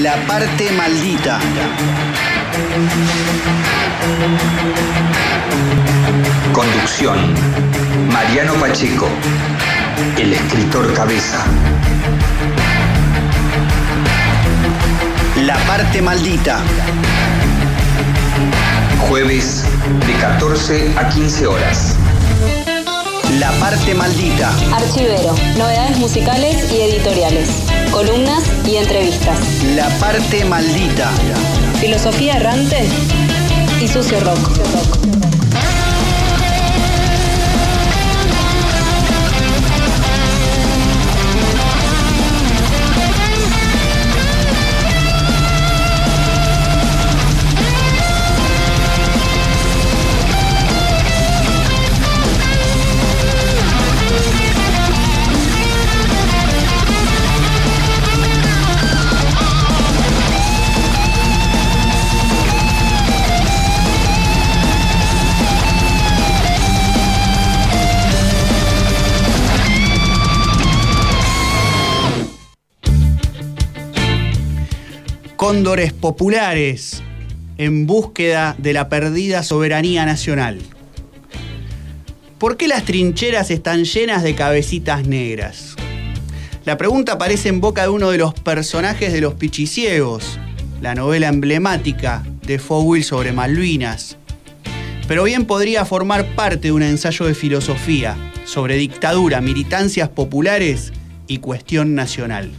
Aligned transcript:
La 0.00 0.14
parte 0.26 0.70
maldita. 0.72 1.38
Conducción. 6.52 7.18
Mariano 8.12 8.54
Pacheco. 8.54 9.08
El 10.18 10.32
escritor 10.32 10.92
cabeza. 10.94 11.44
La 15.44 15.56
parte 15.66 16.02
maldita. 16.02 16.60
Jueves 19.08 19.64
de 20.06 20.12
14 20.14 20.94
a 20.96 21.08
15 21.08 21.46
horas. 21.46 21.96
La 23.38 23.50
parte 23.52 23.94
maldita. 23.94 24.50
Archivero, 24.74 25.34
novedades 25.56 25.98
musicales 25.98 26.70
y 26.72 26.80
editoriales, 26.82 27.48
columnas 27.90 28.44
y 28.66 28.76
entrevistas. 28.76 29.64
La 29.74 29.88
parte 29.98 30.44
maldita. 30.44 31.10
Filosofía 31.80 32.36
errante 32.36 32.86
y 33.82 33.88
sucio 33.88 34.20
rock. 34.20 35.09
Cóndores 75.50 75.92
populares 75.92 77.02
en 77.58 77.84
búsqueda 77.88 78.54
de 78.58 78.72
la 78.72 78.88
perdida 78.88 79.42
soberanía 79.42 80.06
nacional. 80.06 80.60
¿Por 82.38 82.56
qué 82.56 82.68
las 82.68 82.84
trincheras 82.84 83.50
están 83.50 83.82
llenas 83.82 84.22
de 84.22 84.36
cabecitas 84.36 85.08
negras? 85.08 85.74
La 86.64 86.78
pregunta 86.78 87.14
aparece 87.14 87.48
en 87.48 87.60
boca 87.60 87.82
de 87.82 87.88
uno 87.88 88.12
de 88.12 88.18
los 88.18 88.32
personajes 88.32 89.12
de 89.12 89.20
Los 89.20 89.34
Pichiciegos, 89.34 90.38
la 90.80 90.94
novela 90.94 91.26
emblemática 91.26 92.22
de 92.46 92.60
Fowell 92.60 93.02
sobre 93.02 93.32
Malvinas. 93.32 94.18
Pero 95.08 95.24
bien 95.24 95.46
podría 95.46 95.84
formar 95.84 96.36
parte 96.36 96.68
de 96.68 96.72
un 96.72 96.84
ensayo 96.84 97.26
de 97.26 97.34
filosofía 97.34 98.16
sobre 98.44 98.76
dictadura, 98.76 99.40
militancias 99.40 100.10
populares 100.10 100.92
y 101.26 101.38
cuestión 101.38 101.96
nacional. 101.96 102.52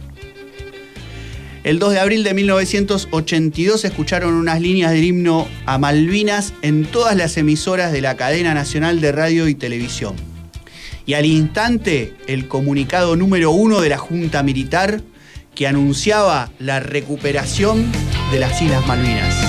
El 1.64 1.78
2 1.78 1.92
de 1.92 2.00
abril 2.00 2.24
de 2.24 2.34
1982 2.34 3.82
se 3.82 3.86
escucharon 3.86 4.34
unas 4.34 4.60
líneas 4.60 4.90
del 4.90 5.04
himno 5.04 5.46
a 5.64 5.78
Malvinas 5.78 6.54
en 6.62 6.84
todas 6.84 7.16
las 7.16 7.36
emisoras 7.36 7.92
de 7.92 8.00
la 8.00 8.16
cadena 8.16 8.52
nacional 8.52 9.00
de 9.00 9.12
radio 9.12 9.46
y 9.46 9.54
televisión. 9.54 10.16
Y 11.06 11.14
al 11.14 11.24
instante, 11.24 12.14
el 12.26 12.48
comunicado 12.48 13.14
número 13.14 13.52
uno 13.52 13.80
de 13.80 13.90
la 13.90 13.98
Junta 13.98 14.42
Militar 14.42 15.02
que 15.54 15.68
anunciaba 15.68 16.50
la 16.58 16.80
recuperación 16.80 17.92
de 18.32 18.40
las 18.40 18.60
Islas 18.60 18.84
Malvinas. 18.88 19.41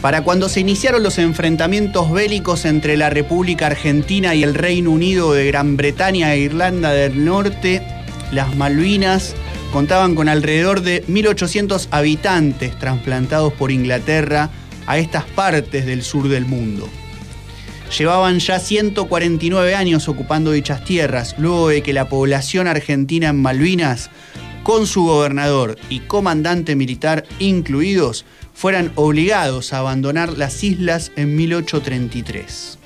Para 0.00 0.22
cuando 0.22 0.48
se 0.48 0.60
iniciaron 0.60 1.02
los 1.02 1.18
enfrentamientos 1.18 2.12
bélicos 2.12 2.64
entre 2.64 2.96
la 2.96 3.10
República 3.10 3.66
Argentina 3.66 4.32
y 4.36 4.44
el 4.44 4.54
Reino 4.54 4.92
Unido 4.92 5.32
de 5.32 5.46
Gran 5.48 5.76
Bretaña 5.76 6.32
e 6.34 6.38
Irlanda 6.38 6.92
del 6.92 7.24
Norte, 7.24 7.82
las 8.30 8.54
Malvinas 8.54 9.34
contaban 9.72 10.14
con 10.14 10.28
alrededor 10.28 10.82
de 10.82 11.04
1.800 11.06 11.88
habitantes 11.90 12.78
trasplantados 12.78 13.52
por 13.54 13.72
Inglaterra 13.72 14.50
a 14.86 14.98
estas 14.98 15.24
partes 15.24 15.84
del 15.84 16.04
sur 16.04 16.28
del 16.28 16.46
mundo. 16.46 16.88
Llevaban 17.98 18.38
ya 18.38 18.60
149 18.60 19.74
años 19.74 20.08
ocupando 20.08 20.52
dichas 20.52 20.84
tierras, 20.84 21.34
luego 21.38 21.70
de 21.70 21.82
que 21.82 21.92
la 21.92 22.08
población 22.08 22.68
argentina 22.68 23.30
en 23.30 23.42
Malvinas, 23.42 24.10
con 24.62 24.86
su 24.86 25.04
gobernador 25.04 25.76
y 25.88 26.00
comandante 26.00 26.76
militar 26.76 27.24
incluidos, 27.40 28.24
fueran 28.58 28.90
obligados 28.96 29.72
a 29.72 29.78
abandonar 29.78 30.36
las 30.36 30.64
islas 30.64 31.12
en 31.14 31.36
1833. 31.36 32.78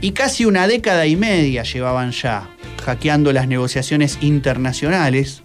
Y 0.00 0.12
casi 0.12 0.44
una 0.44 0.68
década 0.68 1.08
y 1.08 1.16
media 1.16 1.64
llevaban 1.64 2.12
ya 2.12 2.48
hackeando 2.84 3.32
las 3.32 3.48
negociaciones 3.48 4.18
internacionales, 4.20 5.42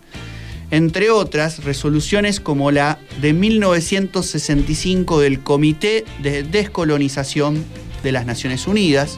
entre 0.70 1.10
otras 1.10 1.64
resoluciones 1.64 2.40
como 2.40 2.70
la 2.70 3.00
de 3.20 3.34
1965 3.34 5.22
del 5.22 5.40
Comité 5.40 6.06
de 6.22 6.44
Descolonización 6.44 7.66
de 8.04 8.12
las 8.12 8.28
Naciones 8.28 8.68
Unidas, 8.68 9.18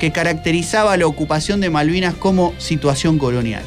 que 0.00 0.10
caracterizaba 0.10 0.96
la 0.96 1.06
ocupación 1.06 1.60
de 1.60 1.70
Malvinas 1.70 2.14
como 2.14 2.54
situación 2.58 3.18
colonial 3.18 3.62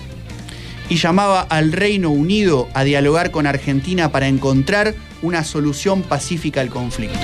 y 0.89 0.97
llamaba 0.97 1.41
al 1.41 1.71
Reino 1.71 2.09
Unido 2.09 2.67
a 2.73 2.83
dialogar 2.83 3.31
con 3.31 3.47
Argentina 3.47 4.11
para 4.11 4.27
encontrar 4.27 4.95
una 5.21 5.43
solución 5.43 6.01
pacífica 6.01 6.61
al 6.61 6.69
conflicto. 6.69 7.19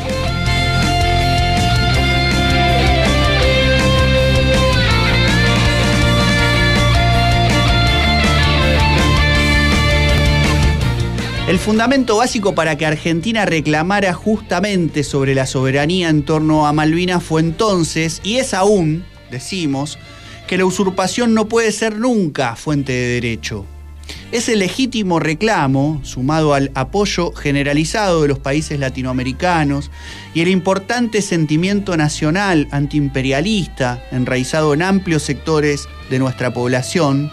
El 11.49 11.57
fundamento 11.57 12.17
básico 12.17 12.53
para 12.53 12.77
que 12.77 12.85
Argentina 12.85 13.43
reclamara 13.43 14.13
justamente 14.13 15.03
sobre 15.03 15.33
la 15.33 15.47
soberanía 15.47 16.09
en 16.09 16.21
torno 16.21 16.67
a 16.67 16.73
Malvinas 16.73 17.23
fue 17.23 17.41
entonces, 17.41 18.21
y 18.23 18.35
es 18.35 18.53
aún, 18.53 19.03
decimos, 19.31 19.97
que 20.49 20.57
la 20.57 20.65
usurpación 20.65 21.33
no 21.35 21.47
puede 21.47 21.71
ser 21.71 21.99
nunca 21.99 22.55
fuente 22.55 22.91
de 22.91 23.07
derecho. 23.07 23.67
Ese 24.31 24.55
legítimo 24.55 25.19
reclamo, 25.19 26.01
sumado 26.03 26.55
al 26.55 26.71
apoyo 26.73 27.31
generalizado 27.33 28.23
de 28.23 28.29
los 28.29 28.39
países 28.39 28.79
latinoamericanos 28.79 29.91
y 30.33 30.41
el 30.41 30.47
importante 30.47 31.21
sentimiento 31.21 31.95
nacional 31.95 32.67
antiimperialista 32.71 34.03
enraizado 34.11 34.73
en 34.73 34.81
amplios 34.81 35.21
sectores 35.21 35.87
de 36.09 36.17
nuestra 36.17 36.51
población, 36.51 37.29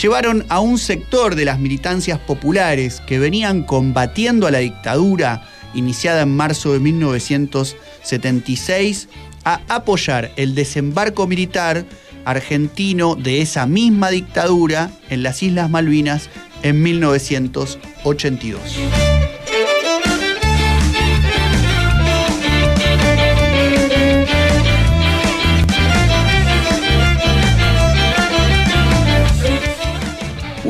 llevaron 0.00 0.46
a 0.48 0.60
un 0.60 0.78
sector 0.78 1.34
de 1.34 1.46
las 1.46 1.58
militancias 1.58 2.20
populares 2.20 3.02
que 3.04 3.18
venían 3.18 3.64
combatiendo 3.64 4.46
a 4.46 4.52
la 4.52 4.58
dictadura 4.58 5.42
iniciada 5.74 6.22
en 6.22 6.36
marzo 6.36 6.72
de 6.72 6.78
1976 6.78 9.08
a 9.44 9.60
apoyar 9.68 10.32
el 10.36 10.54
desembarco 10.54 11.26
militar 11.26 11.84
argentino 12.24 13.14
de 13.14 13.42
esa 13.42 13.66
misma 13.66 14.10
dictadura 14.10 14.90
en 15.08 15.22
las 15.22 15.42
Islas 15.42 15.70
Malvinas 15.70 16.28
en 16.62 16.82
1982. 16.82 18.60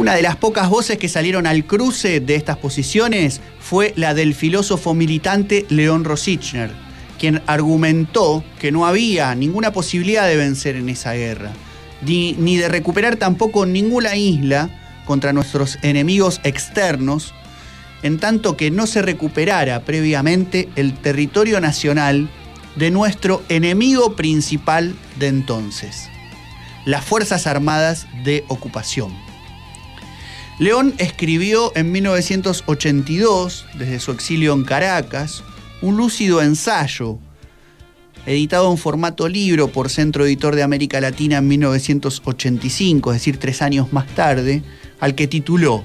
Una 0.00 0.14
de 0.14 0.22
las 0.22 0.36
pocas 0.36 0.70
voces 0.70 0.96
que 0.96 1.10
salieron 1.10 1.46
al 1.46 1.66
cruce 1.66 2.20
de 2.20 2.34
estas 2.34 2.56
posiciones 2.56 3.42
fue 3.60 3.92
la 3.96 4.14
del 4.14 4.34
filósofo 4.34 4.94
militante 4.94 5.66
León 5.68 6.04
Rosichner, 6.04 6.70
quien 7.20 7.42
argumentó 7.46 8.42
que 8.58 8.72
no 8.72 8.86
había 8.86 9.34
ninguna 9.34 9.72
posibilidad 9.72 10.26
de 10.26 10.36
vencer 10.36 10.74
en 10.76 10.88
esa 10.88 11.12
guerra, 11.12 11.52
ni, 12.00 12.56
de 12.56 12.66
recuperar 12.70 13.16
tampoco 13.16 13.66
ninguna 13.66 14.16
isla 14.16 14.70
contra 15.04 15.34
nuestros 15.34 15.78
enemigos 15.82 16.40
externos, 16.44 17.34
en 18.02 18.18
tanto 18.18 18.56
que 18.56 18.70
no 18.70 18.86
se 18.86 19.02
recuperara 19.02 19.80
previamente 19.84 20.70
el 20.76 20.94
territorio 20.94 21.60
nacional 21.60 22.30
de 22.76 22.90
nuestro 22.90 23.42
enemigo 23.50 24.16
principal 24.16 24.94
de 25.18 25.26
entonces, 25.26 26.08
las 26.86 27.04
Fuerzas 27.04 27.46
Armadas 27.46 28.06
de 28.24 28.44
Ocupación. 28.48 29.12
León 30.58 30.94
escribió 30.96 31.70
en 31.74 31.92
1982, 31.92 33.66
desde 33.74 34.00
su 34.00 34.10
exilio 34.10 34.54
en 34.54 34.64
Caracas, 34.64 35.42
un 35.82 35.96
lúcido 35.96 36.42
ensayo 36.42 37.18
editado 38.26 38.70
en 38.70 38.78
formato 38.78 39.28
libro 39.28 39.68
por 39.68 39.88
Centro 39.88 40.26
Editor 40.26 40.54
de 40.54 40.62
América 40.62 41.00
Latina 41.00 41.38
en 41.38 41.48
1985, 41.48 43.12
es 43.12 43.16
decir, 43.16 43.38
tres 43.38 43.62
años 43.62 43.92
más 43.92 44.06
tarde, 44.08 44.62
al 45.00 45.14
que 45.14 45.26
tituló 45.26 45.84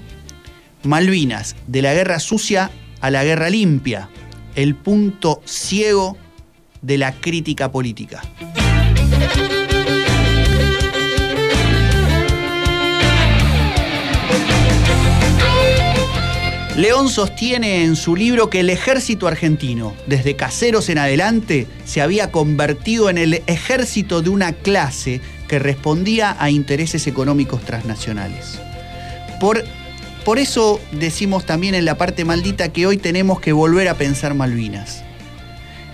Malvinas, 0.84 1.56
de 1.68 1.82
la 1.82 1.94
guerra 1.94 2.20
sucia 2.20 2.72
a 3.02 3.10
la 3.10 3.24
guerra 3.24 3.50
limpia, 3.50 4.10
el 4.56 4.76
punto 4.76 5.42
ciego 5.46 6.18
de 6.82 6.98
la 6.98 7.14
crítica 7.14 7.72
política. 7.72 8.22
León 16.78 17.08
sostiene 17.08 17.86
en 17.86 17.96
su 17.96 18.18
libro 18.18 18.50
que 18.50 18.60
el 18.60 18.70
ejército 18.70 19.30
argentino, 19.30 19.96
desde 20.08 20.36
caseros 20.36 20.90
en 20.90 20.98
adelante, 20.98 21.68
se 21.86 22.02
había 22.02 22.32
convertido 22.32 23.10
en 23.10 23.18
el 23.18 23.42
ejército 23.48 24.22
de 24.22 24.30
una 24.30 24.52
clase 24.52 25.22
que 25.48 25.58
respondía 25.58 26.36
a 26.38 26.50
intereses 26.50 27.08
económicos 27.08 27.62
transnacionales. 27.64 28.60
Por, 29.40 29.64
por 30.26 30.38
eso 30.38 30.82
decimos 30.92 31.46
también 31.46 31.76
en 31.76 31.86
la 31.86 31.98
parte 31.98 32.26
maldita 32.26 32.74
que 32.74 32.86
hoy 32.86 32.98
tenemos 32.98 33.40
que 33.40 33.54
volver 33.54 33.88
a 33.88 33.94
pensar 33.94 34.34
Malvinas. 34.34 35.02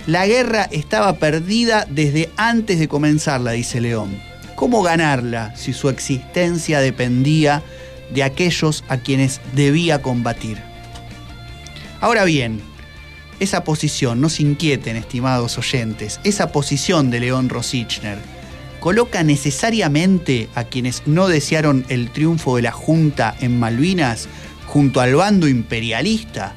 La 0.08 0.26
guerra 0.26 0.68
estaba 0.72 1.18
perdida 1.18 1.86
desde 1.92 2.32
antes 2.38 2.80
de 2.80 2.88
comenzarla, 2.88 3.52
dice 3.52 3.82
León. 3.82 4.20
¿Cómo 4.56 4.82
ganarla 4.82 5.56
si 5.56 5.74
su 5.74 5.90
existencia 5.90 6.80
dependía 6.80 7.62
de 8.12 8.24
aquellos 8.24 8.84
a 8.88 8.98
quienes 8.98 9.42
debía 9.54 10.02
combatir? 10.02 10.71
Ahora 12.02 12.26
bien, 12.26 12.60
esa 13.40 13.64
posición, 13.64 14.22
no 14.22 14.30
se 14.30 14.42
inquieten, 14.42 14.96
estimados 14.96 15.60
oyentes, 15.60 16.20
esa 16.24 16.52
posición 16.52 17.12
de 17.12 17.20
León 17.20 17.48
Rosichner 17.48 18.18
coloca 18.80 19.22
necesariamente 19.22 20.50
a 20.56 20.64
quienes 20.64 21.04
no 21.06 21.28
desearon 21.28 21.86
el 21.90 22.10
triunfo 22.10 22.56
de 22.56 22.64
la 22.64 22.72
Junta 22.72 23.36
en 23.40 23.60
Malvinas 23.60 24.28
junto 24.66 25.00
al 25.00 25.14
bando 25.14 25.48
imperialista. 25.48 26.56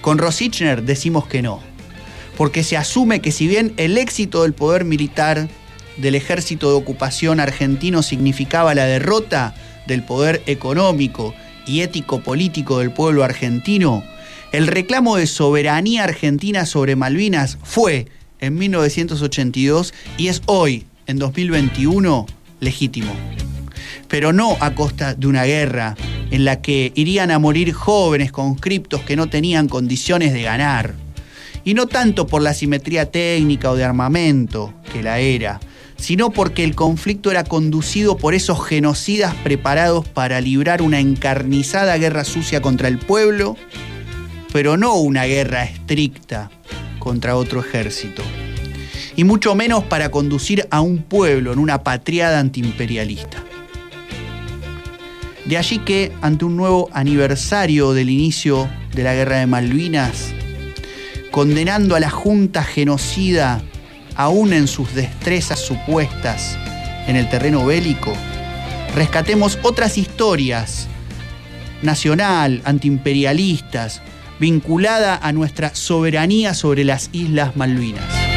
Con 0.00 0.18
Rosichner 0.18 0.82
decimos 0.82 1.28
que 1.28 1.40
no, 1.40 1.60
porque 2.36 2.64
se 2.64 2.76
asume 2.76 3.20
que 3.20 3.30
si 3.30 3.46
bien 3.46 3.72
el 3.76 3.98
éxito 3.98 4.42
del 4.42 4.52
poder 4.52 4.84
militar 4.84 5.48
del 5.96 6.16
ejército 6.16 6.70
de 6.70 6.76
ocupación 6.76 7.38
argentino 7.38 8.02
significaba 8.02 8.74
la 8.74 8.86
derrota 8.86 9.54
del 9.86 10.02
poder 10.02 10.42
económico 10.46 11.34
y 11.68 11.82
ético-político 11.82 12.78
del 12.78 12.90
pueblo 12.92 13.24
argentino, 13.24 14.02
el 14.52 14.66
reclamo 14.66 15.16
de 15.16 15.26
soberanía 15.26 16.04
argentina 16.04 16.64
sobre 16.64 16.96
Malvinas 16.96 17.58
fue 17.62 18.06
en 18.40 18.56
1982 18.56 19.92
y 20.16 20.28
es 20.28 20.42
hoy, 20.46 20.86
en 21.06 21.18
2021, 21.18 22.26
legítimo. 22.60 23.12
Pero 24.08 24.32
no 24.32 24.56
a 24.60 24.74
costa 24.74 25.14
de 25.14 25.26
una 25.26 25.44
guerra 25.44 25.96
en 26.30 26.44
la 26.44 26.62
que 26.62 26.92
irían 26.94 27.30
a 27.30 27.38
morir 27.38 27.72
jóvenes 27.72 28.32
conscriptos 28.32 29.02
que 29.02 29.16
no 29.16 29.28
tenían 29.28 29.68
condiciones 29.68 30.32
de 30.32 30.42
ganar. 30.42 30.94
Y 31.64 31.74
no 31.74 31.86
tanto 31.86 32.26
por 32.26 32.40
la 32.40 32.54
simetría 32.54 33.10
técnica 33.10 33.70
o 33.70 33.76
de 33.76 33.84
armamento, 33.84 34.72
que 34.92 35.02
la 35.02 35.18
era, 35.18 35.60
sino 35.98 36.30
porque 36.30 36.64
el 36.64 36.74
conflicto 36.74 37.30
era 37.30 37.44
conducido 37.44 38.16
por 38.16 38.34
esos 38.34 38.64
genocidas 38.64 39.34
preparados 39.42 40.08
para 40.08 40.40
librar 40.40 40.80
una 40.80 41.00
encarnizada 41.00 41.96
guerra 41.98 42.24
sucia 42.24 42.62
contra 42.62 42.88
el 42.88 42.98
pueblo, 42.98 43.56
pero 44.52 44.76
no 44.76 44.94
una 44.94 45.24
guerra 45.24 45.64
estricta 45.64 46.50
contra 46.98 47.36
otro 47.36 47.60
ejército, 47.60 48.22
y 49.16 49.24
mucho 49.24 49.54
menos 49.54 49.84
para 49.84 50.10
conducir 50.10 50.66
a 50.70 50.80
un 50.80 50.98
pueblo 50.98 51.52
en 51.52 51.58
una 51.58 51.82
patriada 51.82 52.38
antiimperialista. 52.38 53.42
De 55.44 55.56
allí 55.56 55.78
que, 55.78 56.12
ante 56.20 56.44
un 56.44 56.56
nuevo 56.56 56.90
aniversario 56.92 57.92
del 57.94 58.10
inicio 58.10 58.68
de 58.94 59.02
la 59.02 59.14
guerra 59.14 59.38
de 59.38 59.46
Malvinas, 59.46 60.34
condenando 61.30 61.96
a 61.96 62.00
la 62.00 62.10
Junta 62.10 62.62
genocida 62.62 63.62
aún 64.18 64.52
en 64.52 64.66
sus 64.66 64.94
destrezas 64.94 65.60
supuestas 65.60 66.58
en 67.06 67.16
el 67.16 67.30
terreno 67.30 67.64
bélico, 67.64 68.12
rescatemos 68.94 69.58
otras 69.62 69.96
historias 69.96 70.88
nacional, 71.82 72.60
antiimperialistas, 72.64 74.02
vinculada 74.40 75.16
a 75.22 75.32
nuestra 75.32 75.74
soberanía 75.74 76.52
sobre 76.52 76.84
las 76.84 77.10
Islas 77.12 77.56
Malvinas. 77.56 78.27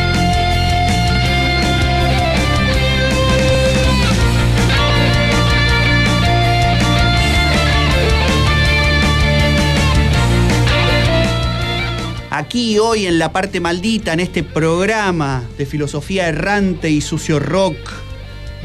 Aquí 12.42 12.80
hoy 12.80 13.06
en 13.06 13.20
la 13.20 13.32
parte 13.32 13.60
maldita, 13.60 14.14
en 14.14 14.20
este 14.20 14.42
programa 14.42 15.44
de 15.60 15.68
filosofía 15.68 16.28
errante 16.28 16.90
y 16.90 17.00
sucio 17.00 17.40
rock 17.40 17.78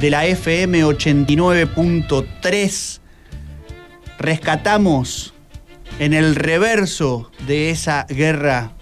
de 0.00 0.08
la 0.08 0.24
FM 0.24 0.82
89.3, 0.82 3.00
rescatamos 4.18 5.34
en 5.98 6.14
el 6.14 6.36
reverso 6.36 7.30
de 7.46 7.68
esa 7.68 8.06
guerra 8.08 8.72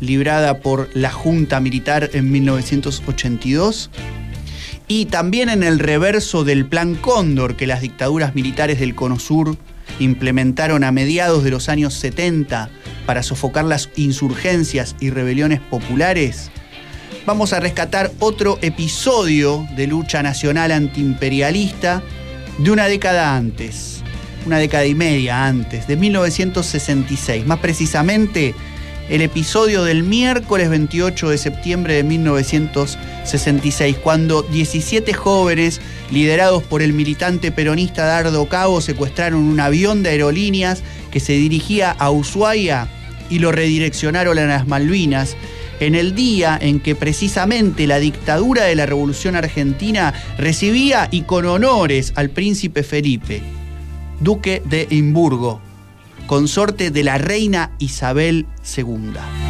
librada 0.00 0.58
por 0.58 0.90
la 0.92 1.12
Junta 1.12 1.60
Militar 1.60 2.10
en 2.12 2.32
1982 2.32 3.90
y 4.88 5.04
también 5.04 5.50
en 5.50 5.62
el 5.62 5.78
reverso 5.78 6.42
del 6.42 6.66
Plan 6.66 6.96
Cóndor 6.96 7.54
que 7.54 7.68
las 7.68 7.80
dictaduras 7.80 8.34
militares 8.34 8.80
del 8.80 8.96
Cono 8.96 9.20
Sur 9.20 9.56
implementaron 10.00 10.82
a 10.82 10.90
mediados 10.90 11.44
de 11.44 11.52
los 11.52 11.68
años 11.68 11.94
70 11.94 12.70
para 13.06 13.22
sofocar 13.22 13.64
las 13.64 13.90
insurgencias 13.96 14.96
y 15.00 15.10
rebeliones 15.10 15.60
populares, 15.60 16.50
vamos 17.26 17.52
a 17.52 17.60
rescatar 17.60 18.10
otro 18.18 18.58
episodio 18.62 19.66
de 19.76 19.86
lucha 19.86 20.22
nacional 20.22 20.72
antiimperialista 20.72 22.02
de 22.58 22.70
una 22.70 22.86
década 22.86 23.36
antes 23.36 24.02
una 24.46 24.58
década 24.58 24.86
y 24.86 24.94
media 24.94 25.46
antes, 25.46 25.86
de 25.86 25.96
1966. 25.96 27.46
Más 27.46 27.58
precisamente, 27.60 28.54
el 29.08 29.22
episodio 29.22 29.84
del 29.84 30.02
miércoles 30.02 30.68
28 30.70 31.30
de 31.30 31.38
septiembre 31.38 31.94
de 31.94 32.04
1966, 32.04 33.96
cuando 34.02 34.42
17 34.42 35.12
jóvenes, 35.12 35.80
liderados 36.10 36.62
por 36.62 36.82
el 36.82 36.92
militante 36.92 37.50
peronista 37.52 38.04
Dardo 38.04 38.46
Cabo, 38.48 38.80
secuestraron 38.80 39.42
un 39.42 39.60
avión 39.60 40.02
de 40.02 40.10
aerolíneas 40.10 40.82
que 41.10 41.20
se 41.20 41.32
dirigía 41.32 41.90
a 41.90 42.10
Ushuaia 42.10 42.88
y 43.32 43.38
lo 43.38 43.50
redireccionaron 43.50 44.38
a 44.38 44.46
las 44.46 44.68
Malvinas, 44.68 45.36
en 45.80 45.94
el 45.94 46.14
día 46.14 46.56
en 46.60 46.78
que 46.78 46.94
precisamente 46.94 47.86
la 47.86 47.98
dictadura 47.98 48.64
de 48.64 48.76
la 48.76 48.86
Revolución 48.86 49.34
Argentina 49.34 50.14
recibía 50.38 51.08
y 51.10 51.22
con 51.22 51.46
honores 51.46 52.12
al 52.14 52.30
príncipe 52.30 52.84
Felipe 52.84 53.42
duque 54.22 54.62
de 54.64 54.86
Imburgo, 54.90 55.60
consorte 56.26 56.90
de 56.90 57.04
la 57.04 57.18
reina 57.18 57.72
Isabel 57.78 58.46
II. 58.76 59.41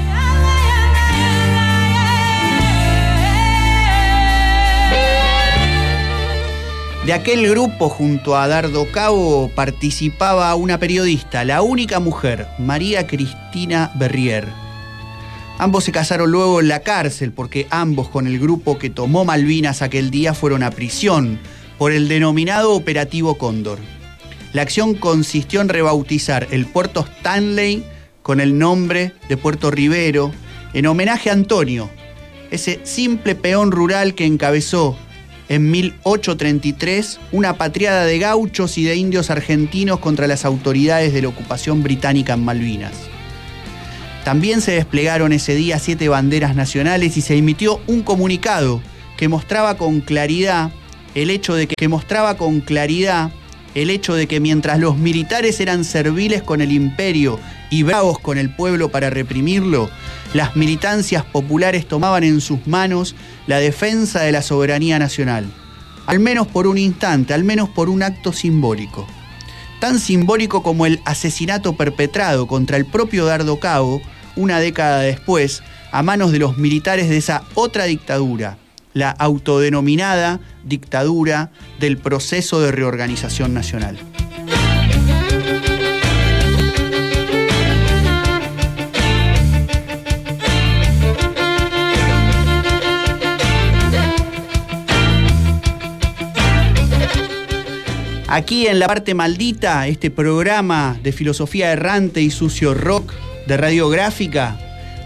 De 7.04 7.12
aquel 7.12 7.49
grupo, 7.50 7.88
junto 7.88 8.37
a 8.37 8.47
Dardo 8.47 8.87
Cabo, 8.92 9.50
participaba 9.56 10.54
una 10.54 10.78
periodista, 10.78 11.44
la 11.44 11.61
única 11.61 11.99
mujer, 11.99 12.47
María 12.61 13.09
Cristina 13.09 13.90
Berrier. 13.97 14.47
Ambos 15.59 15.82
se 15.82 15.90
casaron 15.90 16.30
luego 16.30 16.61
en 16.61 16.68
la 16.68 16.80
cárcel 16.80 17.32
porque 17.32 17.66
ambos 17.71 18.09
con 18.09 18.28
el 18.28 18.38
grupo 18.38 18.78
que 18.78 18.88
tomó 18.88 19.25
Malvinas 19.25 19.82
aquel 19.82 20.12
día 20.12 20.32
fueron 20.32 20.62
a 20.62 20.71
prisión 20.71 21.40
por 21.76 21.90
el 21.90 22.06
denominado 22.06 22.73
Operativo 22.73 23.37
Cóndor. 23.37 23.80
La 24.52 24.62
acción 24.62 24.94
consistió 24.94 25.61
en 25.61 25.71
rebautizar 25.71 26.47
el 26.52 26.66
puerto 26.66 27.00
Stanley 27.00 27.85
con 28.23 28.38
el 28.38 28.56
nombre 28.56 29.12
de 29.28 29.37
Puerto 29.37 29.73
Rivero 29.73 30.30
en 30.73 30.87
homenaje 30.87 31.30
a 31.30 31.32
Antonio, 31.32 31.90
ese 32.52 32.78
simple 32.85 33.35
peón 33.35 33.73
rural 33.73 34.14
que 34.14 34.25
encabezó 34.25 34.97
en 35.52 35.71
1833 35.71 37.21
una 37.30 37.59
patriada 37.59 38.06
de 38.06 38.18
gauchos 38.18 38.78
y 38.78 38.85
de 38.85 38.97
indios 38.97 39.28
argentinos 39.28 39.99
contra 39.99 40.26
las 40.26 40.47
autoridades 40.47 41.12
de 41.12 41.21
la 41.21 41.28
ocupación 41.28 41.82
británica 41.82 42.32
en 42.32 42.42
Malvinas. 42.42 42.94
También 44.25 44.62
se 44.62 44.73
desplegaron 44.73 45.30
ese 45.30 45.54
día 45.54 45.78
siete 45.78 46.09
banderas 46.09 46.56
nacionales 46.56 47.18
y 47.18 47.21
se 47.21 47.37
emitió 47.37 47.82
un 47.87 48.02
comunicado 48.02 48.80
que 49.18 49.28
mostraba 49.28 49.76
con 49.76 50.00
claridad 50.00 50.71
el 51.14 51.28
hecho 51.28 51.54
de 51.54 51.66
que, 51.66 51.75
que 51.76 51.88
mostraba 51.88 52.38
con 52.38 52.62
claridad 52.62 53.30
el 53.75 53.90
hecho 53.90 54.14
de 54.14 54.26
que 54.26 54.40
mientras 54.40 54.78
los 54.78 54.97
militares 54.97 55.61
eran 55.61 55.85
serviles 55.85 56.42
con 56.42 56.62
el 56.62 56.73
imperio 56.73 57.38
y 57.73 57.85
bravos 57.85 58.19
con 58.19 58.37
el 58.37 58.55
pueblo 58.55 58.91
para 58.91 59.09
reprimirlo, 59.09 59.88
las 60.35 60.57
militancias 60.57 61.25
populares 61.25 61.88
tomaban 61.88 62.23
en 62.23 62.43
sus 62.43 62.67
manos 62.67 63.17
la 63.47 63.59
defensa 63.61 64.21
de 64.21 64.31
la 64.31 64.43
soberanía 64.43 64.99
nacional, 64.99 65.47
al 66.05 66.21
menos 66.21 66.47
por 66.47 66.67
un 66.67 66.76
instante, 66.76 67.33
al 67.33 67.45
menos 67.45 67.71
por 67.71 67.88
un 67.88 68.02
acto 68.02 68.35
simbólico. 68.35 69.07
Tan 69.81 69.99
simbólico 69.99 70.62
como 70.62 70.85
el 70.85 71.00
asesinato 71.07 71.73
perpetrado 71.73 72.47
contra 72.47 72.76
el 72.76 72.85
propio 72.85 73.25
Dardo 73.25 73.59
Cabo, 73.59 74.02
una 74.37 74.61
década 74.61 74.99
después, 75.00 75.62
a 75.93 76.02
manos 76.02 76.31
de 76.31 76.41
los 76.41 76.59
militares 76.59 77.09
de 77.09 77.17
esa 77.17 77.43
otra 77.55 77.85
dictadura, 77.85 78.59
la 78.93 79.11
autodenominada 79.11 80.41
dictadura 80.62 81.50
del 81.81 81.97
proceso 81.97 82.61
de 82.61 82.71
reorganización 82.71 83.55
nacional. 83.55 83.99
Aquí 98.33 98.67
en 98.67 98.79
la 98.79 98.87
parte 98.87 99.12
maldita, 99.12 99.87
este 99.87 100.11
programa 100.11 100.99
de 101.03 101.12
filosofía 101.12 101.71
errante 101.71 102.23
y 102.23 102.31
sucio 102.31 102.73
rock 102.73 103.12
de 103.47 103.59
radiográfica, 103.59 104.59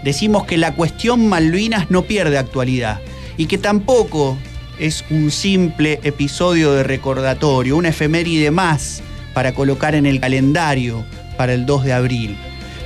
decimos 0.05 0.45
que 0.45 0.55
la 0.55 0.75
cuestión 0.75 1.27
Malvinas 1.27 1.91
no 1.91 2.03
pierde 2.03 2.37
actualidad 2.37 3.01
y 3.35 3.47
que 3.47 3.57
tampoco 3.57 4.37
es 4.79 5.03
un 5.09 5.29
simple 5.29 5.99
episodio 6.03 6.71
de 6.71 6.83
recordatorio, 6.83 7.75
una 7.75 7.89
efeméride 7.89 8.49
más 8.49 9.03
para 9.33 9.53
colocar 9.53 9.93
en 9.93 10.05
el 10.05 10.21
calendario 10.21 11.03
para 11.35 11.53
el 11.53 11.65
2 11.65 11.83
de 11.83 11.91
abril. 11.91 12.37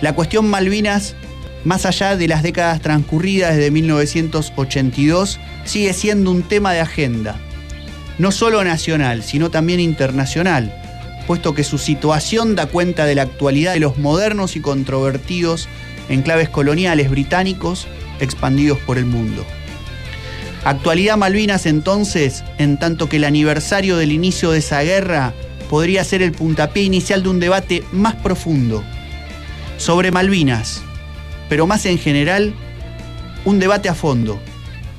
La 0.02 0.16
cuestión 0.16 0.50
Malvinas, 0.50 1.14
más 1.66 1.86
allá 1.86 2.18
de 2.18 2.28
las 2.28 2.42
décadas 2.42 2.82
transcurridas 2.82 3.56
desde 3.58 3.70
1982, 3.70 5.40
sigue 5.66 5.94
siendo 5.94 6.32
un 6.32 6.42
tema 6.42 6.74
de 6.74 6.80
agenda 6.80 7.40
no 8.22 8.32
solo 8.32 8.64
nacional, 8.64 9.24
sino 9.24 9.50
también 9.50 9.80
internacional, 9.80 10.72
puesto 11.26 11.56
que 11.56 11.64
su 11.64 11.80
situación 11.80 12.56
da 12.56 12.68
cuenta 12.68 13.06
de 13.06 13.16
la 13.16 13.24
actualidad 13.24 13.74
de 13.74 13.80
los 13.80 13.98
modernos 13.98 14.56
y 14.56 14.62
controvertidos 14.62 15.68
enclaves 16.08 16.48
coloniales 16.48 17.10
británicos 17.10 17.88
expandidos 18.20 18.78
por 18.78 19.00
el 19.00 19.06
mundo. 19.06 19.44
Actualidad 20.64 21.18
Malvinas 21.18 21.66
entonces, 21.66 22.44
en 22.60 22.78
tanto 22.78 23.10
que 23.10 23.18
el 23.18 23.24
aniversario 23.24 23.98
del 23.98 24.12
inicio 24.12 24.52
de 24.52 24.60
esa 24.60 24.84
guerra 24.84 25.34
podría 25.68 26.04
ser 26.04 26.22
el 26.22 26.32
puntapié 26.32 26.84
inicial 26.84 27.24
de 27.24 27.30
un 27.30 27.40
debate 27.40 27.84
más 27.92 28.14
profundo 28.14 28.84
sobre 29.78 30.12
Malvinas, 30.12 30.84
pero 31.50 31.66
más 31.66 31.88
en 31.88 31.98
general, 31.98 32.54
un 33.46 33.58
debate 33.58 33.90
a 33.90 33.96
fondo 33.96 34.40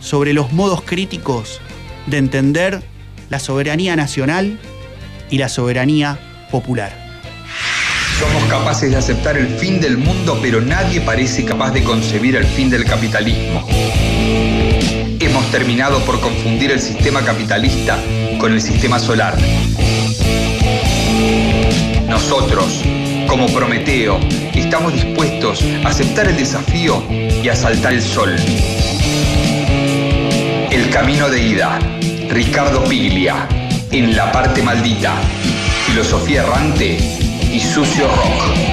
sobre 0.01 0.33
los 0.33 0.53
modos 0.53 0.83
críticos 0.83 1.61
de 2.09 2.19
entender 2.19 2.83
la 3.33 3.39
soberanía 3.39 3.97
nacional 3.97 4.59
y 5.31 5.39
la 5.39 5.49
soberanía 5.49 6.19
popular. 6.51 6.93
Somos 8.19 8.45
capaces 8.45 8.91
de 8.91 8.99
aceptar 8.99 9.39
el 9.39 9.49
fin 9.57 9.81
del 9.81 9.97
mundo, 9.97 10.39
pero 10.43 10.61
nadie 10.61 11.01
parece 11.01 11.43
capaz 11.43 11.71
de 11.71 11.83
concebir 11.83 12.37
el 12.37 12.45
fin 12.45 12.69
del 12.69 12.85
capitalismo. 12.85 13.67
Hemos 15.19 15.51
terminado 15.51 16.01
por 16.01 16.21
confundir 16.21 16.73
el 16.73 16.79
sistema 16.79 17.25
capitalista 17.25 17.99
con 18.39 18.53
el 18.53 18.61
sistema 18.61 18.99
solar. 18.99 19.35
Nosotros, 22.07 22.83
como 23.29 23.47
Prometeo, 23.47 24.21
estamos 24.55 24.93
dispuestos 24.93 25.65
a 25.83 25.89
aceptar 25.89 26.29
el 26.29 26.37
desafío 26.37 27.03
y 27.11 27.49
a 27.49 27.57
saltar 27.57 27.95
el 27.95 28.03
sol. 28.03 28.37
El 30.71 30.91
camino 30.91 31.31
de 31.31 31.43
ida. 31.43 31.79
Ricardo 32.33 32.83
Piglia, 32.85 33.47
en 33.91 34.17
La 34.17 34.33
parte 34.33 34.63
maldita, 34.63 35.13
filosofía 35.87 36.43
errante 36.45 36.97
y 37.53 37.61
sucio 37.61 38.09
rock. 38.09 38.72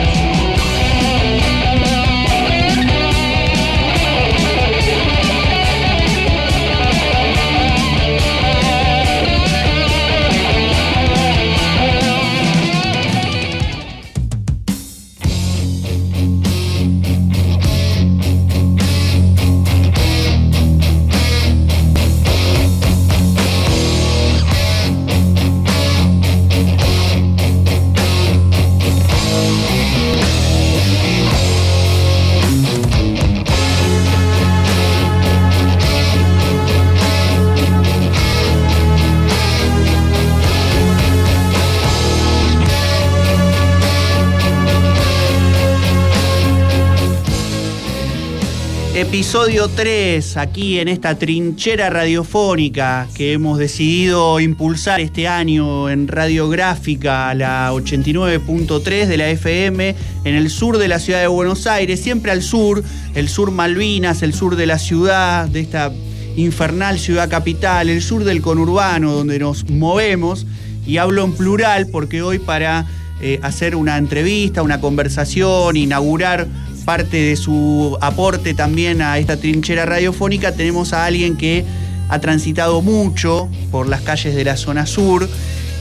Episodio 49.10 49.68
3, 49.70 50.38
aquí 50.38 50.78
en 50.78 50.88
esta 50.88 51.18
trinchera 51.18 51.90
radiofónica 51.90 53.08
que 53.16 53.34
hemos 53.34 53.58
decidido 53.58 54.40
impulsar 54.40 55.02
este 55.02 55.28
año 55.28 55.90
en 55.90 56.08
radiográfica, 56.08 57.34
la 57.34 57.74
89.3 57.74 59.08
de 59.08 59.18
la 59.18 59.30
FM, 59.32 59.96
en 60.26 60.36
el 60.36 60.52
sur 60.52 60.78
de 60.78 60.88
la 60.88 61.00
ciudad 61.00 61.22
de 61.22 61.28
Buenos 61.28 61.66
Aires, 61.66 62.00
siempre 62.00 62.32
al 62.32 62.44
sur, 62.44 62.84
el 63.16 63.30
sur 63.30 63.50
Malvinas, 63.50 64.22
el 64.22 64.36
sur 64.36 64.56
de 64.56 64.68
la 64.68 64.78
ciudad, 64.78 65.48
de 65.48 65.62
esta 65.62 65.92
infernal 66.36 67.00
ciudad 67.00 67.30
capital, 67.30 67.90
el 67.90 68.04
sur 68.04 68.24
del 68.26 68.44
conurbano 68.44 69.12
donde 69.12 69.40
nos 69.40 69.68
movemos, 69.72 70.46
y 70.86 70.98
hablo 70.98 71.24
en 71.24 71.34
plural 71.34 71.88
porque 71.88 72.22
hoy 72.22 72.38
para 72.38 72.86
eh, 73.22 73.40
hacer 73.42 73.76
una 73.76 73.98
entrevista, 73.98 74.62
una 74.62 74.80
conversación, 74.80 75.76
inaugurar 75.78 76.48
parte 76.90 77.18
de 77.18 77.36
su 77.36 78.00
aporte 78.02 78.56
también 78.56 79.04
a 79.04 79.20
esta 79.20 79.38
trinchera 79.38 79.86
radiofónica, 79.86 80.56
tenemos 80.56 80.92
a 80.92 81.06
alguien 81.06 81.38
que 81.38 81.64
ha 82.10 82.18
transitado 82.18 82.82
mucho 82.82 83.48
por 83.70 83.88
las 83.88 84.02
calles 84.02 84.34
de 84.34 84.44
la 84.44 84.58
zona 84.58 84.88
sur 84.88 85.30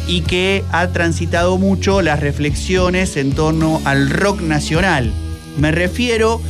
y 0.06 0.20
que 0.20 0.64
ha 0.70 0.88
transitado 0.88 1.56
mucho 1.56 2.02
las 2.02 2.20
reflexiones 2.20 3.16
en 3.16 3.32
torno 3.32 3.80
al 3.86 4.10
rock 4.10 4.42
nacional. 4.42 5.10
Me 5.56 5.70
refiero, 5.70 6.42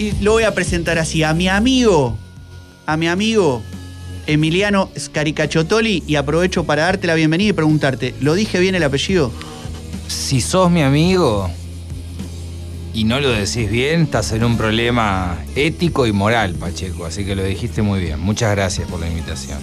y 0.00 0.10
lo 0.20 0.32
voy 0.32 0.42
a 0.42 0.54
presentar 0.54 0.98
así, 0.98 1.22
a 1.22 1.32
mi 1.32 1.46
amigo, 1.46 2.18
a 2.86 2.96
mi 2.96 3.06
amigo 3.06 3.62
Emiliano 4.26 4.90
Scaricachotoli, 4.98 6.02
y 6.04 6.16
aprovecho 6.16 6.64
para 6.64 6.82
darte 6.82 7.06
la 7.06 7.14
bienvenida 7.14 7.50
y 7.50 7.52
preguntarte, 7.52 8.12
¿lo 8.20 8.34
dije 8.34 8.58
bien 8.58 8.74
el 8.74 8.82
apellido? 8.82 9.30
Si 10.08 10.40
sos 10.40 10.68
mi 10.68 10.82
amigo, 10.82 11.48
y 12.94 13.02
no 13.04 13.18
lo 13.20 13.30
decís 13.30 13.68
bien, 13.68 14.02
estás 14.02 14.30
en 14.32 14.44
un 14.44 14.56
problema 14.56 15.36
ético 15.56 16.06
y 16.06 16.12
moral, 16.12 16.54
Pacheco. 16.54 17.04
Así 17.04 17.24
que 17.24 17.34
lo 17.34 17.42
dijiste 17.42 17.82
muy 17.82 17.98
bien. 17.98 18.20
Muchas 18.20 18.52
gracias 18.52 18.88
por 18.88 19.00
la 19.00 19.08
invitación. 19.08 19.58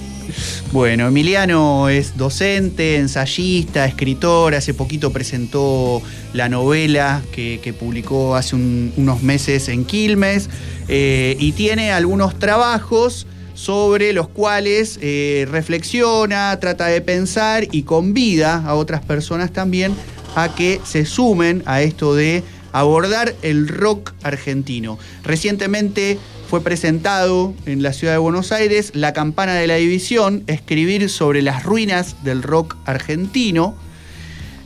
Bueno, 0.73 1.07
Emiliano 1.07 1.87
es 1.87 2.17
docente, 2.17 2.97
ensayista, 2.97 3.85
escritor. 3.85 4.53
Hace 4.53 4.73
poquito 4.73 5.11
presentó 5.11 6.01
la 6.33 6.49
novela 6.49 7.21
que, 7.31 7.73
publicó 7.79 8.35
hace 8.35 8.57
unos 8.57 9.23
meses 9.23 9.69
en 9.69 9.85
Quilmes. 9.85 10.49
Eh, 10.89 11.37
y 11.39 11.53
tiene 11.53 11.93
algunos 11.93 12.37
trabajos 12.37 13.27
sobre 13.53 14.11
los 14.11 14.27
cuales 14.27 14.99
eh, 15.01 15.47
reflexiona, 15.49 16.59
trata 16.59 16.87
de 16.87 16.99
pensar 16.99 17.65
y 17.71 17.83
convida 17.83 18.57
a 18.65 18.75
otras 18.75 19.01
personas 19.01 19.53
también 19.53 19.95
a 20.35 20.53
que 20.53 20.81
se 20.83 21.05
sumen 21.05 21.63
a 21.65 21.81
esto 21.81 22.15
de 22.15 22.43
abordar 22.71 23.35
el 23.41 23.67
rock 23.67 24.13
argentino. 24.23 24.97
Recientemente 25.23 26.17
fue 26.49 26.61
presentado 26.61 27.53
en 27.65 27.81
la 27.81 27.93
ciudad 27.93 28.13
de 28.13 28.19
Buenos 28.19 28.51
Aires 28.51 28.91
la 28.93 29.13
campana 29.13 29.55
de 29.55 29.67
la 29.67 29.75
división, 29.75 30.43
escribir 30.47 31.09
sobre 31.09 31.41
las 31.41 31.63
ruinas 31.63 32.23
del 32.23 32.43
rock 32.43 32.75
argentino, 32.85 33.75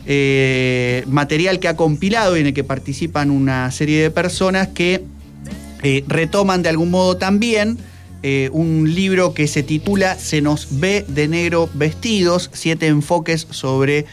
eh, 0.08 1.04
material 1.08 1.60
que 1.60 1.68
ha 1.68 1.76
compilado 1.76 2.38
y 2.38 2.42
en 2.42 2.48
el 2.48 2.54
que 2.54 2.64
participan 2.64 3.32
una 3.32 3.72
serie 3.72 4.02
de 4.02 4.12
personas 4.12 4.68
que 4.70 5.04
eh, 5.84 6.04
retoman 6.08 6.64
de 6.64 6.70
algún 6.70 6.92
modo 6.92 7.18
también 7.18 7.78
eh, 8.28 8.50
un 8.54 8.96
libro 8.96 9.36
que 9.36 9.48
se 9.48 9.62
titula 9.62 10.18
Se 10.18 10.42
nos 10.42 10.80
ve 10.80 11.06
de 11.08 11.28
negro 11.28 11.70
vestidos, 11.76 12.50
siete 12.54 12.88
enfoques 12.88 13.46
sobre 13.52 14.08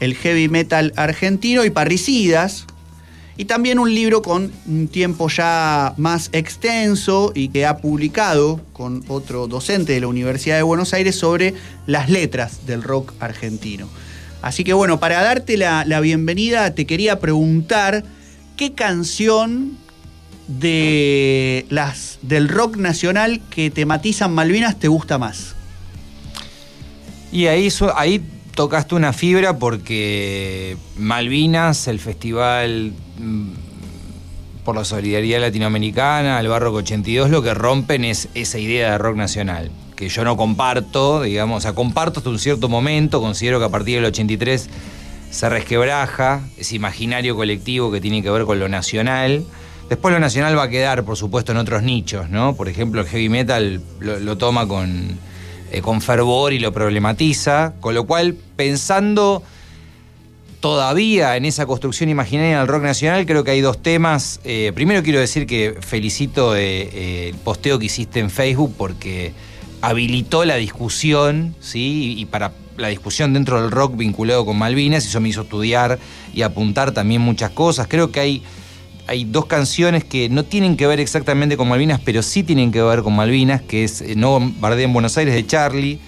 el 0.00 0.14
heavy 0.14 0.50
metal 0.50 0.92
argentino 0.96 1.64
y 1.64 1.70
parricidas, 1.70 2.66
y 3.36 3.46
también 3.46 3.78
un 3.78 3.92
libro 3.92 4.22
con 4.22 4.52
un 4.66 4.88
tiempo 4.88 5.28
ya 5.28 5.94
más 5.96 6.30
extenso 6.32 7.32
y 7.34 7.48
que 7.48 7.66
ha 7.66 7.78
publicado 7.78 8.60
con 8.72 9.04
otro 9.08 9.48
docente 9.48 9.94
de 9.94 10.00
la 10.00 10.06
Universidad 10.06 10.56
de 10.56 10.62
Buenos 10.62 10.94
Aires 10.94 11.16
sobre 11.16 11.54
las 11.86 12.08
letras 12.10 12.66
del 12.66 12.82
rock 12.82 13.12
argentino. 13.18 13.88
Así 14.40 14.62
que 14.62 14.72
bueno, 14.72 15.00
para 15.00 15.22
darte 15.22 15.56
la, 15.56 16.00
bienvenida 16.00 16.74
te 16.74 16.86
quería 16.86 17.18
preguntar 17.18 18.04
qué 18.56 18.72
canción 18.72 19.78
de 20.46 21.66
las 21.70 22.18
del 22.22 22.48
rock 22.48 22.76
nacional 22.76 23.40
que 23.50 23.70
tematizan 23.70 24.32
Malvinas 24.32 24.78
te 24.78 24.88
gusta 24.88 25.18
más. 25.18 25.54
Y 27.32 27.46
ahí, 27.46 27.68
ahí 27.96 28.22
tocaste 28.54 28.94
una 28.94 29.12
fibra 29.12 29.58
porque 29.58 30.76
Malvinas, 30.96 31.88
el 31.88 31.98
festival 31.98 32.92
por 34.64 34.76
la 34.76 34.84
solidaridad 34.84 35.40
latinoamericana, 35.40 36.40
el 36.40 36.48
Barroco 36.48 36.78
82, 36.78 37.30
lo 37.30 37.42
que 37.42 37.54
rompen 37.54 38.04
es 38.04 38.28
esa 38.34 38.58
idea 38.58 38.92
de 38.92 38.98
rock 38.98 39.16
nacional, 39.16 39.70
que 39.96 40.08
yo 40.08 40.24
no 40.24 40.36
comparto, 40.36 41.22
digamos, 41.22 41.58
o 41.58 41.60
sea, 41.60 41.74
comparto 41.74 42.20
hasta 42.20 42.30
un 42.30 42.38
cierto 42.38 42.68
momento, 42.68 43.20
considero 43.20 43.58
que 43.58 43.66
a 43.66 43.70
partir 43.70 43.96
del 43.96 44.06
83 44.06 44.68
se 45.30 45.48
resquebraja 45.48 46.42
ese 46.56 46.76
imaginario 46.76 47.36
colectivo 47.36 47.90
que 47.90 48.00
tiene 48.00 48.22
que 48.22 48.30
ver 48.30 48.44
con 48.44 48.58
lo 48.58 48.68
nacional. 48.68 49.44
Después 49.88 50.14
lo 50.14 50.20
nacional 50.20 50.56
va 50.56 50.64
a 50.64 50.68
quedar, 50.68 51.04
por 51.04 51.16
supuesto, 51.16 51.52
en 51.52 51.58
otros 51.58 51.82
nichos, 51.82 52.30
¿no? 52.30 52.54
Por 52.54 52.68
ejemplo, 52.68 53.00
el 53.02 53.06
heavy 53.08 53.28
metal 53.28 53.82
lo 54.00 54.38
toma 54.38 54.66
con 54.66 55.18
eh, 55.74 55.80
con 55.80 56.00
fervor 56.00 56.52
y 56.52 56.60
lo 56.60 56.72
problematiza, 56.72 57.74
con 57.80 57.94
lo 57.94 58.06
cual 58.06 58.36
pensando 58.54 59.42
todavía 60.64 61.36
en 61.36 61.44
esa 61.44 61.66
construcción 61.66 62.08
imaginaria 62.08 62.60
del 62.60 62.66
rock 62.66 62.84
nacional, 62.84 63.26
creo 63.26 63.44
que 63.44 63.50
hay 63.50 63.60
dos 63.60 63.82
temas. 63.82 64.40
Eh, 64.44 64.72
primero 64.74 65.02
quiero 65.02 65.20
decir 65.20 65.46
que 65.46 65.76
felicito 65.80 66.56
eh, 66.56 67.28
el 67.28 67.34
posteo 67.34 67.78
que 67.78 67.84
hiciste 67.84 68.18
en 68.18 68.30
Facebook 68.30 68.74
porque 68.78 69.34
habilitó 69.82 70.46
la 70.46 70.54
discusión, 70.54 71.54
¿sí? 71.60 72.14
Y 72.16 72.24
para 72.24 72.52
la 72.78 72.88
discusión 72.88 73.34
dentro 73.34 73.60
del 73.60 73.70
rock 73.70 73.94
vinculado 73.94 74.46
con 74.46 74.56
Malvinas, 74.56 75.04
eso 75.04 75.20
me 75.20 75.28
hizo 75.28 75.42
estudiar 75.42 75.98
y 76.32 76.40
apuntar 76.40 76.92
también 76.92 77.20
muchas 77.20 77.50
cosas. 77.50 77.86
Creo 77.86 78.10
que 78.10 78.20
hay 78.20 78.42
hay 79.06 79.26
dos 79.26 79.44
canciones 79.44 80.02
que 80.02 80.30
no 80.30 80.44
tienen 80.46 80.78
que 80.78 80.86
ver 80.86 80.98
exactamente 80.98 81.58
con 81.58 81.68
Malvinas, 81.68 82.00
pero 82.02 82.22
sí 82.22 82.42
tienen 82.42 82.72
que 82.72 82.80
ver 82.80 83.02
con 83.02 83.14
Malvinas, 83.14 83.60
que 83.60 83.84
es 83.84 84.00
eh, 84.00 84.14
No 84.16 84.40
Bardé 84.60 84.84
en 84.84 84.94
Buenos 84.94 85.18
Aires 85.18 85.34
de 85.34 85.46
Charlie, 85.46 86.00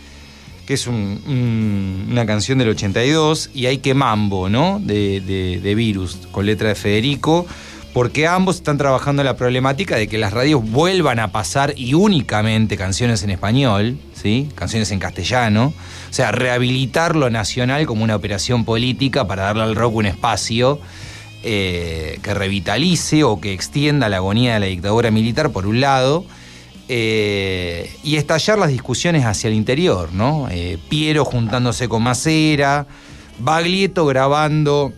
que 0.67 0.75
es 0.75 0.87
una 0.89 2.27
canción 2.27 2.59
del 2.59 2.71
82, 2.71 3.51
y 3.55 3.67
hay 3.67 3.79
que 3.79 3.95
Mambo, 3.95 4.49
¿no? 4.49 4.81
De, 4.83 5.75
Virus, 5.77 6.19
con 6.33 6.45
letra 6.45 6.69
de 6.69 6.75
Federico, 6.75 7.47
porque 7.93 8.27
ambos 8.27 8.57
están 8.57 8.77
trabajando 8.77 9.23
la 9.23 9.37
problemática 9.37 9.97
de 9.97 10.09
que 10.09 10.19
las 10.19 10.33
radios 10.33 10.69
vuelvan 10.69 11.21
a 11.21 11.31
pasar 11.31 11.73
y 11.77 11.95
únicamente 11.95 12.77
canciones 12.77 13.23
en 13.23 13.31
español, 13.31 13.97
¿sí? 14.13 14.49
Canciones 14.55 14.91
en 14.91 14.99
castellano. 14.99 15.73
O 16.11 16.13
sea, 16.13 16.33
rehabilitar 16.33 17.17
lo 17.17 17.31
nacional 17.31 17.87
como 17.87 18.05
una 18.05 18.17
operación 18.17 18.65
política 18.65 19.27
para 19.27 19.45
darle 19.45 19.63
al 19.63 19.77
rock 19.77 19.95
un 19.95 20.07
espacio 20.07 20.81
eh, 21.43 22.19
que 22.23 22.35
revitalice 22.35 23.23
o 23.23 23.41
que 23.41 23.53
extienda 23.53 24.09
la 24.09 24.17
agonía 24.17 24.55
de 24.55 24.61
la 24.61 24.67
dictadura 24.67 25.11
militar, 25.13 25.53
por 25.53 25.67
un 25.67 25.81
lado, 25.81 26.27
eh, 26.89 27.95
y 28.03 28.17
estallar 28.17 28.59
las 28.59 28.69
discusiones 28.69 29.25
hacia 29.25 29.49
el 29.49 29.55
interior, 29.55 30.13
¿no? 30.13 30.49
Eh, 30.51 30.79
Piero 30.89 31.25
juntándose 31.25 31.89
con 31.89 32.03
Macera, 32.03 32.87
Baglietto 33.39 34.07
grabando 34.07 34.93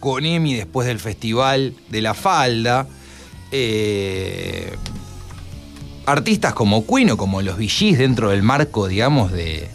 con 0.00 0.24
Emi 0.24 0.54
después 0.54 0.86
del 0.86 0.98
Festival 0.98 1.74
de 1.88 2.02
la 2.02 2.14
Falda, 2.14 2.86
artistas 6.06 6.54
como 6.54 6.86
Queen 6.86 7.10
o 7.10 7.16
como 7.16 7.42
los 7.42 7.56
VGs 7.56 7.98
dentro 7.98 8.30
del 8.30 8.42
marco, 8.42 8.88
digamos, 8.88 9.30
de 9.30 9.68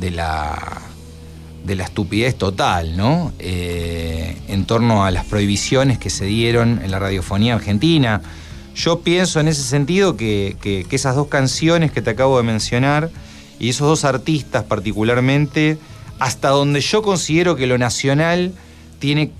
la 0.00 0.90
de 1.64 1.74
la 1.74 1.84
estupidez 1.84 2.36
total, 2.36 2.96
¿no? 2.96 3.32
Eh, 3.38 4.36
en 4.48 4.64
torno 4.64 5.04
a 5.04 5.10
las 5.10 5.24
prohibiciones 5.24 5.98
que 5.98 6.10
se 6.10 6.24
dieron 6.24 6.80
en 6.82 6.90
la 6.90 6.98
radiofonía 6.98 7.54
argentina. 7.54 8.22
Yo 8.74 9.00
pienso 9.00 9.40
en 9.40 9.48
ese 9.48 9.62
sentido 9.62 10.16
que, 10.16 10.86
esas 10.90 11.16
dos 11.16 11.28
canciones 11.28 11.92
que 11.92 12.02
te 12.02 12.10
acabo 12.10 12.36
de 12.36 12.42
mencionar 12.42 13.10
y 13.58 13.70
esos 13.70 13.88
dos 13.88 14.04
artistas 14.04 14.64
particularmente, 14.64 15.78
hasta 16.18 16.48
donde 16.48 16.80
yo 16.80 17.02
considero 17.02 17.56
que 17.56 17.66
lo 17.66 17.78
nacional 17.78 18.52
tiene 18.98 19.32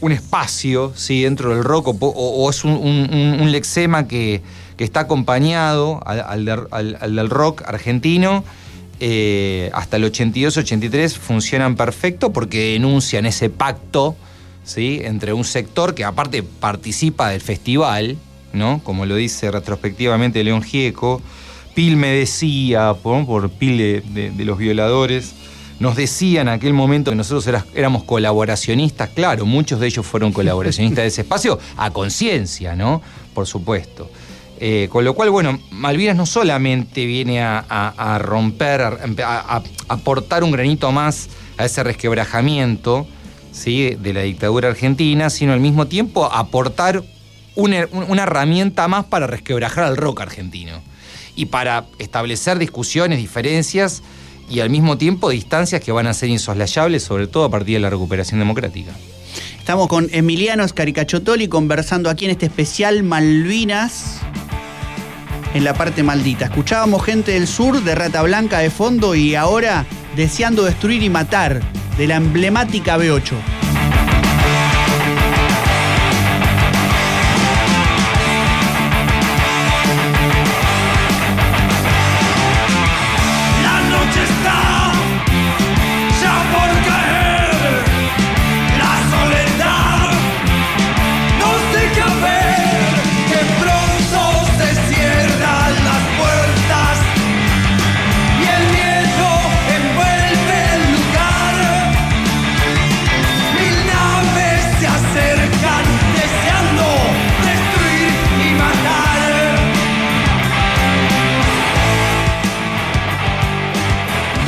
un 0.00 0.12
espacio 0.12 0.92
¿sí? 0.94 1.22
dentro 1.22 1.54
del 1.54 1.64
rock 1.64 1.96
o, 2.00 2.50
es 2.50 2.64
un, 2.64 3.50
lexema 3.50 4.06
que, 4.06 4.42
está 4.78 5.00
acompañado 5.00 6.00
al 6.04 6.44
del 6.44 7.30
rock 7.30 7.62
argentino 7.66 8.44
eh, 8.98 9.70
hasta 9.74 9.98
el 9.98 10.04
82-83 10.10 11.18
funcionan 11.18 11.76
perfecto 11.76 12.32
porque 12.32 12.72
denuncian 12.72 13.26
ese 13.26 13.50
pacto 13.50 14.16
¿sí? 14.64 15.00
entre 15.04 15.34
un 15.34 15.44
sector 15.44 15.94
que 15.94 16.02
aparte 16.02 16.42
participa 16.42 17.28
del 17.28 17.42
festival, 17.42 18.16
¿no? 18.56 18.80
como 18.82 19.06
lo 19.06 19.14
dice 19.16 19.50
retrospectivamente 19.50 20.42
León 20.42 20.62
Gieco, 20.62 21.20
Pil 21.74 21.96
me 21.96 22.08
decía, 22.08 22.94
por, 22.94 23.50
Pil 23.50 23.76
de, 23.76 24.44
los 24.44 24.56
violadores, 24.56 25.34
nos 25.78 25.94
decía 25.94 26.40
en 26.40 26.48
aquel 26.48 26.72
momento 26.72 27.10
que 27.10 27.16
nosotros 27.16 27.46
éramos 27.74 28.04
colaboracionistas, 28.04 29.10
claro, 29.10 29.44
muchos 29.44 29.78
de 29.78 29.88
ellos 29.88 30.06
fueron 30.06 30.32
colaboracionistas 30.32 31.02
de 31.02 31.08
ese 31.08 31.20
espacio, 31.20 31.58
a 31.76 31.90
conciencia, 31.90 32.74
¿no? 32.74 33.02
Por 33.34 33.46
supuesto. 33.46 34.10
Eh, 34.58 34.88
con 34.90 35.04
lo 35.04 35.12
cual, 35.12 35.28
bueno, 35.28 35.58
Malvinas 35.70 36.16
no 36.16 36.24
solamente 36.24 37.04
viene 37.04 37.42
a, 37.42 38.18
romper, 38.22 38.80
a, 39.22 39.62
aportar 39.88 40.44
un 40.44 40.52
granito 40.52 40.90
más 40.92 41.28
a 41.58 41.66
ese 41.66 41.82
resquebrajamiento 41.82 43.06
¿sí? 43.52 43.96
de 44.00 44.14
la 44.14 44.22
dictadura 44.22 44.68
argentina, 44.68 45.28
sino 45.28 45.52
al 45.52 45.60
mismo 45.60 45.88
tiempo 45.88 46.24
aportar 46.24 47.04
una, 47.56 48.22
herramienta 48.22 48.86
más 48.86 49.04
para 49.06 49.26
resquebrajar 49.26 49.84
al 49.84 49.96
rock 49.96 50.20
argentino 50.20 50.80
y 51.34 51.46
para 51.46 51.86
establecer 51.98 52.58
discusiones, 52.58 53.18
diferencias 53.18 54.02
y 54.48 54.60
al 54.60 54.70
mismo 54.70 54.96
tiempo 54.96 55.30
distancias 55.30 55.80
que 55.82 55.90
van 55.90 56.06
a 56.06 56.14
ser 56.14 56.28
insoslayables, 56.28 57.02
sobre 57.02 57.26
todo 57.26 57.44
a 57.44 57.50
partir 57.50 57.74
de 57.74 57.80
la 57.80 57.90
recuperación 57.90 58.38
democrática. 58.38 58.92
Estamos 59.58 59.88
con 59.88 60.08
Emiliano 60.12 60.66
Scaricachotoli 60.66 61.48
conversando 61.48 62.08
aquí 62.08 62.26
en 62.26 62.30
este 62.30 62.46
especial 62.46 63.02
Malvinas 63.02 64.20
en 65.54 65.64
la 65.64 65.74
parte 65.74 66.02
maldita. 66.02 66.44
Escuchábamos 66.44 67.04
gente 67.04 67.32
del 67.32 67.48
sur 67.48 67.82
de 67.82 67.94
Rata 67.94 68.22
Blanca 68.22 68.58
de 68.58 68.70
fondo 68.70 69.14
y 69.14 69.34
ahora 69.34 69.86
deseando 70.14 70.64
destruir 70.64 71.02
y 71.02 71.10
matar 71.10 71.62
de 71.98 72.06
la 72.06 72.16
emblemática 72.16 72.96
B8. 72.98 73.55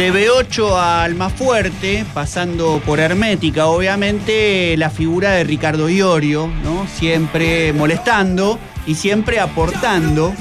De 0.09 0.27
B8 0.27 0.73
a 0.73 1.03
Almafuerte, 1.03 2.07
pasando 2.14 2.81
por 2.87 2.99
Hermética, 2.99 3.66
obviamente, 3.66 4.75
la 4.79 4.88
figura 4.88 5.33
de 5.33 5.44
Ricardo 5.44 5.90
Iorio, 5.90 6.51
¿no? 6.64 6.87
Siempre 6.88 7.75
molestando 7.75 8.59
y 8.87 8.94
siempre 8.94 9.38
aportando. 9.38 10.33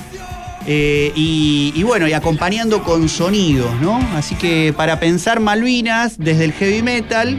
Eh, 0.66 1.12
y, 1.16 1.84
bueno, 1.84 2.08
y 2.08 2.14
acompañando 2.14 2.82
con 2.82 3.10
sonidos, 3.10 3.70
¿no? 3.82 4.00
Así 4.16 4.36
que 4.36 4.74
para 4.78 5.02
pensar 5.02 5.42
Malvinas, 5.42 6.18
desde 6.18 6.46
el 6.46 6.54
heavy 6.54 6.82
metal, 6.82 7.38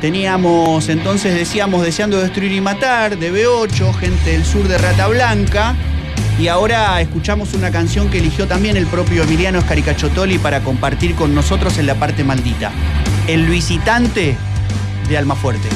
teníamos 0.00 0.88
entonces, 0.88 1.32
decíamos, 1.32 1.84
Deseando 1.84 2.20
Destruir 2.20 2.50
y 2.50 2.60
Matar, 2.60 3.18
de 3.18 3.32
B8, 3.32 3.94
gente 3.94 4.32
del 4.32 4.44
sur 4.44 4.66
de 4.66 4.78
Rata 4.78 5.06
Blanca. 5.06 5.76
Y 6.38 6.48
ahora 6.48 7.00
escuchamos 7.00 7.54
una 7.54 7.70
canción 7.70 8.10
que 8.10 8.18
eligió 8.18 8.46
también 8.46 8.76
el 8.76 8.86
propio 8.86 9.22
Emiliano 9.22 9.60
Scaricachotoli 9.60 10.38
para 10.38 10.60
compartir 10.60 11.14
con 11.14 11.34
nosotros 11.34 11.78
en 11.78 11.86
la 11.86 11.94
parte 11.94 12.24
maldita. 12.24 12.72
El 13.28 13.46
visitante 13.46 14.36
de 15.08 15.16
Almafuerte. 15.16 15.68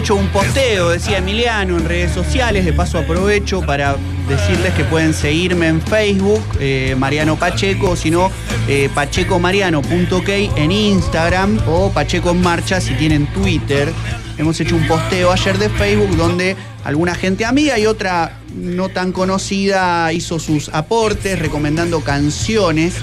Hecho 0.00 0.14
un 0.14 0.28
posteo, 0.28 0.88
decía 0.88 1.18
Emiliano, 1.18 1.76
en 1.76 1.84
redes 1.84 2.12
sociales. 2.12 2.64
De 2.64 2.72
paso 2.72 2.98
aprovecho 2.98 3.60
para 3.60 3.96
decirles 4.30 4.72
que 4.72 4.82
pueden 4.84 5.12
seguirme 5.12 5.68
en 5.68 5.82
Facebook, 5.82 6.42
eh, 6.58 6.94
Mariano 6.96 7.36
Pacheco, 7.36 7.90
o 7.90 7.96
si 7.96 8.10
no, 8.10 8.30
eh, 8.66 8.88
pachecomariano.ok 8.94 10.28
en 10.56 10.72
Instagram 10.72 11.60
o 11.68 11.90
Pacheco 11.90 12.30
en 12.30 12.40
Marcha 12.40 12.80
si 12.80 12.94
tienen 12.94 13.26
Twitter. 13.26 13.92
Hemos 14.38 14.58
hecho 14.58 14.74
un 14.74 14.88
posteo 14.88 15.32
ayer 15.32 15.58
de 15.58 15.68
Facebook 15.68 16.16
donde 16.16 16.56
alguna 16.84 17.14
gente 17.14 17.44
amiga 17.44 17.78
y 17.78 17.84
otra 17.84 18.38
no 18.54 18.88
tan 18.88 19.12
conocida 19.12 20.10
hizo 20.14 20.38
sus 20.38 20.70
aportes 20.70 21.38
recomendando 21.38 22.00
canciones. 22.00 22.94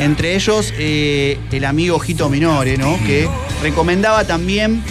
Entre 0.00 0.34
ellos 0.34 0.74
eh, 0.76 1.38
el 1.52 1.64
amigo 1.64 2.00
Jito 2.00 2.28
Minore, 2.28 2.76
¿no? 2.78 2.98
Que 3.06 3.28
recomendaba 3.62 4.24
también 4.24 4.82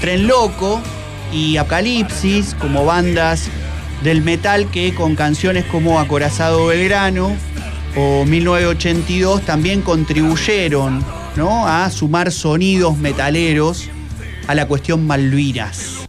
Tren 0.00 0.26
Loco 0.26 0.80
y 1.34 1.56
Apocalipsis 1.56 2.54
como 2.54 2.84
bandas 2.84 3.48
del 4.02 4.22
metal 4.22 4.70
que 4.70 4.94
con 4.94 5.16
canciones 5.16 5.64
como 5.64 5.98
Acorazado 5.98 6.66
Belgrano 6.66 7.36
o 7.96 8.24
1982 8.24 9.42
también 9.42 9.82
contribuyeron 9.82 11.04
¿no? 11.36 11.66
a 11.66 11.90
sumar 11.90 12.30
sonidos 12.30 12.96
metaleros 12.96 13.88
a 14.46 14.54
la 14.54 14.66
cuestión 14.66 15.06
Malvinas. 15.06 16.03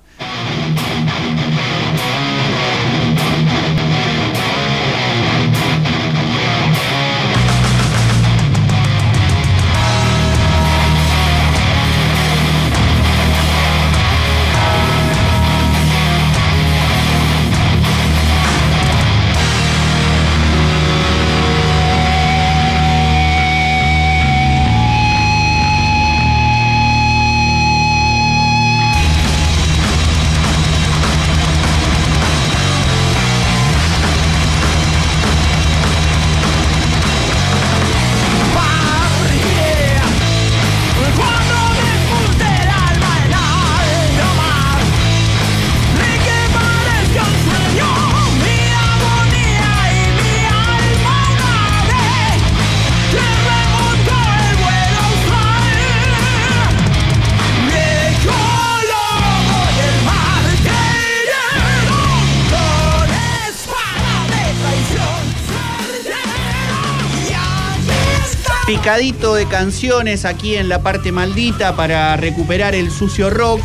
Picadito 68.86 69.34
de 69.34 69.48
canciones 69.48 70.26
aquí 70.26 70.58
en 70.58 70.70
la 70.70 70.84
parte 70.84 71.12
maldita 71.12 71.76
para 71.76 72.16
recuperar 72.18 72.76
el 72.76 72.92
sucio 72.92 73.32
rock. 73.32 73.60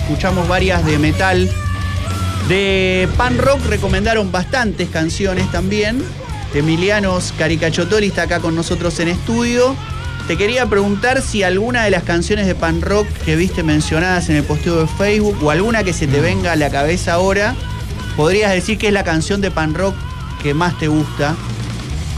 Escuchamos 0.00 0.48
varias 0.48 0.84
de 0.84 0.98
metal. 0.98 1.48
De 2.48 3.08
pan 3.16 3.38
rock 3.38 3.60
recomendaron 3.68 4.32
bastantes 4.32 4.88
canciones 4.88 5.48
también. 5.52 6.02
Emilianos 6.52 7.32
Caricachotoli 7.38 8.08
está 8.08 8.22
acá 8.22 8.40
con 8.40 8.56
nosotros 8.56 8.98
en 8.98 9.06
estudio. 9.06 9.76
Te 10.26 10.36
quería 10.36 10.66
preguntar 10.66 11.22
si 11.22 11.44
alguna 11.44 11.84
de 11.84 11.92
las 11.92 12.02
canciones 12.02 12.48
de 12.48 12.56
pan 12.56 12.82
rock 12.82 13.06
que 13.24 13.36
viste 13.36 13.62
mencionadas 13.62 14.30
en 14.30 14.36
el 14.38 14.42
posteo 14.42 14.80
de 14.80 14.88
Facebook 14.88 15.44
o 15.44 15.52
alguna 15.52 15.84
que 15.84 15.92
se 15.92 16.08
te 16.08 16.20
venga 16.20 16.50
a 16.50 16.56
la 16.56 16.70
cabeza 16.70 17.12
ahora, 17.12 17.54
podrías 18.16 18.50
decir 18.50 18.78
que 18.78 18.88
es 18.88 18.92
la 18.92 19.04
canción 19.04 19.40
de 19.40 19.52
pan 19.52 19.74
rock 19.74 19.94
que 20.42 20.54
más 20.54 20.76
te 20.76 20.88
gusta. 20.88 21.36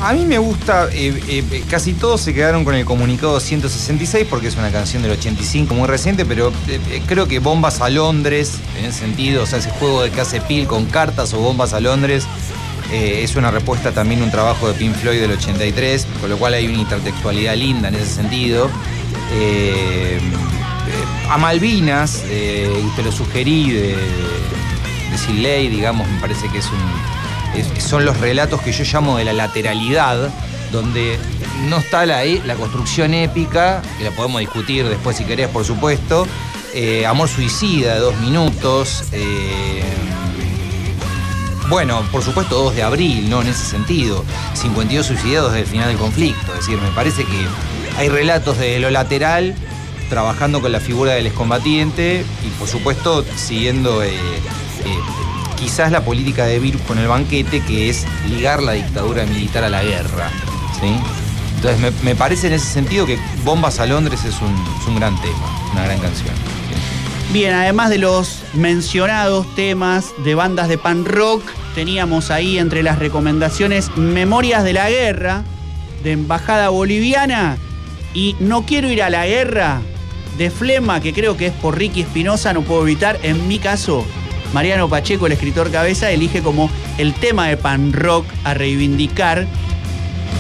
A 0.00 0.12
mí 0.12 0.24
me 0.24 0.38
gusta, 0.38 0.88
eh, 0.92 1.20
eh, 1.28 1.64
casi 1.68 1.92
todos 1.92 2.20
se 2.20 2.32
quedaron 2.32 2.64
con 2.64 2.74
el 2.74 2.84
comunicado 2.84 3.40
166 3.40 4.26
porque 4.30 4.46
es 4.46 4.56
una 4.56 4.70
canción 4.70 5.02
del 5.02 5.12
85 5.12 5.74
muy 5.74 5.88
reciente, 5.88 6.24
pero 6.24 6.52
eh, 6.68 6.78
eh, 6.90 7.02
creo 7.04 7.26
que 7.26 7.40
Bombas 7.40 7.80
a 7.80 7.88
Londres, 7.90 8.58
en 8.78 8.84
ese 8.84 9.00
sentido, 9.00 9.42
o 9.42 9.46
sea, 9.46 9.58
ese 9.58 9.70
juego 9.70 10.02
de 10.02 10.11
que 10.11 10.20
hace 10.20 10.40
Pil 10.40 10.68
con 10.68 10.87
cartas 10.87 11.34
o 11.34 11.38
Bombas 11.38 11.72
a 11.72 11.80
Londres, 11.80 12.26
eh, 12.90 13.20
es 13.22 13.37
una 13.37 13.50
respuesta 13.50 13.92
también 13.92 14.22
a 14.22 14.24
un 14.24 14.30
trabajo 14.30 14.66
de 14.68 14.74
Pink 14.74 14.94
Floyd 14.94 15.20
del 15.20 15.32
83, 15.32 16.06
con 16.20 16.30
lo 16.30 16.38
cual 16.38 16.54
hay 16.54 16.66
una 16.66 16.78
intertextualidad 16.78 17.54
linda 17.54 17.88
en 17.88 17.96
ese 17.96 18.06
sentido. 18.06 18.70
Eh, 19.32 20.16
eh, 20.16 20.20
a 21.28 21.37
Malvinas, 21.37 22.22
eh, 22.28 22.70
te 22.96 23.02
lo 23.02 23.12
sugerí 23.12 23.72
de, 23.72 23.96
de 25.42 25.68
digamos, 25.68 26.08
me 26.08 26.18
parece 26.18 26.48
que 26.48 26.58
es 26.58 26.66
un, 26.66 27.17
son 27.78 28.04
los 28.04 28.18
relatos 28.18 28.61
que 28.62 28.72
yo 28.72 28.84
llamo 28.84 29.16
de 29.18 29.24
la 29.24 29.32
lateralidad, 29.32 30.30
donde 30.72 31.18
no 31.68 31.78
está 31.78 32.04
la, 32.06 32.24
e- 32.24 32.42
la 32.44 32.54
construcción 32.54 33.14
épica, 33.14 33.82
que 33.98 34.04
la 34.04 34.11
podemos 34.11 34.40
discutir 34.40 34.87
después 34.88 35.16
si 35.16 35.24
querés, 35.24 35.48
por 35.48 35.64
supuesto. 35.64 36.26
eh, 36.74 37.06
Amor 37.06 37.28
suicida 37.28 37.98
dos 37.98 38.16
minutos. 38.20 39.04
eh, 39.12 39.82
bueno, 41.68 42.02
por 42.11 42.22
supuesto 42.22 42.54
2 42.62 42.76
de 42.76 42.82
abril, 42.82 43.28
¿no? 43.28 43.42
En 43.42 43.48
ese 43.48 43.64
sentido. 43.66 44.24
52 44.54 45.04
suicidados 45.06 45.52
desde 45.52 45.64
el 45.64 45.70
final 45.70 45.88
del 45.88 45.98
conflicto. 45.98 46.52
Es 46.54 46.61
decir, 46.61 46.78
me 46.80 46.90
parece 46.92 47.24
que 47.24 47.46
hay 47.98 48.08
relatos 48.08 48.56
de 48.58 48.78
lo 48.80 48.88
lateral 48.90 49.54
trabajando 50.08 50.62
con 50.62 50.72
la 50.72 50.80
figura 50.80 51.12
del 51.12 51.26
excombatiente 51.26 52.24
y 52.42 52.48
por 52.58 52.68
supuesto 52.68 53.22
siguiendo 53.37 54.02
eh, 54.02 54.08
eh, 54.14 54.98
quizás 55.59 55.90
la 55.90 56.05
política 56.05 56.47
de 56.47 56.59
Virus 56.59 56.83
con 56.83 56.99
el 56.99 57.09
banquete, 57.09 57.61
que 57.61 57.90
es 57.90 58.07
ligar 58.29 58.62
la 58.62 58.73
dictadura 58.73 59.25
militar 59.27 59.64
a 59.64 59.68
la 59.68 59.83
guerra. 59.83 60.31
¿sí? 60.81 60.94
Entonces 61.57 62.03
me, 62.03 62.14
parece 62.14 62.47
en 62.47 62.53
ese 62.53 62.66
sentido 62.66 63.05
que 63.05 63.18
Bombas 63.44 63.81
a 63.81 63.87
Londres 63.87 64.25
es 64.25 64.37
un, 64.40 64.94
gran 64.94 65.21
tema, 65.21 65.71
una 65.73 65.85
gran 65.85 65.99
canción. 65.99 66.35
Bien, 67.33 67.53
además 67.53 67.90
de 67.90 67.99
los 67.99 68.42
mencionados 68.55 69.53
temas 69.55 70.12
de 70.25 70.35
bandas 70.35 70.68
de 70.68 70.79
pan 70.79 71.05
rock, 71.05 71.42
teníamos 71.75 72.31
ahí 72.31 72.59
entre 72.59 72.83
las 72.83 72.99
recomendaciones 72.99 73.90
Memorias 73.97 74.64
de 74.64 74.73
la 74.73 74.88
Guerra, 74.88 75.42
de 76.03 76.12
Embajada 76.12 76.68
Boliviana, 76.68 77.59
y 78.14 78.37
No 78.40 78.64
quiero 78.64 78.88
ir 78.88 79.03
a 79.03 79.11
la 79.11 79.27
guerra, 79.27 79.81
de 80.38 80.51
Flema, 80.51 81.01
que 81.01 81.12
creo 81.12 81.37
que 81.37 81.47
es 81.47 81.53
por 81.53 81.77
Ricky 81.77 82.03
Espinosa, 82.03 82.53
no 82.53 82.62
puedo 82.62 82.83
evitar, 82.83 83.18
en 83.25 83.49
mi 83.49 83.59
caso, 83.59 84.07
Mariano 84.52 84.88
Pacheco, 84.88 85.26
el 85.26 85.32
escritor 85.32 85.70
cabeza, 85.70 86.11
elige 86.11 86.42
como 86.42 86.70
el 86.96 87.14
tema 87.14 87.48
de 87.48 87.56
pan 87.56 87.92
rock 87.92 88.26
a 88.44 88.54
reivindicar 88.54 89.46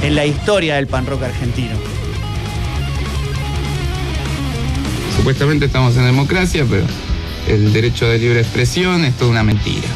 en 0.02 0.14
la 0.14 0.24
historia 0.26 0.76
del 0.76 0.86
pan 0.86 1.06
rock 1.06 1.24
argentino. 1.24 1.74
Supuestamente 5.16 5.66
estamos 5.66 5.96
en 5.96 6.04
democracia, 6.04 6.64
pero 6.68 6.86
el 7.48 7.72
derecho 7.72 8.08
de 8.08 8.18
libre 8.18 8.40
expresión 8.40 9.04
es 9.04 9.14
toda 9.14 9.30
una 9.30 9.42
mentira. 9.42 9.88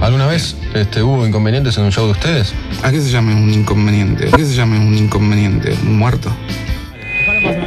¿Alguna 0.00 0.26
vez 0.26 0.56
este, 0.74 1.02
hubo 1.02 1.26
inconvenientes 1.26 1.76
en 1.76 1.84
un 1.84 1.92
show 1.92 2.06
de 2.06 2.12
ustedes? 2.12 2.54
¿A 2.82 2.90
qué 2.90 3.00
se 3.00 3.10
llama 3.10 3.34
un 3.34 3.52
inconveniente? 3.52 4.28
¿A 4.28 4.36
qué 4.36 4.44
se 4.44 4.54
llama 4.54 4.76
un 4.76 4.96
inconveniente? 4.96 5.74
¿Un 5.82 5.98
muerto? 5.98 6.32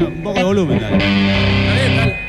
Un 0.07 0.23
poco 0.23 0.37
de 0.37 0.43
volumen, 0.43 0.79
dale. 0.79 2.21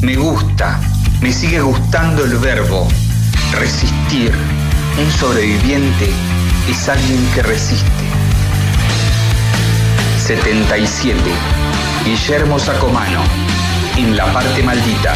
Me 0.00 0.14
gusta, 0.14 0.78
me 1.20 1.32
sigue 1.32 1.60
gustando 1.60 2.24
el 2.24 2.36
verbo. 2.36 2.86
Resistir. 3.52 4.32
Un 4.98 5.10
sobreviviente 5.10 6.10
es 6.68 6.88
alguien 6.88 7.26
que 7.34 7.42
resiste. 7.42 7.86
77. 10.18 11.18
Guillermo 12.04 12.58
Sacomano. 12.58 13.22
En 13.96 14.16
la 14.16 14.32
parte 14.32 14.62
maldita. 14.62 15.14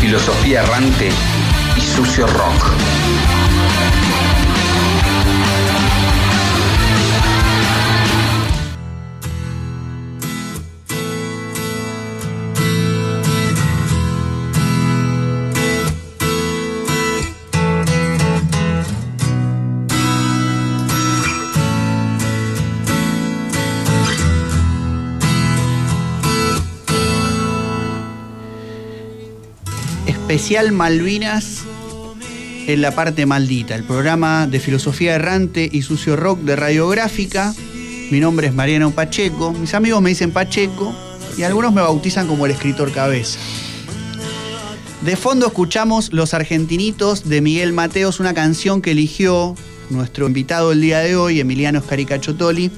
Filosofía 0.00 0.62
errante 0.62 1.10
y 1.76 1.80
sucio 1.80 2.26
rock. 2.26 2.72
Especial 30.40 30.72
Malvinas 30.72 31.64
en 32.66 32.80
la 32.80 32.94
parte 32.94 33.26
maldita, 33.26 33.74
el 33.74 33.84
programa 33.84 34.46
de 34.46 34.58
filosofía 34.58 35.14
errante 35.14 35.68
y 35.70 35.82
sucio 35.82 36.16
rock 36.16 36.40
de 36.40 36.56
radiográfica. 36.56 37.54
Mi 38.10 38.20
nombre 38.20 38.46
es 38.46 38.54
Mariano 38.54 38.90
Pacheco. 38.90 39.52
Mis 39.52 39.74
amigos 39.74 40.00
me 40.00 40.08
dicen 40.08 40.30
Pacheco 40.30 40.94
y 41.36 41.42
algunos 41.42 41.74
me 41.74 41.82
bautizan 41.82 42.26
como 42.26 42.46
el 42.46 42.52
escritor 42.52 42.90
cabeza. 42.90 43.38
De 45.02 45.14
fondo 45.14 45.46
escuchamos 45.46 46.10
Los 46.10 46.32
Argentinitos 46.32 47.28
de 47.28 47.42
Miguel 47.42 47.74
Mateos, 47.74 48.18
una 48.18 48.32
canción 48.32 48.80
que 48.80 48.92
eligió 48.92 49.54
nuestro 49.90 50.26
invitado 50.26 50.72
el 50.72 50.80
día 50.80 51.00
de 51.00 51.16
hoy, 51.16 51.40
Emiliano 51.40 51.80
Escaricachotoli. 51.80 52.70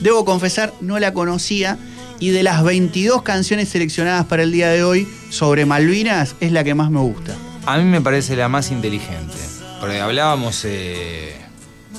Debo 0.00 0.24
confesar, 0.24 0.72
no 0.80 0.98
la 0.98 1.12
conocía 1.12 1.78
y 2.20 2.30
de 2.30 2.42
las 2.42 2.62
22 2.62 3.22
canciones 3.22 3.68
seleccionadas 3.70 4.26
para 4.26 4.42
el 4.44 4.52
día 4.52 4.68
de 4.68 4.84
hoy 4.84 5.08
sobre 5.30 5.64
Malvinas 5.66 6.36
es 6.40 6.52
la 6.52 6.62
que 6.62 6.74
más 6.74 6.90
me 6.90 7.00
gusta. 7.00 7.34
A 7.66 7.78
mí 7.78 7.84
me 7.84 8.00
parece 8.00 8.36
la 8.36 8.48
más 8.48 8.70
inteligente. 8.70 9.34
Porque 9.80 9.98
hablábamos 10.00 10.62
eh, 10.66 11.34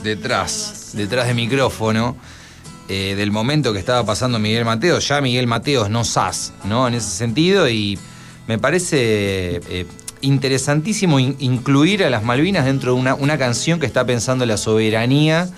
detrás, 0.03 0.91
detrás 0.93 1.27
de 1.27 1.33
micrófono, 1.33 2.15
eh, 2.89 3.15
del 3.17 3.31
momento 3.31 3.73
que 3.73 3.79
estaba 3.79 4.05
pasando 4.05 4.37
Miguel 4.39 4.65
Mateos. 4.65 5.07
Ya 5.07 5.21
Miguel 5.21 5.47
Mateos 5.47 5.89
no 5.89 6.03
sas, 6.03 6.53
¿no? 6.65 6.87
En 6.87 6.93
ese 6.93 7.09
sentido. 7.09 7.67
Y 7.69 7.97
me 8.47 8.59
parece 8.59 9.61
eh, 9.69 9.85
interesantísimo 10.21 11.19
in- 11.19 11.35
incluir 11.39 12.03
a 12.03 12.09
las 12.09 12.23
Malvinas 12.23 12.65
dentro 12.65 12.93
de 12.93 12.99
una, 12.99 13.15
una 13.15 13.37
canción 13.37 13.79
que 13.79 13.85
está 13.87 14.05
pensando 14.05 14.45
la 14.45 14.57
soberanía 14.57 15.49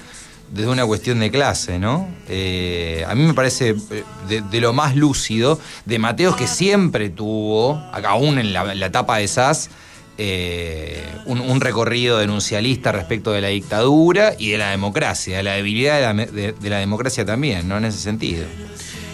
desde 0.54 0.70
una 0.70 0.86
cuestión 0.86 1.20
de 1.20 1.32
clase, 1.32 1.80
¿no? 1.80 2.08
Eh, 2.30 3.04
a 3.08 3.16
mí 3.16 3.24
me 3.24 3.34
parece 3.34 3.76
eh, 3.92 4.04
de, 4.52 4.62
lo 4.62 4.72
más 4.72 4.96
lúcido, 4.96 5.60
de 5.86 5.98
Mateos 6.00 6.36
que 6.36 6.48
siempre 6.48 7.10
tuvo, 7.10 7.82
aún 8.08 8.38
en 8.38 8.54
la, 8.54 8.74
etapa 8.86 9.18
de 9.18 9.28
SAS, 9.28 9.70
eh, 10.20 11.04
un, 11.26 11.40
un 11.42 11.60
recorrido 11.60 12.20
denuncialista 12.20 12.92
respecto 12.92 13.32
de 13.32 13.42
la 13.42 13.48
dictadura 13.48 14.34
y 14.38 14.52
de 14.52 14.60
la 14.60 14.70
democracia, 14.70 15.38
de 15.38 15.44
la 15.44 15.54
debilidad 15.54 16.14
de 16.14 16.70
la 16.70 16.78
democracia 16.78 17.26
también, 17.26 17.68
¿no? 17.68 17.78
En 17.78 17.86
ese 17.86 17.98
sentido. 17.98 18.46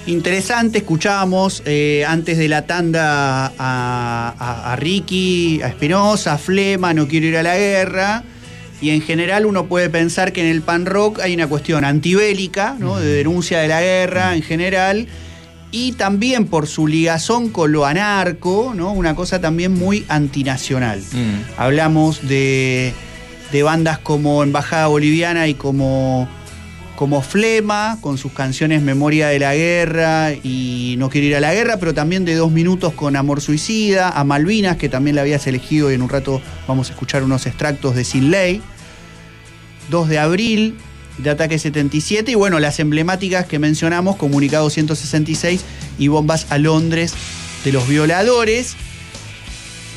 Interesante, 0.07 0.79
escuchábamos 0.79 1.61
eh, 1.65 2.03
antes 2.07 2.37
de 2.37 2.47
la 2.49 2.65
tanda 2.65 3.45
a, 3.57 4.33
a- 4.37 4.73
a 4.73 4.75
Ricky, 4.75 5.61
a 5.61 5.67
Espinosa, 5.67 6.33
a 6.33 6.37
Flema, 6.37 6.93
no 6.93 7.07
quiero 7.07 7.27
ir 7.27 7.37
a 7.37 7.43
la 7.43 7.57
guerra. 7.57 8.23
Y 8.81 8.91
en 8.91 9.01
general 9.01 9.45
uno 9.45 9.65
puede 9.65 9.89
pensar 9.89 10.31
que 10.31 10.41
en 10.41 10.47
el 10.47 10.61
pan 10.61 10.85
rock 10.85 11.19
hay 11.19 11.33
una 11.33 11.47
cuestión 11.47 11.83
antibélica, 11.83 12.75
¿no? 12.79 12.97
de 12.97 13.07
denuncia 13.07 13.59
de 13.59 13.67
la 13.67 13.81
guerra 13.81 14.35
en 14.35 14.41
general, 14.41 15.07
y 15.71 15.91
también 15.93 16.45
por 16.47 16.67
su 16.67 16.87
ligazón 16.87 17.49
con 17.49 17.71
lo 17.71 17.85
anarco, 17.85 18.73
¿no? 18.75 18.91
una 18.93 19.15
cosa 19.15 19.39
también 19.41 19.73
muy 19.73 20.05
antinacional. 20.07 20.99
Mm. 20.99 21.59
Hablamos 21.59 22.27
de, 22.27 22.93
de 23.51 23.63
bandas 23.63 23.99
como 23.99 24.43
Embajada 24.43 24.87
Boliviana 24.87 25.47
y 25.47 25.53
como, 25.53 26.27
como 26.99 27.21
Flema, 27.21 27.97
con 28.01 28.17
sus 28.17 28.33
canciones 28.33 28.81
Memoria 28.81 29.29
de 29.29 29.39
la 29.39 29.55
Guerra 29.55 30.33
y 30.33 30.95
No 30.97 31.09
Quiero 31.09 31.27
Ir 31.27 31.35
a 31.37 31.39
la 31.39 31.53
Guerra, 31.53 31.77
pero 31.77 31.93
también 31.93 32.25
de 32.25 32.35
Dos 32.35 32.51
Minutos 32.51 32.91
con 32.91 33.15
Amor 33.15 33.39
Suicida, 33.39 34.09
a 34.09 34.25
Malvinas, 34.25 34.75
que 34.75 34.89
también 34.89 35.15
la 35.15 35.21
habías 35.21 35.47
elegido 35.47 35.89
y 35.89 35.93
en 35.93 36.01
un 36.01 36.09
rato 36.09 36.41
vamos 36.67 36.89
a 36.89 36.91
escuchar 36.91 37.23
unos 37.23 37.45
extractos 37.45 37.95
de 37.95 38.03
Sin 38.03 38.31
Ley. 38.31 38.61
2 39.89 40.09
de 40.09 40.19
abril 40.19 40.75
de 41.19 41.29
Ataque 41.29 41.57
77 41.57 42.31
y 42.31 42.35
bueno, 42.35 42.59
las 42.59 42.81
emblemáticas 42.81 43.45
que 43.45 43.59
mencionamos, 43.59 44.17
Comunicado 44.17 44.69
166 44.69 45.61
y 45.99 46.09
Bombas 46.09 46.47
a 46.49 46.57
Londres 46.57 47.13
de 47.63 47.71
los 47.71 47.87
violadores. 47.87 48.75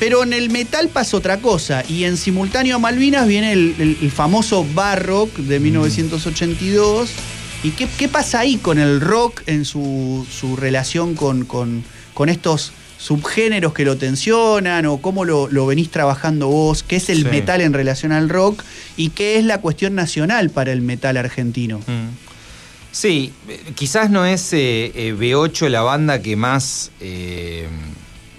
Pero 0.03 0.23
en 0.23 0.33
el 0.33 0.49
metal 0.49 0.89
pasa 0.89 1.15
otra 1.15 1.37
cosa. 1.39 1.81
Y 1.87 2.03
en 2.03 2.17
simultáneo 2.17 2.75
a 2.75 2.79
Malvinas 2.79 3.25
viene 3.25 3.53
el, 3.53 3.73
el- 3.79 3.97
el 4.01 4.11
famoso 4.11 4.65
bar 4.73 5.05
rock 5.05 5.37
de 5.37 5.61
1982. 5.61 7.09
¿Y 7.63 7.69
qué, 7.71 7.87
qué 7.97 8.09
pasa 8.09 8.39
ahí 8.41 8.57
con 8.57 8.79
el 8.79 8.99
rock 8.99 9.43
en 9.45 9.63
su, 9.63 10.27
su 10.29 10.57
relación 10.57 11.15
con, 11.15 11.45
con- 11.45 11.85
con 12.13 12.27
estos 12.27 12.73
subgéneros 12.97 13.73
que 13.73 13.85
lo 13.85 13.95
tensionan? 13.95 14.85
¿O 14.87 14.97
cómo 14.97 15.23
lo, 15.23 15.47
lo 15.47 15.65
venís 15.67 15.89
trabajando 15.89 16.49
vos? 16.49 16.83
¿Qué 16.83 16.97
es 16.97 17.09
el 17.09 17.19
Sí. 17.19 17.23
metal 17.23 17.61
en 17.61 17.71
relación 17.71 18.11
al 18.11 18.27
rock? 18.27 18.61
¿Y 18.97 19.11
qué 19.11 19.37
es 19.39 19.45
la 19.45 19.61
cuestión 19.61 19.95
nacional 19.95 20.49
para 20.49 20.73
el 20.73 20.81
metal 20.81 21.15
argentino? 21.15 21.79
Sí, 22.91 23.31
eh, 23.47 23.61
quizás 23.73 24.09
no 24.11 24.25
es 24.25 24.51
eh, 24.51 24.91
eh, 24.95 25.15
B8 25.17 25.69
la 25.69 25.81
banda 25.81 26.21
que 26.21 26.35
más 26.35 26.91
eh, 26.99 27.67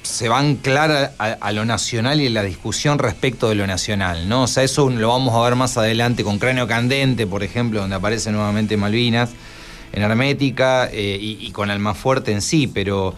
se 0.05 0.29
va 0.29 0.39
a 0.41 1.35
a, 1.41 1.53
lo 1.53 1.65
nacional 1.65 2.21
y 2.21 2.27
a 2.27 2.31
la 2.31 2.43
discusión 2.43 2.99
respecto 2.99 3.49
de 3.49 3.55
lo 3.57 3.67
nacional, 3.67 4.29
¿no? 4.29 4.43
O 4.45 4.47
sea, 4.47 4.63
eso 4.63 4.89
lo 4.91 5.09
vamos 5.09 5.35
a 5.35 5.41
ver 5.43 5.57
más 5.57 5.77
adelante 5.77 6.23
con 6.23 6.39
Cráneo 6.39 6.69
Candente, 6.69 7.27
por 7.27 7.43
ejemplo, 7.43 7.81
donde 7.81 7.97
aparece 7.97 8.31
nuevamente 8.31 8.77
Malvinas, 8.77 9.31
en 9.93 10.03
Hermética 10.03 10.89
eh, 10.93 11.19
y, 11.21 11.39
y 11.47 11.51
con 11.53 11.71
Almafuerte 11.71 12.33
en 12.33 12.43
sí, 12.43 12.67
pero 12.67 13.15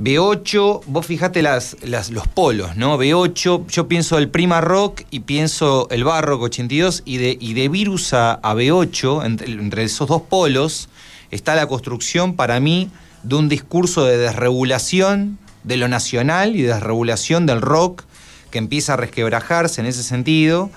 B8, 0.00 0.82
vos 0.86 1.06
fijate 1.06 1.42
las, 1.42 1.76
las- 1.82 2.10
los 2.10 2.26
polos, 2.28 2.76
¿no? 2.76 2.96
B8, 2.98 3.66
yo 3.68 3.88
pienso 3.88 4.16
el 4.18 4.28
Prima 4.28 4.60
Rock 4.60 5.02
y 5.10 5.20
pienso 5.20 5.88
el 5.90 6.04
Barrock 6.04 6.42
82 6.42 7.02
y 7.04 7.16
de, 7.18 7.36
y 7.40 7.54
de 7.54 7.68
Virus 7.68 8.14
a, 8.14 8.34
a 8.34 8.54
B8, 8.54 9.26
entre, 9.26 9.50
entre 9.52 9.82
esos 9.84 10.08
dos 10.08 10.22
polos, 10.22 10.88
está 11.32 11.54
la 11.56 11.66
construcción 11.66 12.34
para 12.34 12.60
mí 12.60 12.90
de 13.24 13.34
un 13.34 13.48
discurso 13.48 14.04
de 14.04 14.16
desregulación 14.18 15.38
de 15.64 15.76
lo 15.76 15.88
nacional 15.88 16.56
y 16.56 16.62
de 16.62 16.74
desregulación 16.74 17.46
del 17.46 17.60
rock 17.60 18.04
que 18.50 18.58
empieza 18.58 18.94
a 18.94 18.96
resquebrajarse 18.96 19.80
en 19.80 19.86
ese 19.86 20.02
sentido. 20.02 20.70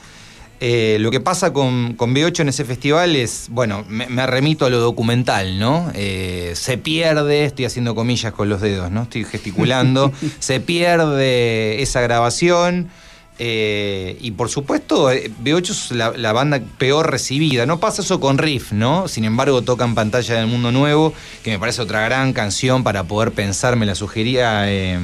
Eh, 0.64 0.98
lo 1.00 1.10
que 1.10 1.20
pasa 1.20 1.54
con, 1.54 1.96
con 1.96 2.14
B8 2.14 2.42
en 2.42 2.50
ese 2.50 2.66
festival 2.66 3.16
es, 3.16 3.48
bueno, 3.50 3.84
me, 3.88 4.08
me 4.08 4.28
remito 4.28 4.66
a 4.66 4.70
lo 4.70 4.80
documental, 4.80 5.58
¿no? 5.58 5.92
Eh, 5.96 6.52
se 6.56 6.78
pierde, 6.78 7.46
estoy 7.46 7.66
haciendo 7.66 7.96
comillas 7.96 8.32
con 8.32 8.48
los 8.48 8.62
dedos, 8.62 8.92
¿no? 8.92 9.04
Estoy 9.04 9.26
gesticulando, 9.26 10.12
se 10.40 10.60
pierde 10.60 11.82
esa 11.82 12.02
grabación. 12.02 12.90
Eh, 13.40 14.18
y 14.22 14.32
por 14.32 14.50
supuesto, 14.50 15.12
eh, 15.12 15.32
B8 15.44 15.70
es 15.72 15.92
la, 15.92 16.32
banda 16.32 16.62
peor 16.78 17.10
recibida. 17.10 17.66
No 17.66 17.80
pasa 17.80 18.02
eso 18.04 18.20
con 18.20 18.38
Riff, 18.38 18.72
¿no? 18.72 19.08
Sin 19.08 19.24
embargo, 19.26 19.62
toca 19.64 19.84
en 19.86 19.96
pantalla 19.96 20.36
del 20.36 20.48
Mundo 20.48 20.72
Nuevo, 20.72 21.14
que 21.44 21.52
me 21.52 21.60
parece 21.60 21.82
otra 21.82 22.02
gran 22.02 22.34
canción 22.34 22.84
para 22.84 23.04
poder 23.06 23.32
pensar, 23.32 23.76
me 23.78 23.86
la 23.88 23.96
sugería 23.96 24.70
eh, 24.72 25.00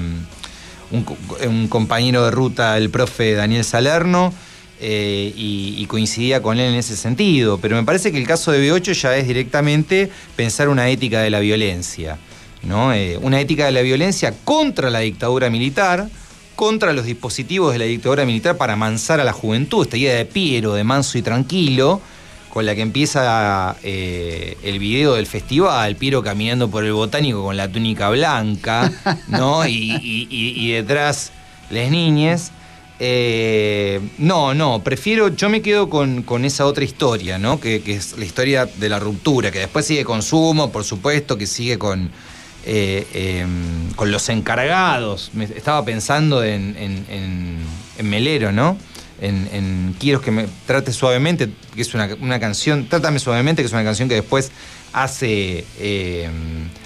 un, 0.92 1.04
co- 1.04 1.18
un 1.48 1.68
compañero 1.68 2.24
de 2.26 2.32
ruta, 2.32 2.78
el 2.78 2.90
profe 2.90 3.34
Daniel 3.34 3.64
Salerno, 3.64 4.34
y, 4.80 5.74
y 5.76 5.86
coincidía 5.88 6.44
con 6.44 6.60
él 6.60 6.74
en 6.74 6.76
ese 6.76 6.96
sentido. 6.96 7.58
Pero 7.58 7.76
me 7.76 7.84
parece 7.84 8.12
que 8.12 8.20
el 8.20 8.28
caso 8.28 8.52
de 8.52 8.60
B8 8.72 8.94
ya 8.94 9.18
es 9.18 9.28
directamente 9.28 10.12
pensar 10.36 10.70
una 10.70 10.88
ética 10.90 11.22
de 11.22 11.32
la 11.32 11.40
violencia, 11.40 12.20
¿no? 12.62 12.92
Una 13.22 13.42
ética 13.42 13.66
de 13.66 13.72
la 13.72 13.82
violencia 13.82 14.36
contra 14.44 14.92
la 14.92 15.00
dictadura 15.00 15.50
militar, 15.50 16.08
contra 16.58 16.92
los 16.92 17.06
dispositivos 17.06 17.72
de 17.72 17.80
la 17.80 17.86
dictadura 17.86 18.26
militar 18.26 18.58
para 18.58 18.74
amansar 18.74 19.22
a 19.22 19.24
la 19.24 19.32
juventud, 19.32 19.84
esta 19.86 19.96
idea 19.96 20.16
de 20.16 20.26
Piero, 20.26 20.74
de 20.74 20.84
manso 20.84 21.18
y 21.18 21.22
tranquilo, 21.22 22.02
con 22.50 22.66
la 22.66 22.74
que 22.76 22.82
empieza 22.82 23.76
eh, 23.84 24.58
el 24.64 24.80
video 24.80 25.14
del 25.14 25.28
festival, 25.28 25.96
Piero 25.96 26.24
caminando 26.24 26.70
por 26.70 26.84
el 26.84 26.94
botánico 26.94 27.44
con 27.44 27.56
la 27.56 27.72
túnica 27.72 28.10
blanca, 28.10 28.92
¿no? 29.28 29.66
Y, 29.68 29.72
y- 30.02 30.28
y- 30.30 30.54
y 30.68 30.72
detrás 30.72 31.32
las 31.70 31.90
niñas. 31.92 32.52
Eh, 33.00 34.00
no, 34.18 34.56
no, 34.56 34.84
prefiero, 34.84 35.28
yo 35.36 35.50
me 35.50 35.62
quedo 35.62 35.88
con, 35.90 36.24
con 36.24 36.44
esa 36.46 36.66
otra 36.66 36.84
historia, 36.84 37.38
¿no? 37.38 37.60
Que, 37.60 37.82
que 37.84 37.94
es 37.94 38.18
la 38.18 38.26
historia 38.26 38.66
de 38.66 38.90
la 38.90 38.98
ruptura, 39.00 39.52
que 39.52 39.60
después 39.60 39.86
sigue 39.86 40.04
con 40.04 40.24
Sumo, 40.24 40.72
por 40.72 40.84
supuesto, 40.84 41.38
que 41.38 41.46
sigue 41.46 41.78
con, 41.78 42.10
eh, 42.70 43.08
em, 43.14 43.94
con 43.94 44.12
los 44.12 44.28
encargados. 44.28 45.32
Estaba 45.56 45.86
pensando 45.86 46.44
en, 46.44 46.76
Melero, 48.04 48.52
¿no? 48.52 48.78
En, 49.22 49.96
Quiero 50.00 50.20
que 50.20 50.32
me 50.32 50.48
trate 50.66 50.92
suavemente, 50.92 51.50
que 51.74 51.82
es 51.82 51.94
una, 51.94 52.10
una 52.20 52.42
canción, 52.42 52.90
Trátame 52.90 53.20
suavemente, 53.20 53.62
que 53.62 53.68
es 53.68 53.72
una 53.72 53.86
canción 53.86 54.10
que 54.10 54.16
después 54.16 54.52
hace, 54.92 55.64
eh, 55.80 56.30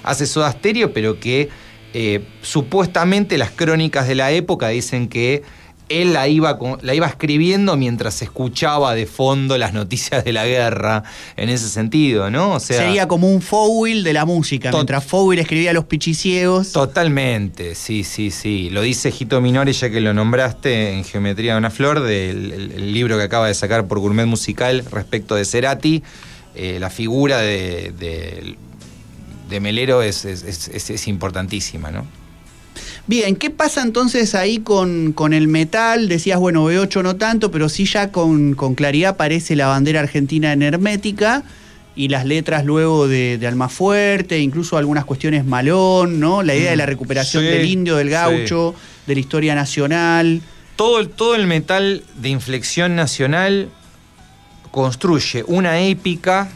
hace 0.04 0.26
Soda 0.26 0.52
Stereo, 0.52 0.92
pero 0.92 1.18
que 1.18 1.48
eh, 1.94 2.24
supuestamente 2.42 3.36
las 3.36 3.50
crónicas 3.50 4.06
de 4.06 4.14
la 4.14 4.30
época 4.30 4.68
dicen 4.68 5.08
que 5.08 5.42
él 5.88 6.14
la 6.14 6.26
iba, 6.28 6.58
la 6.80 6.94
iba 6.94 7.06
escribiendo 7.06 7.76
mientras 7.76 8.22
escuchaba 8.22 8.94
de 8.94 9.04
fondo 9.06 9.58
las 9.58 9.74
noticias 9.74 10.24
de 10.24 10.32
la 10.32 10.46
guerra, 10.46 11.02
en 11.36 11.48
ese 11.50 11.68
sentido, 11.68 12.30
¿no? 12.30 12.52
O 12.54 12.60
sea, 12.60 12.78
Sería 12.78 13.06
como 13.08 13.28
un 13.30 13.42
foul 13.42 14.02
de 14.02 14.12
la 14.14 14.24
música. 14.24 14.70
Mientras 14.72 15.04
foul 15.04 15.38
escribía 15.38 15.72
Los 15.74 15.84
Pichiciegos. 15.84 16.72
Totalmente, 16.72 17.74
sí, 17.74 18.04
sí, 18.04 18.30
sí. 18.30 18.70
Lo 18.70 18.80
dice 18.80 19.10
Gito 19.10 19.40
Minori, 19.40 19.72
ya 19.72 19.90
que 19.90 20.00
lo 20.00 20.14
nombraste 20.14 20.92
en 20.92 21.04
Geometría 21.04 21.52
de 21.52 21.58
una 21.58 21.70
Flor, 21.70 22.00
del 22.00 22.52
el- 22.52 22.72
el 22.72 22.94
libro 22.94 23.18
que 23.18 23.24
acaba 23.24 23.48
de 23.48 23.54
sacar 23.54 23.86
por 23.86 23.98
Gourmet 23.98 24.26
Musical 24.26 24.84
respecto 24.90 25.34
de 25.34 25.44
Cerati. 25.44 26.02
Eh, 26.54 26.78
la 26.80 26.90
figura 26.90 27.38
de, 27.38 27.92
de- 27.98 28.56
de 29.50 29.60
Melero 29.60 30.00
es- 30.02 30.24
es- 30.24 30.68
es 30.90 31.08
importantísima, 31.08 31.90
¿no? 31.90 32.06
Bien, 33.06 33.34
¿qué 33.36 33.50
pasa 33.50 33.82
entonces 33.82 34.34
ahí 34.34 34.58
con, 34.58 35.12
con 35.12 35.32
el 35.32 35.48
metal? 35.48 36.08
Decías, 36.08 36.38
bueno, 36.38 36.64
B8 36.70 37.02
no 37.02 37.16
tanto, 37.16 37.50
pero 37.50 37.68
sí 37.68 37.84
ya 37.84 38.12
con, 38.12 38.54
con 38.54 38.74
claridad 38.74 39.10
aparece 39.12 39.56
la 39.56 39.66
bandera 39.66 40.00
argentina 40.00 40.52
en 40.52 40.62
hermética 40.62 41.42
y 41.96 42.08
las 42.08 42.24
letras 42.24 42.64
luego 42.64 43.08
de, 43.08 43.38
de 43.38 43.46
Almafuerte, 43.46 44.38
incluso 44.38 44.78
algunas 44.78 45.04
cuestiones 45.04 45.44
malón, 45.44 46.20
¿no? 46.20 46.42
La 46.42 46.54
idea 46.54 46.70
de 46.70 46.76
la 46.76 46.86
recuperación 46.86 47.42
Sí, 47.42 47.48
del 47.50 47.66
indio, 47.66 47.96
del 47.96 48.06
sí. 48.06 48.12
gaucho, 48.12 48.74
de 49.06 49.14
la 49.14 49.20
historia 49.20 49.54
nacional. 49.54 50.40
Todo 50.76 51.00
el, 51.00 51.08
todo 51.10 51.34
el 51.34 51.46
metal 51.46 52.04
de 52.16 52.28
inflexión 52.30 52.94
nacional 52.96 53.68
construye 54.70 55.44
una 55.48 55.80
épica, 55.80 56.48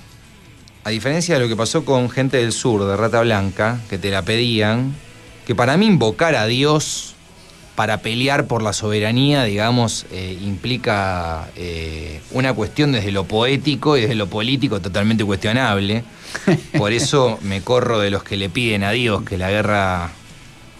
a 0.85 0.91
diferencia 0.91 1.35
de 1.35 1.41
lo 1.41 1.49
que 1.49 1.57
pasó 1.57 1.85
con 1.85 2.09
gente 2.09 2.39
del 2.39 2.53
sur, 2.53 2.87
de 2.87 2.97
Rata 2.97 3.21
Blanca, 3.21 3.79
que 3.91 3.99
te 3.99 4.11
la 4.11 4.23
pedían, 4.23 4.95
que 5.47 5.55
para 5.55 5.77
mí 5.77 5.87
invocar 5.87 6.35
a 6.35 6.47
Dios 6.47 7.15
para 7.77 7.99
pelear 7.99 8.47
por 8.47 8.63
la 8.63 8.73
soberanía, 8.73 9.45
digamos, 9.45 10.07
eh, 10.11 10.37
implica 10.43 11.49
eh, 11.57 12.21
una 12.33 12.53
cuestión 12.55 12.91
desde 12.91 13.13
lo 13.13 13.25
poético 13.25 13.97
y 13.97 14.01
desde 14.01 14.15
lo 14.15 14.29
político 14.29 14.81
totalmente 14.81 15.25
cuestionable. 15.25 16.03
Por 16.77 16.93
eso 16.93 17.39
me 17.43 17.61
corro 17.61 17.99
de 17.99 18.11
los 18.11 18.25
que 18.25 18.37
le 18.37 18.49
piden 18.49 18.83
a 18.83 18.93
Dios 18.93 19.23
que 19.25 19.37
la 19.37 19.51
guerra 19.51 20.11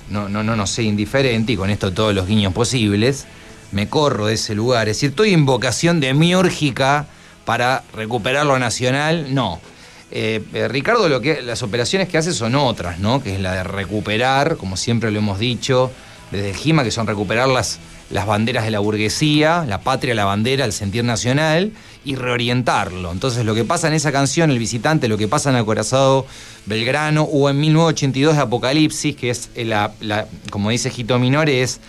no, 0.09 0.31
no, 0.31 0.43
no 0.43 0.57
nos 0.57 0.71
sea 0.71 0.87
indiferente 0.87 1.53
y 1.53 1.57
con 1.57 1.69
esto 1.69 1.93
todos 1.93 2.15
los 2.15 2.27
guiños 2.27 2.55
posibles. 2.55 3.27
Me 3.73 3.89
corro 3.89 4.27
de 4.27 4.35
ese 4.35 4.55
lugar. 4.55 4.89
Es 4.89 4.97
decir, 4.97 5.11
estoy 5.11 5.35
en 5.35 5.45
vocación 5.45 6.01
demiúrgica 6.01 7.07
para 7.45 7.85
recuperar 7.95 8.47
lo 8.47 8.59
nacional. 8.59 9.35
No. 9.35 9.61
Eh, 10.13 10.43
eh, 10.55 10.69
Ricardo, 10.69 11.09
lo 11.09 11.21
que, 11.21 11.43
las 11.43 11.63
operaciones 11.63 12.09
que 12.09 12.17
hace 12.19 12.33
son 12.33 12.55
otras, 12.55 12.99
¿no? 13.01 13.23
Que 13.23 13.35
es 13.35 13.41
la 13.41 13.53
de 13.55 13.65
recuperar, 13.65 14.57
como 14.57 14.77
siempre 14.77 15.11
lo 15.11 15.19
hemos 15.19 15.39
dicho, 15.39 15.91
desde 16.31 16.55
GIMA, 16.55 16.85
que 16.85 16.91
son 16.93 17.07
recuperar 17.07 17.49
las, 17.49 17.79
las 18.11 18.25
banderas 18.27 18.65
de 18.65 18.71
la 18.71 18.79
burguesía, 18.79 19.65
la 19.67 19.81
patria, 19.81 20.15
la 20.15 20.25
bandera, 20.25 20.65
el 20.65 20.73
sentir 20.73 21.03
nacional, 21.05 21.73
y 22.05 22.15
reorientarlo. 22.15 23.11
Entonces, 23.11 23.45
lo 23.45 23.55
que 23.57 23.65
pasa 23.65 23.89
en 23.89 23.95
esa 23.95 24.13
canción, 24.13 24.51
El 24.53 24.61
Visitante, 24.61 25.09
lo 25.09 25.19
que 25.19 25.27
pasa 25.27 25.51
en 25.51 25.57
Acorazado 25.57 26.25
Belgrano, 26.67 27.23
o 27.25 27.51
en 27.51 27.59
1982 27.61 28.37
de 28.37 28.43
Apocalipsis, 28.43 29.17
que 29.17 29.31
es, 29.31 29.51
la, 29.57 29.93
la- 30.01 30.27
como 30.51 30.71
dice 30.71 30.91
Gito 30.91 31.19
Minore, 31.19 31.63
es 31.63 31.81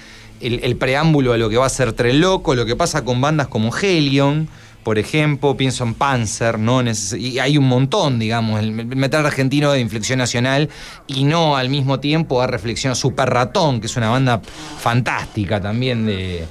el, 0.41 0.59
el 0.63 0.75
preámbulo 0.75 1.33
a 1.33 1.37
lo 1.37 1.49
que 1.49 1.57
va 1.57 1.67
a 1.67 1.69
ser 1.69 1.93
Tren 1.93 2.19
Loco, 2.19 2.55
lo 2.55 2.65
que 2.65 2.75
pasa 2.75 3.03
con 3.03 3.21
bandas 3.21 3.47
como 3.47 3.75
Helion, 3.75 4.49
por 4.87 4.97
ejemplo, 4.97 5.57
pienso 5.57 5.83
en 5.83 5.95
Panzer, 5.95 6.57
¿no? 6.57 6.81
Y 6.81 7.39
hay 7.39 7.57
un 7.57 7.67
montón, 7.67 8.19
digamos, 8.19 8.61
el 8.61 8.71
metal 8.71 9.25
argentino 9.25 9.73
de 9.73 9.81
inflexión 9.81 10.17
nacional 10.17 10.69
y 11.07 11.25
no 11.25 11.57
al 11.57 11.67
mismo 11.67 11.99
tiempo 11.99 12.41
a 12.41 12.47
reflexión 12.47 12.95
Super 12.95 13.29
Ratón, 13.29 13.81
que 13.81 13.87
es 13.87 13.97
una 13.97 14.09
banda 14.09 14.41
fantástica 14.79 15.59
también 15.59 16.05
de, 16.05 16.45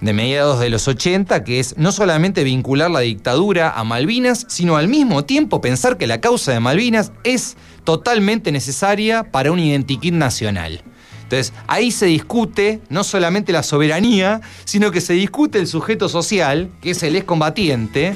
de 0.00 0.12
mediados 0.12 0.60
de 0.60 0.70
los 0.70 0.86
80, 0.86 1.42
que 1.42 1.58
es 1.58 1.76
no 1.76 1.90
solamente 1.90 2.44
vincular 2.44 2.92
la 2.92 3.00
dictadura 3.00 3.72
a 3.72 3.82
Malvinas, 3.82 4.46
sino 4.48 4.76
al 4.76 4.86
mismo 4.86 5.24
tiempo 5.24 5.60
pensar 5.60 5.98
que 5.98 6.06
la 6.06 6.20
causa 6.20 6.52
de 6.52 6.60
Malvinas 6.60 7.10
es 7.24 7.56
totalmente 7.82 8.52
necesaria 8.52 9.32
para 9.32 9.50
un 9.50 9.58
identikit 9.58 10.14
nacional. 10.14 10.84
Entonces, 11.24 11.52
ahí 11.66 11.90
se 11.90 12.06
discute 12.06 12.80
no 12.88 13.02
solamente 13.02 13.52
la 13.52 13.62
soberanía, 13.62 14.40
sino 14.64 14.90
que 14.90 15.00
se 15.00 15.14
discute 15.14 15.58
el 15.58 15.66
sujeto 15.66 16.08
social, 16.08 16.70
que 16.80 16.90
es 16.90 17.02
el 17.02 17.16
excombatiente, 17.16 18.14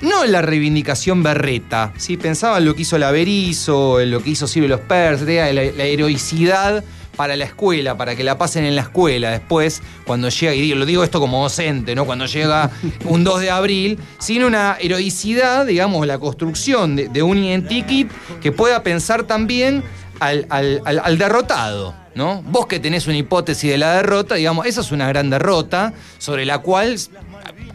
no 0.00 0.24
en 0.24 0.32
la 0.32 0.42
reivindicación 0.42 1.22
berreta. 1.22 1.92
Si 1.96 2.16
pensaban 2.16 2.64
lo 2.64 2.74
que 2.74 2.82
hizo 2.82 2.98
la 2.98 3.10
Berizo, 3.12 4.00
en 4.00 4.10
lo 4.10 4.22
que 4.22 4.30
hizo 4.30 4.46
y 4.58 4.66
los 4.66 4.80
Pers, 4.80 5.22
la, 5.22 5.52
la 5.52 5.84
heroicidad 5.84 6.82
para 7.16 7.36
la 7.36 7.44
escuela, 7.44 7.96
para 7.96 8.16
que 8.16 8.24
la 8.24 8.38
pasen 8.38 8.64
en 8.64 8.74
la 8.74 8.82
escuela 8.82 9.30
después, 9.30 9.82
cuando 10.06 10.28
llega, 10.28 10.54
y 10.54 10.74
lo 10.74 10.86
digo 10.86 11.04
esto 11.04 11.20
como 11.20 11.42
docente, 11.42 11.94
¿no? 11.94 12.04
Cuando 12.04 12.26
llega 12.26 12.70
un 13.04 13.22
2 13.22 13.40
de 13.40 13.50
abril, 13.50 13.98
sin 14.18 14.42
una 14.44 14.76
heroicidad, 14.80 15.66
digamos, 15.66 16.06
la 16.06 16.18
construcción 16.18 16.96
de, 16.96 17.08
de 17.08 17.22
un 17.22 17.38
identikit 17.38 18.10
que 18.40 18.50
pueda 18.50 18.82
pensar 18.82 19.24
también 19.24 19.84
al, 20.22 21.18
derrotado, 21.18 21.94
¿no? 22.14 22.42
Vos 22.42 22.66
que 22.66 22.80
tenés 22.80 23.06
una 23.06 23.16
hipótesis 23.16 23.70
de 23.70 23.78
la 23.78 23.94
derrota, 23.94 24.34
digamos, 24.36 24.66
esa 24.66 24.80
es 24.80 24.92
una 24.92 25.08
gran 25.08 25.30
derrota 25.30 25.92
sobre 26.18 26.44
la 26.44 26.58
cual 26.58 26.96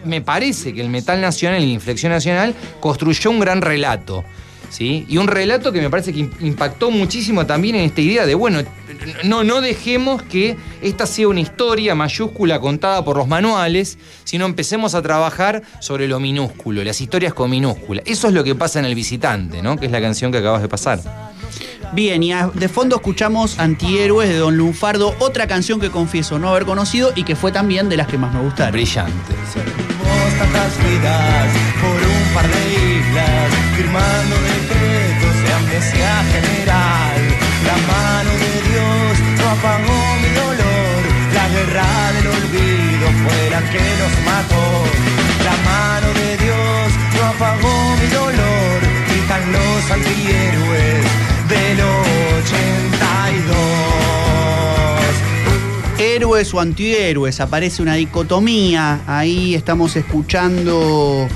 me 0.06 0.22
parece 0.22 0.74
que 0.74 0.82
el 0.82 0.90
Metal 0.90 1.20
Nacional 1.20 1.60
la 1.62 1.68
Inflexión 1.68 2.12
Nacional 2.12 2.56
construyó 2.80 3.30
un 3.32 3.40
gran 3.40 3.62
relato. 3.62 4.24
¿Sí? 4.70 5.06
Y 5.08 5.16
un 5.16 5.30
relato 5.30 5.72
que 5.72 5.80
me 5.80 5.90
parece 5.90 6.12
que 6.12 6.20
im- 6.20 6.42
impactó 6.42 6.92
muchísimo 6.92 7.46
también 7.46 7.76
en 7.76 7.84
esta 7.86 8.02
idea 8.02 8.26
de, 8.26 8.36
bueno, 8.36 8.60
no, 9.24 9.46
no 9.46 9.62
dejemos 9.62 10.22
que 10.24 10.58
esta 10.82 11.06
sea 11.06 11.30
una 11.30 11.40
historia 11.40 11.96
mayúscula 11.96 12.60
contada 12.60 13.02
por 13.06 13.16
los 13.16 13.30
manuales, 13.30 13.98
sino 14.26 14.46
empecemos 14.46 14.94
a 14.94 15.02
trabajar 15.02 15.64
sobre 15.80 16.10
lo 16.10 16.20
minúsculo, 16.20 16.84
las 16.84 17.00
historias 17.00 17.34
con 17.34 17.50
minúscula. 17.50 18.02
Eso 18.06 18.28
es 18.28 18.34
lo 18.34 18.44
que 18.44 18.56
pasa 18.56 18.80
en 18.80 18.86
El 18.86 18.94
Visitante, 18.96 19.62
¿no? 19.62 19.78
Que 19.78 19.86
es 19.86 19.92
la 19.92 20.02
canción 20.02 20.34
que 20.34 20.40
acabas 20.40 20.62
de 20.62 20.68
pasar. 20.68 21.00
Bien, 21.94 22.22
y 22.24 22.32
a- 22.34 22.48
de 22.54 22.68
fondo 22.70 22.96
escuchamos 22.98 23.60
Antihéroes 23.60 24.30
de 24.30 24.38
Don 24.38 24.58
Lunfardo, 24.58 25.16
otra 25.20 25.48
canción 25.48 25.80
que 25.80 25.90
confieso 25.90 26.38
no 26.40 26.50
haber 26.50 26.66
conocido 26.66 27.12
y 27.16 27.24
que 27.24 27.36
fue 27.36 27.52
también 27.52 27.88
de 27.90 27.98
las 27.98 28.08
que 28.08 28.18
más 28.18 28.34
me 28.34 28.42
gustaron. 28.42 28.74
Brillante. 28.74 29.34
Tantas 30.38 30.78
vidas 30.86 31.48
por 31.82 31.98
un 31.98 32.24
par 32.36 32.46
de 32.48 32.62
islas, 32.70 33.50
firmando 33.76 34.36
decretos 34.54 35.36
de 35.44 35.54
amnesia 35.54 36.24
general. 36.32 37.18
La 37.66 37.78
mano 37.92 38.32
de 38.44 38.54
Dios 38.70 39.40
no 39.40 39.50
apagó 39.50 40.00
mi 40.22 40.30
dolor, 40.38 41.00
la 41.34 41.50
guerra 41.50 42.12
del 42.14 42.28
olvido 42.28 43.08
fue 43.24 43.50
la 43.50 43.62
que 43.72 43.82
nos 43.98 44.14
mató. 44.30 44.64
La 45.44 45.56
mano 45.66 46.08
de 46.14 46.38
Dios 46.38 46.88
no 47.16 47.26
apagó 47.34 47.96
mi 48.00 48.08
dolor, 48.14 48.78
gritan 49.10 49.52
los 49.52 49.92
antihéroes 49.92 51.06
Héroes 56.18 56.52
o 56.52 56.60
antihéroes, 56.60 57.40
aparece 57.40 57.84
una 57.84 57.94
dicotomía. 57.94 59.02
Ahí 59.06 59.54
estamos 59.54 59.96
escuchando 59.96 61.28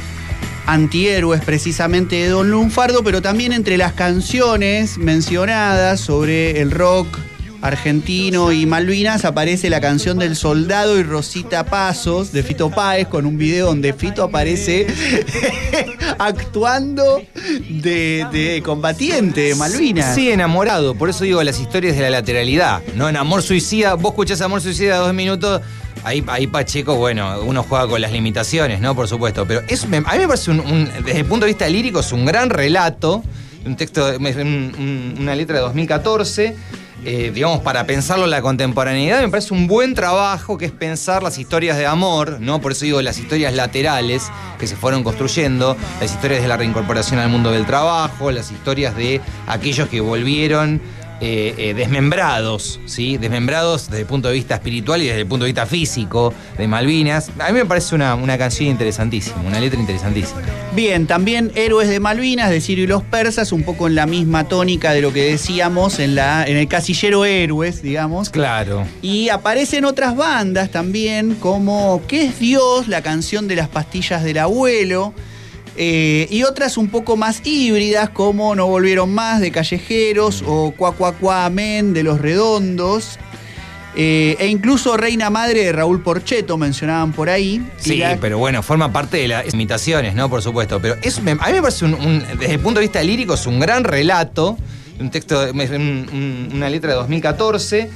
antihéroes 0.65 1.43
precisamente 1.45 2.15
de 2.15 2.29
Don 2.29 2.49
Lunfardo, 2.49 3.03
pero 3.03 3.21
también 3.21 3.53
entre 3.53 3.77
las 3.77 3.93
canciones 3.93 4.97
mencionadas 4.97 5.99
sobre 5.99 6.61
el 6.61 6.71
rock 6.71 7.19
argentino 7.61 8.51
y 8.51 8.65
Malvinas 8.65 9.23
aparece 9.25 9.69
la 9.69 9.79
canción 9.81 10.17
del 10.19 10.35
soldado 10.35 10.99
y 10.99 11.03
Rosita 11.03 11.65
Pasos 11.65 12.31
de 12.31 12.41
Fito 12.43 12.69
Páez 12.71 13.07
con 13.07 13.25
un 13.25 13.37
video 13.37 13.67
donde 13.67 13.93
Fito 13.93 14.23
aparece 14.23 14.87
actuando 16.17 17.21
de, 17.69 18.61
combatiente 18.65 19.41
de 19.41 19.55
Malvinas. 19.55 20.15
Sí, 20.15 20.31
enamorado. 20.31 20.95
Por 20.95 21.09
eso 21.09 21.23
digo 21.23 21.41
las 21.43 21.59
historias 21.59 21.95
de 21.95 22.01
la 22.03 22.09
lateralidad. 22.09 22.81
¿no? 22.95 23.09
En 23.09 23.17
Amor 23.17 23.43
Suicida, 23.43 23.93
vos 23.95 24.11
escuchás 24.11 24.41
Amor 24.41 24.61
Suicida 24.61 24.97
dos 24.97 25.13
minutos. 25.13 25.61
Ahí, 26.03 26.23
ahí 26.27 26.47
Pacheco, 26.47 26.95
bueno, 26.95 27.41
uno 27.43 27.61
juega 27.63 27.87
con 27.87 28.01
las 28.01 28.11
limitaciones, 28.11 28.81
¿no? 28.81 28.95
Por 28.95 29.07
supuesto. 29.07 29.45
Pero 29.45 29.61
me- 29.87 29.97
a 29.97 30.01
mí 30.13 30.17
me 30.17 30.27
parece, 30.27 30.49
un- 30.49 30.89
desde 31.05 31.19
el 31.19 31.25
punto 31.25 31.45
de 31.45 31.51
vista 31.51 31.69
lírico, 31.69 31.99
es 31.99 32.11
un 32.11 32.25
gran 32.25 32.49
relato. 32.49 33.23
Un 33.63 33.75
texto, 33.75 34.07
un- 34.17 34.25
un- 34.25 35.15
una 35.19 35.35
letra 35.35 35.57
de 35.57 35.61
2014. 35.61 36.55
Eh, 37.03 37.31
digamos, 37.33 37.61
para 37.61 37.85
pensarlo 37.85 38.25
en 38.25 38.31
la 38.31 38.43
contemporaneidad, 38.43 39.21
me 39.21 39.29
parece 39.29 39.53
un 39.55 39.65
buen 39.65 39.95
trabajo 39.95 40.57
que 40.57 40.65
es 40.65 40.71
pensar 40.71 41.23
las 41.23 41.39
historias 41.39 41.77
de 41.77 41.87
amor, 41.87 42.39
¿no? 42.39 42.61
Por 42.61 42.73
eso 42.73 42.85
digo 42.85 43.01
las 43.01 43.17
historias 43.17 43.55
laterales 43.55 44.29
que 44.59 44.67
se 44.67 44.75
fueron 44.75 45.03
construyendo, 45.03 45.75
las 45.99 46.11
historias 46.11 46.43
de 46.43 46.47
la 46.47 46.57
reincorporación 46.57 47.19
al 47.19 47.29
mundo 47.29 47.51
del 47.51 47.65
trabajo, 47.65 48.29
las 48.31 48.51
historias 48.51 48.95
de 48.95 49.19
aquellos 49.47 49.89
que 49.89 49.99
volvieron 49.99 50.79
eh, 51.21 51.53
eh, 51.57 51.73
desmembrados, 51.75 52.79
¿sí? 52.85 53.17
Desmembrados 53.17 53.87
desde 53.87 54.01
el 54.01 54.07
punto 54.07 54.27
de 54.27 54.33
vista 54.33 54.55
espiritual 54.55 55.01
y 55.01 55.07
desde 55.07 55.21
el 55.21 55.27
punto 55.27 55.45
de 55.45 55.51
vista 55.51 55.67
físico 55.67 56.33
de 56.57 56.67
Malvinas. 56.67 57.29
A 57.39 57.51
mí 57.51 57.53
me 57.53 57.65
parece 57.65 57.93
una, 57.93 58.15
una 58.15 58.37
canción 58.37 58.69
interesantísima, 58.69 59.41
una 59.45 59.59
letra 59.59 59.79
interesantísima. 59.79 60.41
Bien, 60.75 61.05
también 61.05 61.51
Héroes 61.53 61.89
de 61.89 61.99
Malvinas 61.99 62.49
de 62.49 62.59
Sirio 62.59 62.85
y 62.85 62.87
los 62.87 63.03
Persas, 63.03 63.51
un 63.51 63.63
poco 63.63 63.87
en 63.87 63.95
la 63.95 64.05
misma 64.05 64.47
tónica 64.47 64.93
de 64.93 65.01
lo 65.01 65.13
que 65.13 65.25
decíamos 65.25 65.99
en, 65.99 66.15
la, 66.15 66.43
en 66.45 66.57
el 66.57 66.67
casillero 66.67 67.23
Héroes, 67.25 67.81
digamos. 67.81 68.29
Claro. 68.29 68.85
Y 69.01 69.29
aparecen 69.29 69.85
otras 69.85 70.15
bandas 70.15 70.71
también, 70.71 71.35
como 71.35 72.01
¿Qué 72.07 72.25
es 72.25 72.39
Dios? 72.39 72.87
La 72.87 73.01
canción 73.01 73.47
de 73.47 73.55
las 73.55 73.69
pastillas 73.69 74.23
del 74.23 74.39
abuelo. 74.39 75.13
Eh, 75.77 76.27
y 76.29 76.43
otras 76.43 76.77
un 76.77 76.89
poco 76.89 77.15
más 77.17 77.41
híbridas, 77.45 78.09
como 78.09 78.55
No 78.55 78.67
Volvieron 78.67 79.13
Más 79.13 79.39
de 79.41 79.51
Callejeros 79.51 80.43
o 80.45 80.71
Cuá 80.75 80.91
Cuá 80.93 81.13
Cuá 81.13 81.45
Amén 81.45 81.93
de 81.93 82.03
Los 82.03 82.19
Redondos. 82.21 83.17
eh, 83.95 84.37
e 84.39 84.47
incluso 84.47 84.95
Reina 84.95 85.29
Madre 85.29 85.65
de 85.65 85.71
Raúl 85.73 86.01
Porcheto 86.01 86.57
mencionaban 86.57 87.11
por 87.11 87.29
ahí. 87.29 87.61
Sí, 87.77 87.97
la- 87.97 88.15
pero 88.21 88.37
bueno, 88.37 88.63
forma 88.63 88.93
parte 88.93 89.17
de 89.17 89.27
las 89.27 89.53
imitaciones, 89.53 90.15
¿no? 90.15 90.29
Por 90.29 90.41
supuesto. 90.41 90.79
Pero 90.81 90.93
a 90.93 90.97
mí 90.97 91.11
me 91.23 91.35
parece, 91.61 91.83
un, 91.85 91.95
un- 91.95 92.23
desde 92.39 92.53
el 92.53 92.59
punto 92.59 92.79
de 92.79 92.85
vista 92.85 93.03
lírico, 93.03 93.33
es 93.33 93.45
un 93.47 93.59
gran 93.59 93.83
relato. 93.83 94.57
Un 94.99 95.09
texto, 95.11 95.41
un- 95.51 95.59
un- 96.13 96.49
una 96.53 96.69
letra 96.69 96.91
de 96.91 96.95
2014. 96.97 97.89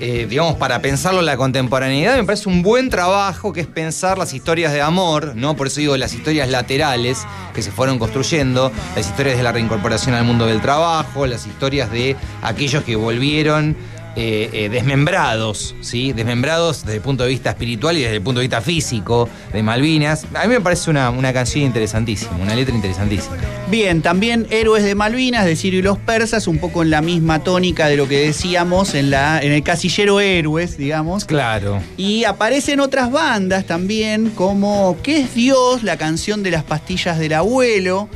Eh, 0.00 0.26
digamos, 0.28 0.56
para 0.56 0.80
pensarlo 0.80 1.20
en 1.20 1.26
la 1.26 1.36
contemporaneidad, 1.36 2.16
me 2.16 2.24
parece 2.24 2.48
un 2.48 2.62
buen 2.62 2.90
trabajo 2.90 3.52
que 3.52 3.60
es 3.60 3.66
pensar 3.66 4.18
las 4.18 4.32
historias 4.32 4.72
de 4.72 4.80
amor, 4.80 5.36
¿no? 5.36 5.54
Por 5.54 5.66
eso 5.66 5.80
digo 5.80 5.96
las 5.96 6.14
historias 6.14 6.48
laterales 6.48 7.26
que 7.54 7.62
se 7.62 7.70
fueron 7.70 7.98
construyendo, 7.98 8.72
las 8.96 9.06
historias 9.06 9.36
de 9.36 9.42
la 9.42 9.52
reincorporación 9.52 10.14
al 10.14 10.24
mundo 10.24 10.46
del 10.46 10.60
trabajo, 10.60 11.26
las 11.26 11.46
historias 11.46 11.92
de 11.92 12.16
aquellos 12.42 12.84
que 12.84 12.96
volvieron 12.96 13.76
eh, 14.14 14.50
eh, 14.52 14.68
desmembrados, 14.68 15.74
¿sí? 15.80 16.12
Desmembrados 16.12 16.84
desde 16.84 16.96
el 16.96 17.02
punto 17.02 17.22
de 17.22 17.30
vista 17.30 17.50
espiritual 17.50 17.96
y 17.96 18.02
desde 18.02 18.16
el 18.16 18.22
punto 18.22 18.40
de 18.40 18.44
vista 18.46 18.60
físico 18.60 19.28
de 19.52 19.62
Malvinas. 19.62 20.26
A 20.34 20.46
mí 20.46 20.48
me 20.48 20.60
parece 20.60 20.90
una, 20.90 21.10
una 21.10 21.32
canción 21.32 21.64
interesantísima, 21.64 22.36
una 22.36 22.54
letra 22.54 22.74
interesantísima. 22.74 23.36
Bien, 23.70 24.02
también 24.02 24.46
Héroes 24.50 24.84
de 24.84 24.94
Malvinas 24.94 25.46
de 25.46 25.56
Sirio 25.56 25.80
y 25.80 25.82
los 25.82 25.98
Persas, 25.98 26.46
un 26.46 26.58
poco 26.58 26.82
en 26.82 26.90
la 26.90 27.00
misma 27.00 27.42
tónica 27.42 27.88
de 27.88 27.96
lo 27.96 28.06
que 28.06 28.26
decíamos 28.26 28.94
en, 28.94 29.10
la, 29.10 29.40
en 29.40 29.52
el 29.52 29.62
casillero 29.62 30.20
Héroes, 30.20 30.76
digamos. 30.76 31.24
Claro. 31.24 31.80
Y 31.96 32.24
aparecen 32.24 32.80
otras 32.80 33.10
bandas 33.10 33.66
también, 33.66 34.30
como 34.30 34.98
¿Qué 35.02 35.20
es 35.20 35.34
Dios? 35.34 35.82
La 35.82 35.96
canción 35.96 36.42
de 36.42 36.50
las 36.50 36.64
pastillas 36.64 37.18
del 37.18 37.32
abuelo. 37.32 38.08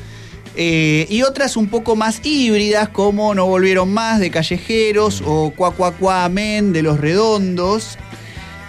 Eh, 0.57 1.07
y 1.11 1.23
otras 1.23 1.57
un 1.57 1.69
poco 1.69 1.97
más 1.97 2.21
híbridas, 2.25 2.89
como 2.89 3.35
No 3.35 3.47
Volvieron 3.47 3.93
Más 3.93 4.21
de 4.21 4.31
Callejeros 4.31 5.23
o 5.25 5.53
Amén 6.25 6.73
de 6.73 6.83
Los 6.83 6.99
Redondos. 6.99 7.99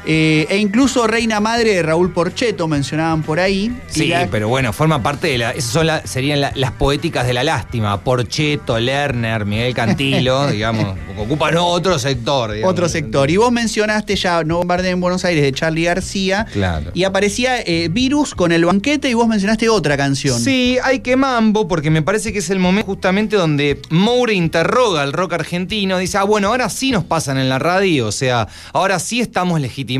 Eh, 0.07 0.47
e 0.49 0.57
incluso 0.57 1.05
Reina 1.05 1.39
Madre 1.41 1.73
de 1.75 1.83
Raúl 1.83 2.13
Porcheto 2.13 2.67
mencionaban 2.67 3.23
por 3.23 3.39
ahí. 3.39 3.75
Sí, 3.87 4.07
la- 4.07 4.27
pero 4.31 4.47
bueno, 4.47 4.71
forma 4.71 5.03
parte 5.03 5.27
de 5.27 5.37
la. 5.37 5.51
Esas 5.51 5.71
son 5.71 5.85
la- 5.87 6.05
serían 6.07 6.39
la- 6.41 6.51
las 6.55 6.71
poéticas 6.71 7.27
de 7.27 7.33
la 7.33 7.43
lástima. 7.43 8.01
Porcheto, 8.01 8.79
Lerner, 8.79 9.45
Miguel 9.45 9.73
Cantilo, 9.73 10.47
digamos, 10.51 10.95
ocupan 11.17 11.57
otro 11.57 11.99
sector. 11.99 12.51
digamos. 12.53 12.71
Otro 12.71 12.87
sector. 12.89 13.29
Y 13.29 13.37
vos 13.37 13.51
mencionaste 13.51 14.15
ya 14.15 14.43
No 14.43 14.57
Bombardeen 14.57 14.93
en 14.93 15.01
Buenos 15.01 15.25
Aires 15.25 15.43
de 15.43 15.51
Charlie 15.51 15.83
García. 15.83 16.45
Claro. 16.53 16.91
Y 16.93 17.03
aparecía 17.03 17.59
eh, 17.61 17.89
Virus 17.91 18.33
con 18.33 18.51
el 18.53 18.63
banquete 18.65 19.09
y 19.09 19.13
vos 19.13 19.27
mencionaste 19.27 19.67
otra 19.67 19.97
canción. 19.97 20.39
Sí, 20.39 20.77
hay 20.83 20.99
que 20.99 21.17
mambo, 21.17 21.67
porque 21.67 21.89
me 21.89 22.01
parece 22.01 22.31
que 22.31 22.39
es 22.39 22.49
el 22.49 22.59
momento 22.59 22.85
justamente 22.87 23.35
donde 23.35 23.81
Moure 23.89 24.33
interroga 24.33 25.01
al 25.01 25.11
rock 25.11 25.33
argentino, 25.33 25.97
dice, 25.97 26.17
ah, 26.17 26.23
bueno, 26.23 26.47
ahora 26.47 26.69
sí 26.69 26.91
nos 26.91 27.03
pasan 27.03 27.37
en 27.37 27.49
la 27.49 27.59
radio, 27.59 28.07
o 28.07 28.11
sea, 28.11 28.47
ahora 28.71 28.99
sí 28.99 29.19
estamos 29.19 29.59
legitimados, 29.59 29.96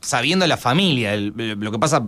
sabiendo 0.00 0.46
la 0.46 0.56
familia, 0.56 1.16
lo 1.16 1.70
que 1.70 1.78
pasa 1.78 2.06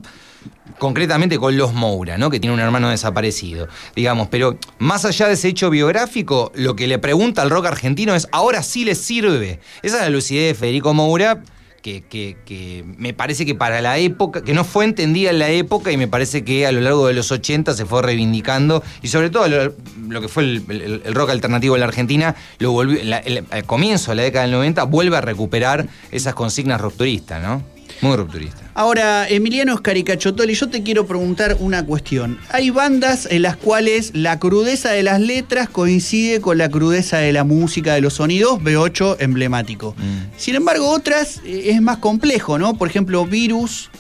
concretamente 0.79 1.39
con 1.39 1.57
los 1.57 1.75
Moura, 1.75 2.17
¿no? 2.19 2.31
Que 2.31 2.41
tiene 2.41 2.55
un 2.55 2.61
hermano 2.61 2.89
desaparecido, 2.89 3.69
digamos, 3.95 4.29
pero 4.29 4.59
más 4.79 5.05
allá 5.05 5.29
de 5.29 5.35
ese 5.35 5.49
hecho 5.49 5.71
biográfico, 5.71 6.53
lo 6.55 6.77
que 6.77 6.87
le 6.87 6.99
pregunta 6.99 7.43
al 7.43 7.51
rock 7.51 7.67
argentino 7.67 8.15
es, 8.15 8.29
ahora 8.33 8.63
sí 8.63 8.85
les 8.85 8.99
sirve. 8.99 9.61
Esa 9.83 9.97
es 9.97 10.03
la 10.03 10.11
lucidez 10.11 10.49
de 10.49 10.55
Federico 10.55 10.95
Moura. 10.95 11.43
Que, 11.83 12.03
que- 12.03 12.37
que 12.45 12.85
me 12.99 13.15
parece 13.15 13.47
que 13.47 13.55
para 13.55 13.81
la 13.81 13.97
época, 13.97 14.43
que 14.45 14.53
no 14.53 14.65
fue 14.65 14.85
entendida 14.85 15.31
en 15.31 15.39
la 15.39 15.49
época 15.49 15.91
y 15.91 15.97
me 15.97 16.09
parece 16.09 16.45
que 16.45 16.67
a 16.67 16.73
lo 16.73 16.81
largo 16.83 17.07
de 17.07 17.15
los 17.15 17.33
80 17.33 17.73
se 17.73 17.87
fue 17.87 18.03
reivindicando 18.03 18.83
y 19.01 19.09
sobre 19.09 19.31
todo 19.31 19.49
lo, 19.49 20.21
que 20.21 20.29
fue 20.29 20.43
el, 20.43 21.03
rock 21.15 21.31
alternativo 21.31 21.77
en 21.77 21.81
la 21.81 21.87
Argentina, 21.87 22.37
lo 22.59 22.73
volvió, 22.73 23.03
la- 23.03 23.23
al 23.51 23.65
comienzo 23.65 24.11
de 24.11 24.17
la 24.17 24.23
década 24.25 24.43
del 24.45 24.53
90 24.53 24.85
vuelve 24.85 25.17
a 25.17 25.23
recuperar 25.23 25.87
esas 26.11 26.35
consignas 26.35 26.81
rupturistas, 26.83 27.43
¿no? 27.43 27.63
Muy 28.03 28.17
rupturista. 28.17 28.59
Ahora, 28.75 29.29
Emiliano 29.29 29.77
Scaricachotoli, 29.77 30.55
yo 30.55 30.69
te 30.69 30.83
quiero 30.83 31.07
preguntar 31.07 31.57
una 31.61 31.85
cuestión. 31.85 32.39
Hay 32.51 32.71
bandas 32.71 33.27
en 33.31 33.43
las 33.43 33.57
cuales 33.57 34.13
la 34.15 34.39
crudeza 34.39 34.91
de 34.91 35.03
las 35.03 35.21
letras 35.21 35.69
coincide 35.69 36.41
con 36.41 36.57
la 36.57 36.71
crudeza 36.71 37.19
de 37.19 37.33
la 37.33 37.45
música, 37.45 37.95
de 37.95 38.01
los 38.01 38.15
sonidos, 38.15 38.59
B8 38.61 39.17
emblemático. 39.21 39.95
Mm. 39.99 40.39
Sin 40.39 40.55
embargo, 40.55 40.89
otras 40.89 41.41
eh, 41.45 41.71
es 41.73 41.83
más 41.83 41.99
complejo, 41.99 42.59
¿no? 42.59 42.75
Por 42.79 42.89
ejemplo, 42.89 43.27
Virus, 43.27 43.91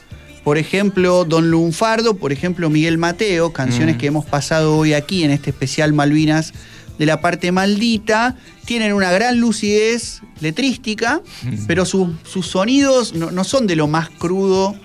por 0.44 0.56
ejemplo, 0.56 1.26
Don 1.26 1.50
Lunfardo, 1.50 2.14
por 2.16 2.32
ejemplo, 2.32 2.70
Miguel 2.70 2.96
Mateo, 2.96 3.52
canciones 3.52 3.96
Mm. 3.96 3.98
que 3.98 4.06
hemos 4.06 4.24
pasado 4.24 4.78
hoy 4.78 4.94
aquí 4.94 5.24
en 5.24 5.30
este 5.30 5.50
especial 5.50 5.92
Malvinas 5.92 6.54
de 7.00 7.06
la 7.06 7.22
parte 7.22 7.50
maldita, 7.50 8.36
tienen 8.66 8.92
una 8.92 9.10
gran 9.10 9.40
lucidez 9.40 10.20
letrística, 10.42 11.22
pero 11.66 11.86
sus- 11.86 12.10
sus 12.30 12.46
sonidos 12.46 13.14
no, 13.14 13.30
no 13.30 13.42
son 13.42 13.66
de 13.66 13.74
lo 13.74 13.88
más 13.88 14.10
crudo 14.10 14.76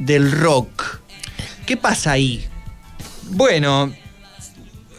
del 0.00 0.32
rock. 0.32 0.98
¿Qué 1.66 1.76
pasa 1.76 2.10
ahí? 2.10 2.44
Bueno, 3.30 3.92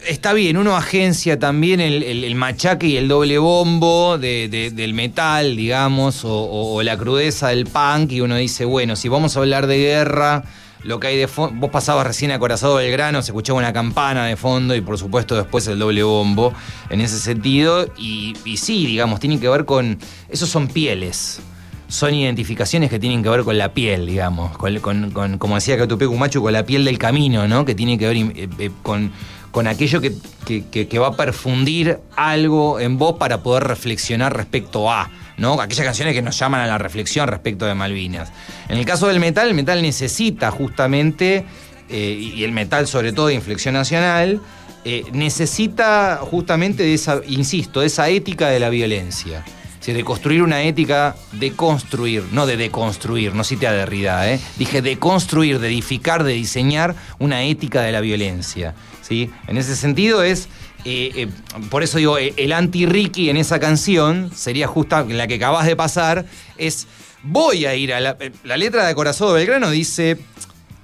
está 0.08 0.32
bien, 0.32 0.56
uno 0.56 0.74
agencia 0.74 1.38
también 1.38 1.80
el, 1.80 2.02
el- 2.02 2.24
el 2.24 2.34
machaque 2.34 2.86
y 2.86 2.96
el 2.96 3.08
doble 3.08 3.36
bombo 3.36 4.16
de- 4.16 4.48
de- 4.48 4.70
del 4.70 4.94
metal, 4.94 5.54
digamos, 5.54 6.24
o, 6.24 6.32
o- 6.32 6.72
o 6.76 6.82
la 6.82 6.96
crudeza 6.96 7.48
del 7.48 7.66
punk, 7.66 8.10
y 8.12 8.22
uno 8.22 8.36
dice, 8.36 8.64
bueno, 8.64 8.96
si 8.96 9.08
vamos 9.08 9.36
a 9.36 9.40
hablar 9.40 9.66
de 9.66 9.76
guerra, 9.76 10.44
lo 10.84 10.98
que 11.00 11.06
hay 11.08 11.16
de 11.16 11.28
fondo, 11.28 11.54
vos 11.60 11.70
pasabas 11.70 12.06
recién 12.06 12.30
acorazado 12.32 12.78
del 12.78 12.90
grano, 12.90 13.22
se 13.22 13.30
escuchaba 13.30 13.58
una 13.58 13.72
campana 13.72 14.26
de 14.26 14.36
fondo 14.36 14.74
y 14.74 14.80
por 14.80 14.98
supuesto 14.98 15.36
después 15.36 15.66
el 15.68 15.78
doble 15.78 16.02
bombo 16.02 16.52
en 16.90 17.00
ese 17.00 17.18
sentido, 17.18 17.86
y, 17.96 18.34
y 18.44 18.56
sí, 18.56 18.86
digamos, 18.86 19.20
tiene 19.20 19.38
que 19.38 19.48
ver 19.48 19.64
con, 19.64 19.98
esos 20.28 20.48
son 20.48 20.68
pieles. 20.68 21.40
Son 21.88 22.14
identificaciones 22.14 22.88
que 22.88 22.98
tienen 22.98 23.22
que 23.22 23.28
ver 23.28 23.42
con 23.44 23.58
la 23.58 23.74
piel, 23.74 24.06
digamos, 24.06 24.56
con, 24.56 24.78
con- 25.10 25.36
como 25.38 25.56
decía 25.56 25.76
Catupecu 25.76 26.16
Machu, 26.16 26.40
con 26.40 26.52
la 26.54 26.64
piel 26.64 26.86
del 26.86 26.96
camino, 26.96 27.46
¿no? 27.46 27.66
Que 27.66 27.74
tiene 27.74 27.98
que 27.98 28.06
ver 28.08 28.16
eh, 28.16 28.48
eh, 28.58 28.70
con, 28.82 29.12
con 29.50 29.66
aquello 29.66 30.00
que, 30.00 30.12
que- 30.46 30.64
que- 30.70 30.88
que 30.88 30.98
va 30.98 31.08
a 31.08 31.16
perfundir 31.16 31.98
algo 32.16 32.80
en 32.80 32.96
vos 32.96 33.16
para 33.18 33.42
poder 33.42 33.64
reflexionar 33.64 34.34
respecto 34.34 34.90
a, 34.90 35.10
¿no? 35.36 35.60
Aquellas 35.60 35.84
canciones 35.84 36.14
que 36.14 36.22
nos 36.22 36.38
llaman 36.38 36.60
a 36.60 36.66
la 36.66 36.78
reflexión 36.78 37.28
respecto 37.28 37.66
de 37.66 37.74
Malvinas. 37.74 38.32
En 38.68 38.78
el 38.78 38.84
caso 38.84 39.08
del 39.08 39.20
metal, 39.20 39.48
el 39.48 39.54
metal 39.54 39.82
necesita 39.82 40.50
justamente, 40.50 41.44
eh, 41.88 42.32
y 42.34 42.44
el 42.44 42.52
metal 42.52 42.86
sobre 42.86 43.12
todo 43.12 43.28
de 43.28 43.34
inflexión 43.34 43.74
nacional, 43.74 44.40
eh, 44.84 45.04
necesita 45.12 46.18
justamente 46.22 46.82
de 46.82 46.94
esa, 46.94 47.20
insisto, 47.28 47.80
de 47.80 47.86
esa 47.86 48.08
ética 48.08 48.48
de 48.48 48.58
la 48.58 48.68
violencia. 48.68 49.44
Es 49.82 49.86
decir, 49.86 49.96
de 49.96 50.04
construir 50.04 50.42
una 50.42 50.62
ética 50.62 51.16
de 51.32 51.52
construir, 51.52 52.24
no 52.32 52.46
de 52.46 52.56
deconstruir, 52.56 53.34
no 53.34 53.44
cité 53.44 53.66
a 53.66 53.72
Derrida, 53.72 54.28
¿eh? 54.30 54.40
dije 54.56 54.82
de 54.82 54.98
construir, 54.98 55.58
de 55.60 55.68
edificar, 55.68 56.24
de 56.24 56.32
diseñar 56.32 56.94
una 57.18 57.44
ética 57.44 57.82
de 57.82 57.92
la 57.92 58.00
violencia. 58.00 58.74
¿sí? 59.02 59.30
En 59.46 59.56
ese 59.56 59.76
sentido 59.76 60.22
es, 60.22 60.48
eh, 60.84 61.12
eh, 61.14 61.28
por 61.70 61.82
eso 61.82 61.98
digo, 61.98 62.18
eh, 62.18 62.34
el 62.36 62.52
anti-Ricky 62.52 63.30
en 63.30 63.36
esa 63.36 63.60
canción 63.60 64.30
sería 64.34 64.66
justa, 64.66 65.04
la 65.04 65.26
que 65.26 65.34
acabas 65.34 65.66
de 65.66 65.76
pasar, 65.76 66.26
es 66.58 66.88
voy 67.22 67.66
a 67.66 67.74
ir 67.74 67.92
a 67.92 68.00
la, 68.00 68.16
la 68.42 68.56
letra 68.56 68.86
de 68.86 68.94
Corazón 68.94 69.28
de 69.28 69.34
Belgrano 69.34 69.70
dice, 69.70 70.18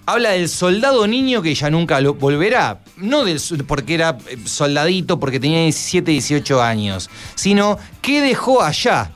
habla 0.07 0.31
del 0.31 0.49
soldado 0.49 1.07
niño 1.07 1.43
que 1.43 1.55
ya 1.55 1.69
nunca 1.69 2.01
lo 2.01 2.15
volverá. 2.15 2.81
No 2.97 3.25
del, 3.25 3.41
porque 3.67 3.95
era 3.95 4.17
soldadito, 4.45 5.21
porque 5.21 5.41
tenía 5.41 5.63
17, 5.63 6.13
18 6.13 6.63
años, 6.63 7.11
sino 7.35 7.79
que 8.01 8.23
dejó 8.23 8.63
allá, 8.63 9.11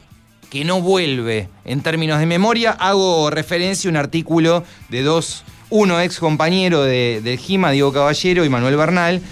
que 0.50 0.64
no 0.64 0.82
vuelve. 0.82 1.48
En 1.64 1.80
términos 1.80 2.18
de 2.18 2.26
memoria, 2.26 2.72
hago 2.72 3.30
referencia 3.30 3.88
a 3.88 3.92
un 3.92 3.96
artículo 3.96 4.64
de 4.90 5.02
dos, 5.02 5.44
uno 5.70 5.98
ex 6.00 6.18
compañero 6.18 6.82
de, 6.82 7.20
del 7.22 7.38
GIMA, 7.38 7.70
Diego 7.70 7.92
Caballero 7.92 8.44
y 8.44 8.48
Manuel 8.50 8.76
Bernal, 8.76 9.22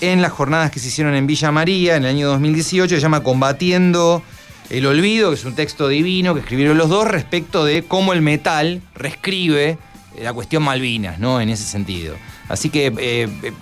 en 0.00 0.22
las 0.22 0.32
jornadas 0.32 0.70
que 0.70 0.78
se 0.80 0.88
hicieron 0.88 1.14
en 1.14 1.26
Villa 1.26 1.50
María 1.50 1.96
en 1.96 2.04
el 2.04 2.10
año 2.10 2.28
2018, 2.28 2.94
se 2.94 3.00
llama 3.00 3.22
Combatiendo 3.22 4.22
el 4.70 4.86
Olvido, 4.86 5.30
que 5.30 5.36
es 5.36 5.44
un 5.44 5.54
texto 5.54 5.88
divino 5.88 6.34
que 6.34 6.40
escribieron 6.40 6.76
los 6.78 6.88
dos 6.88 7.06
respecto 7.08 7.64
de 7.64 7.84
cómo 7.84 8.12
el 8.12 8.20
metal 8.22 8.82
reescribe 8.94 9.78
la 10.20 10.32
cuestión 10.32 10.62
Malvinas, 10.62 11.18
¿no? 11.18 11.40
En 11.40 11.48
ese 11.48 11.64
sentido. 11.64 12.14
Así 12.48 12.70
que 12.70 12.86
eh, 12.86 13.28
eh, 13.42 13.52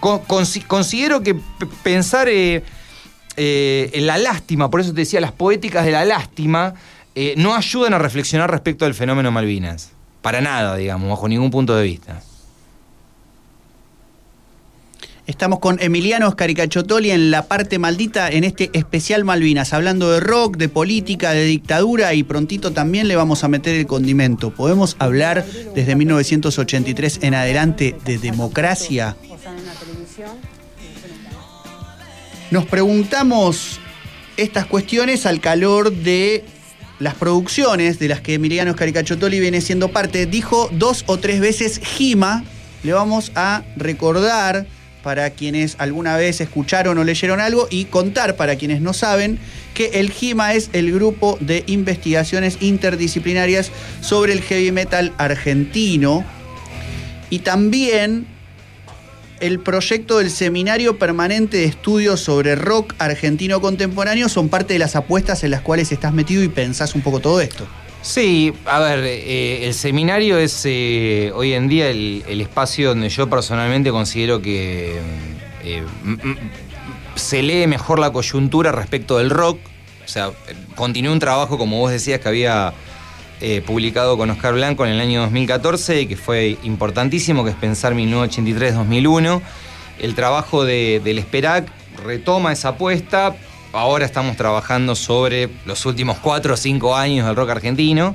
con- 0.00 0.20
consi- 0.20 0.64
considero 0.66 1.22
que 1.22 1.36
pensar 1.82 2.28
eh, 2.28 2.62
eh, 3.36 3.90
en 3.92 4.06
la 4.06 4.16
lástima, 4.18 4.70
por 4.70 4.80
eso 4.80 4.90
te 4.94 5.00
decía, 5.00 5.20
las 5.20 5.32
poéticas 5.32 5.84
de 5.84 5.92
la 5.92 6.04
lástima, 6.04 6.74
eh, 7.14 7.34
no 7.36 7.54
ayudan 7.54 7.94
a 7.94 7.98
reflexionar 7.98 8.50
respecto 8.50 8.84
del 8.84 8.94
fenómeno 8.94 9.30
Malvinas. 9.32 9.90
Para 10.22 10.40
nada, 10.40 10.76
digamos, 10.76 11.08
bajo 11.10 11.28
ningún 11.28 11.50
punto 11.50 11.74
de 11.76 11.82
vista. 11.84 12.22
Estamos 15.28 15.58
con 15.58 15.78
Emiliano 15.78 16.30
Scaricachotoli 16.30 17.10
en 17.10 17.30
la 17.30 17.48
parte 17.48 17.78
maldita 17.78 18.30
en 18.30 18.44
este 18.44 18.70
especial 18.72 19.26
Malvinas, 19.26 19.74
hablando 19.74 20.10
de 20.10 20.20
rock, 20.20 20.56
de 20.56 20.70
política, 20.70 21.32
de 21.32 21.44
dictadura 21.44 22.14
y 22.14 22.22
prontito 22.22 22.72
también 22.72 23.08
le 23.08 23.14
vamos 23.14 23.44
a 23.44 23.48
meter 23.48 23.74
el 23.74 23.86
condimento. 23.86 24.54
¿Podemos 24.54 24.96
hablar 24.98 25.44
desde 25.74 25.96
1983 25.96 27.18
en 27.20 27.34
adelante 27.34 27.94
de 28.06 28.16
democracia? 28.16 29.16
Nos 32.50 32.64
preguntamos 32.64 33.80
estas 34.38 34.64
cuestiones 34.64 35.26
al 35.26 35.42
calor 35.42 35.92
de 35.92 36.42
las 37.00 37.12
producciones 37.16 37.98
de 37.98 38.08
las 38.08 38.22
que 38.22 38.32
Emiliano 38.32 38.72
Scaricachotoli 38.72 39.40
viene 39.40 39.60
siendo 39.60 39.88
parte. 39.88 40.24
Dijo 40.24 40.70
dos 40.72 41.04
o 41.06 41.18
tres 41.18 41.38
veces 41.38 41.82
Gima. 41.84 42.44
Le 42.82 42.94
vamos 42.94 43.30
a 43.34 43.64
recordar 43.76 44.66
para 45.02 45.30
quienes 45.30 45.76
alguna 45.78 46.16
vez 46.16 46.40
escucharon 46.40 46.98
o 46.98 47.04
leyeron 47.04 47.40
algo 47.40 47.68
y 47.70 47.86
contar 47.86 48.36
para 48.36 48.56
quienes 48.56 48.80
no 48.80 48.92
saben 48.92 49.38
que 49.74 50.00
el 50.00 50.10
GIMA 50.10 50.54
es 50.54 50.70
el 50.72 50.92
grupo 50.92 51.38
de 51.40 51.64
investigaciones 51.66 52.58
interdisciplinarias 52.60 53.70
sobre 54.00 54.32
el 54.32 54.42
heavy 54.42 54.72
metal 54.72 55.12
argentino 55.18 56.24
y 57.30 57.40
también 57.40 58.26
el 59.40 59.60
proyecto 59.60 60.18
del 60.18 60.30
Seminario 60.30 60.98
Permanente 60.98 61.58
de 61.58 61.64
Estudios 61.64 62.20
sobre 62.20 62.56
Rock 62.56 62.94
Argentino 62.98 63.60
Contemporáneo 63.60 64.28
son 64.28 64.48
parte 64.48 64.72
de 64.72 64.80
las 64.80 64.96
apuestas 64.96 65.44
en 65.44 65.52
las 65.52 65.60
cuales 65.60 65.92
estás 65.92 66.12
metido 66.12 66.42
y 66.42 66.48
pensás 66.48 66.94
un 66.94 67.02
poco 67.02 67.20
todo 67.20 67.40
esto. 67.40 67.66
Sí, 68.00 68.54
a 68.64 68.78
ver, 68.78 69.00
eh, 69.04 69.66
el 69.66 69.74
seminario 69.74 70.38
es 70.38 70.62
eh, 70.64 71.32
hoy 71.34 71.52
en 71.54 71.68
día 71.68 71.88
el, 71.88 72.22
espacio 72.40 72.90
donde 72.90 73.08
yo 73.08 73.28
personalmente 73.28 73.90
considero 73.90 74.40
que 74.40 74.98
eh, 75.64 75.82
se 77.16 77.42
lee 77.42 77.66
mejor 77.66 77.98
la 77.98 78.10
coyuntura 78.12 78.72
respecto 78.72 79.18
del 79.18 79.30
rock. 79.30 79.58
O 80.04 80.08
sea, 80.08 80.30
continué 80.74 81.12
un 81.12 81.18
trabajo, 81.18 81.58
como 81.58 81.78
vos 81.78 81.90
decías, 81.90 82.20
que 82.20 82.28
había 82.28 82.72
publicado 83.66 84.16
con 84.16 84.30
Oscar 84.30 84.54
Blanco 84.54 84.84
en 84.84 84.92
el 84.92 85.00
año 85.00 85.20
2014 85.20 86.00
y 86.02 86.06
que 86.06 86.16
fue 86.16 86.56
importantísimo, 86.64 87.44
que 87.44 87.50
es 87.50 87.56
pensar 87.56 87.94
1983-2001. 87.94 89.42
El 90.00 90.14
trabajo 90.14 90.64
de- 90.64 91.00
del 91.04 91.18
Esperac 91.18 91.68
retoma 92.04 92.52
esa 92.52 92.70
apuesta. 92.70 93.36
Ahora 93.72 94.06
estamos 94.06 94.36
trabajando 94.36 94.94
sobre 94.94 95.50
los 95.66 95.84
últimos 95.84 96.18
cuatro 96.18 96.54
o 96.54 96.56
cinco 96.56 96.96
años 96.96 97.26
del 97.26 97.36
rock 97.36 97.50
argentino. 97.50 98.14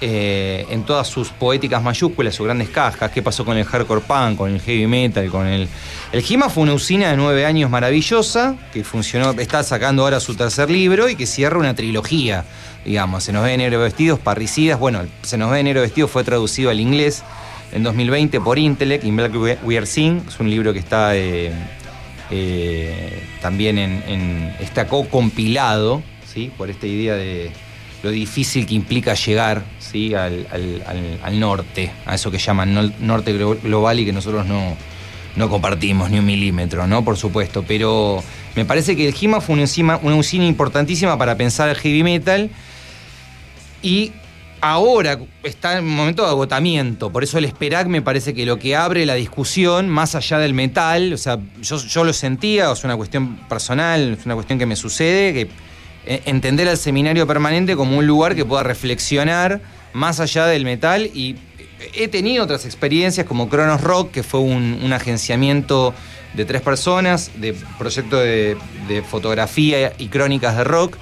eh, 0.00 0.64
en 0.70 0.84
todas 0.84 1.08
sus 1.08 1.30
poéticas 1.30 1.82
mayúsculas, 1.82 2.34
sus 2.34 2.46
grandes 2.46 2.68
cajas, 2.68 3.10
qué 3.10 3.20
pasó 3.20 3.44
con 3.44 3.56
el 3.56 3.64
hardcore 3.64 4.00
punk, 4.00 4.36
con 4.36 4.54
el 4.54 4.60
heavy 4.60 4.86
metal, 4.86 5.28
con 5.28 5.46
el... 5.46 5.68
El 6.12 6.22
Gima 6.22 6.48
fue 6.48 6.62
una 6.62 6.74
usina 6.74 7.10
de 7.10 7.16
nueve 7.16 7.44
años 7.44 7.68
maravillosa, 7.68 8.54
que 8.72 8.84
funcionó, 8.84 9.32
está 9.32 9.62
sacando 9.64 10.04
ahora 10.04 10.20
su 10.20 10.36
tercer 10.36 10.70
libro 10.70 11.08
y 11.08 11.16
que 11.16 11.26
cierra 11.26 11.58
una 11.58 11.74
trilogía, 11.74 12.44
digamos, 12.84 13.24
Se 13.24 13.32
nos 13.32 13.42
ve 13.42 13.50
de 13.50 13.56
negro 13.56 13.80
vestidos, 13.80 14.20
parricidas, 14.20 14.78
bueno, 14.78 15.00
Se 15.22 15.36
nos 15.36 15.50
ve 15.50 15.58
de 15.58 15.64
negro 15.64 15.80
vestidos 15.80 16.12
fue 16.12 16.22
traducido 16.22 16.70
al 16.70 16.78
inglés 16.78 17.24
en 17.72 17.82
2020 17.82 18.40
por 18.40 18.58
Intellect, 18.58 19.04
In 19.04 19.16
Black 19.16 19.34
We 19.62 19.76
Are 19.76 19.86
Sing, 19.86 20.22
es 20.28 20.38
un 20.40 20.48
libro 20.48 20.72
que 20.72 20.78
está 20.78 21.16
eh, 21.16 21.52
eh, 22.30 23.22
también 23.40 23.78
en, 23.78 24.02
en- 24.06 24.54
está 24.60 24.86
co-compilado, 24.86 26.02
¿sí? 26.32 26.50
por 26.56 26.70
esta 26.70 26.86
idea 26.86 27.14
de 27.14 27.50
lo 28.02 28.10
difícil 28.10 28.66
que 28.66 28.74
implica 28.74 29.14
llegar 29.14 29.64
¿sí? 29.80 30.14
al, 30.14 30.46
al- 30.52 31.18
al- 31.22 31.40
norte, 31.40 31.90
a 32.06 32.14
eso 32.14 32.30
que 32.30 32.38
llaman 32.38 32.92
norte 33.00 33.34
glo- 33.34 33.60
global 33.62 33.98
y 34.00 34.04
que 34.04 34.12
nosotros 34.12 34.46
no, 34.46 34.76
no 35.36 35.48
compartimos 35.48 36.10
ni 36.10 36.18
un 36.18 36.26
milímetro, 36.26 36.86
¿no? 36.86 37.04
Por 37.04 37.16
supuesto. 37.16 37.64
Pero 37.66 38.22
me 38.54 38.64
parece 38.64 38.94
que 38.94 39.08
el 39.08 39.14
GIMA 39.14 39.40
fue 39.40 39.54
una 39.54 39.64
usina, 39.64 39.98
una 40.02 40.16
usina 40.16 40.44
importantísima 40.46 41.18
para 41.18 41.36
pensar 41.36 41.68
el 41.68 41.76
heavy 41.76 42.02
metal. 42.02 42.50
Y 43.82 44.12
ahora 44.60 45.18
está 45.42 45.78
en 45.78 45.84
un 45.84 45.96
momento 45.96 46.22
de 46.22 46.28
agotamiento. 46.28 47.10
Por 47.10 47.24
eso 47.24 47.38
el 47.38 47.48
SPERAC 47.48 47.86
me 47.88 48.02
parece 48.02 48.34
que 48.34 48.46
lo 48.46 48.58
que 48.58 48.76
abre 48.76 49.06
la 49.06 49.14
discusión, 49.14 49.88
más 49.88 50.14
allá 50.14 50.38
del 50.38 50.54
metal, 50.54 51.12
o 51.12 51.16
sea, 51.16 51.38
yo, 51.60 52.04
lo 52.04 52.12
sentía, 52.12 52.70
es 52.70 52.84
una 52.84 52.96
cuestión 52.96 53.36
personal, 53.48 54.16
es 54.18 54.26
una 54.26 54.34
cuestión 54.34 54.58
que 54.58 54.66
me 54.66 54.76
sucede, 54.76 55.32
que 55.32 55.48
eh, 56.06 56.22
entender 56.26 56.68
al 56.68 56.78
seminario 56.78 57.26
permanente 57.26 57.76
como 57.76 57.98
un 57.98 58.06
lugar 58.06 58.34
que 58.34 58.44
pueda 58.44 58.62
reflexionar 58.62 59.60
más 59.92 60.20
allá 60.20 60.46
del 60.46 60.64
metal 60.64 61.10
y 61.14 61.36
he 61.94 62.08
tenido 62.08 62.44
otras 62.44 62.64
experiencias 62.64 63.26
como 63.26 63.48
Kronos 63.48 63.80
Rock, 63.80 64.10
que 64.10 64.22
fue 64.22 64.40
un, 64.40 64.92
agenciamiento 64.92 65.94
de 66.34 66.44
tres 66.44 66.60
personas, 66.60 67.30
de 67.36 67.54
proyecto 67.78 68.18
de 68.18 68.56
fotografía 69.08 69.92
y 69.98 70.08
crónicas 70.08 70.56
de 70.56 70.64
rock. 70.64 70.96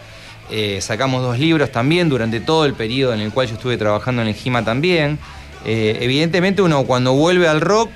Eh, 0.50 0.78
sacamos 0.80 1.22
dos 1.22 1.38
libros 1.38 1.72
también 1.72 2.08
durante 2.08 2.40
todo 2.40 2.64
el 2.66 2.74
periodo 2.74 3.14
en 3.14 3.20
el 3.20 3.32
cual 3.32 3.48
yo 3.48 3.54
estuve 3.54 3.76
trabajando 3.76 4.22
en 4.22 4.28
el 4.28 4.34
GIMA 4.34 4.64
también. 4.64 5.18
Eh, 5.64 5.98
evidentemente 6.00 6.62
uno 6.62 6.84
cuando 6.84 7.12
vuelve 7.14 7.48
al 7.48 7.60
rock, 7.60 7.90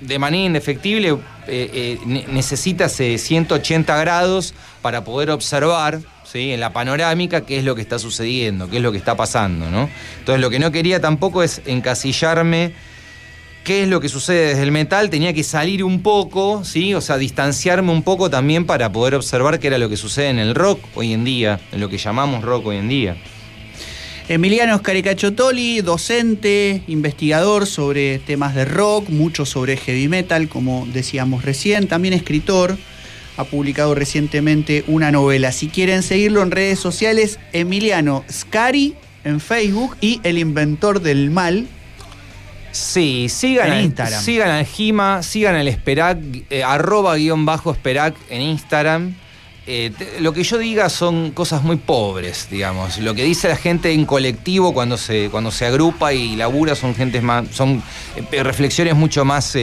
de 0.00 0.18
manera 0.18 0.44
indefectible, 0.46 1.16
eh, 1.46 1.98
ne- 2.06 2.24
necesita 2.28 2.86
ese 2.86 3.18
180 3.18 3.96
grados 3.98 4.54
para 4.82 5.02
poder 5.04 5.30
observar 5.30 6.00
¿sí? 6.24 6.52
en 6.52 6.60
la 6.60 6.72
panorámica 6.72 7.40
qué 7.42 7.58
es 7.58 7.64
lo 7.64 7.74
que 7.74 7.82
está 7.82 7.98
sucediendo, 7.98 8.68
qué 8.70 8.76
es 8.76 8.82
lo 8.82 8.92
que 8.92 8.98
está 8.98 9.16
pasando. 9.16 9.70
¿no? 9.70 9.88
Entonces 10.20 10.40
lo 10.40 10.50
que 10.50 10.58
no 10.58 10.70
quería 10.70 11.00
tampoco 11.00 11.42
es 11.42 11.62
encasillarme 11.66 12.72
qué 13.68 13.82
es 13.82 13.88
lo 13.90 14.00
que 14.00 14.08
sucede 14.08 14.46
desde 14.46 14.62
el 14.62 14.72
metal, 14.72 15.10
tenía 15.10 15.34
que 15.34 15.44
salir 15.44 15.84
un 15.84 16.00
poco, 16.00 16.64
¿sí? 16.64 16.94
O 16.94 17.02
sea, 17.02 17.18
distanciarme 17.18 17.92
un 17.92 18.02
poco 18.02 18.30
también 18.30 18.64
para 18.64 18.90
poder 18.90 19.14
observar 19.14 19.60
qué 19.60 19.66
era 19.66 19.76
lo 19.76 19.90
que 19.90 19.98
sucede 19.98 20.30
en 20.30 20.38
el 20.38 20.54
rock 20.54 20.80
hoy 20.94 21.12
en 21.12 21.22
día, 21.22 21.60
en 21.70 21.80
lo 21.80 21.90
que 21.90 21.98
llamamos 21.98 22.42
rock 22.42 22.68
hoy 22.68 22.78
en 22.78 22.88
día. 22.88 23.16
Emiliano 24.26 24.78
Scaricachotoli, 24.78 25.82
docente, 25.82 26.82
investigador 26.86 27.66
sobre 27.66 28.18
temas 28.20 28.54
de 28.54 28.64
rock, 28.64 29.10
mucho 29.10 29.44
sobre 29.44 29.76
heavy 29.76 30.08
metal, 30.08 30.48
como 30.48 30.88
decíamos 30.90 31.44
recién, 31.44 31.88
también 31.88 32.14
escritor. 32.14 32.78
Ha 33.36 33.44
publicado 33.44 33.94
recientemente 33.94 34.82
una 34.86 35.12
novela. 35.12 35.52
Si 35.52 35.68
quieren 35.68 36.02
seguirlo 36.02 36.42
en 36.42 36.52
redes 36.52 36.78
sociales, 36.78 37.38
Emiliano 37.52 38.24
Scari 38.32 38.94
en 39.24 39.40
Facebook 39.40 39.94
y 40.00 40.20
El 40.22 40.38
Inventor 40.38 41.02
del 41.02 41.28
Mal. 41.30 41.68
Sí, 42.72 43.28
sigan, 43.28 43.68
En 43.68 43.72
al, 43.72 43.84
Instagram. 43.84 44.22
sigan 44.22 44.50
al 44.50 44.66
Gima, 44.66 45.22
sigan 45.22 45.54
al 45.56 45.68
Esperac, 45.68 46.18
eh, 46.50 46.62
arroba 46.62 47.16
guion 47.16 47.44
bajo 47.46 47.72
Esperac 47.72 48.14
en 48.30 48.42
Instagram. 48.42 49.14
Eh, 49.66 49.92
te- 49.96 50.20
lo 50.20 50.32
que 50.32 50.42
yo 50.44 50.56
diga 50.58 50.88
son 50.88 51.30
cosas 51.32 51.62
muy 51.62 51.76
pobres, 51.76 52.48
digamos. 52.50 52.98
Lo 52.98 53.14
que 53.14 53.24
dice 53.24 53.48
la 53.48 53.56
gente 53.56 53.92
en 53.92 54.06
colectivo 54.06 54.72
cuando 54.72 54.96
se, 54.96 55.28
cuando 55.30 55.50
se 55.50 55.66
agrupa 55.66 56.12
y 56.14 56.36
labura 56.36 56.74
son 56.74 56.94
gentes 56.94 57.22
más, 57.22 57.48
son 57.52 57.82
eh, 58.32 58.42
reflexiones 58.42 58.94
mucho 58.94 59.24
más, 59.24 59.56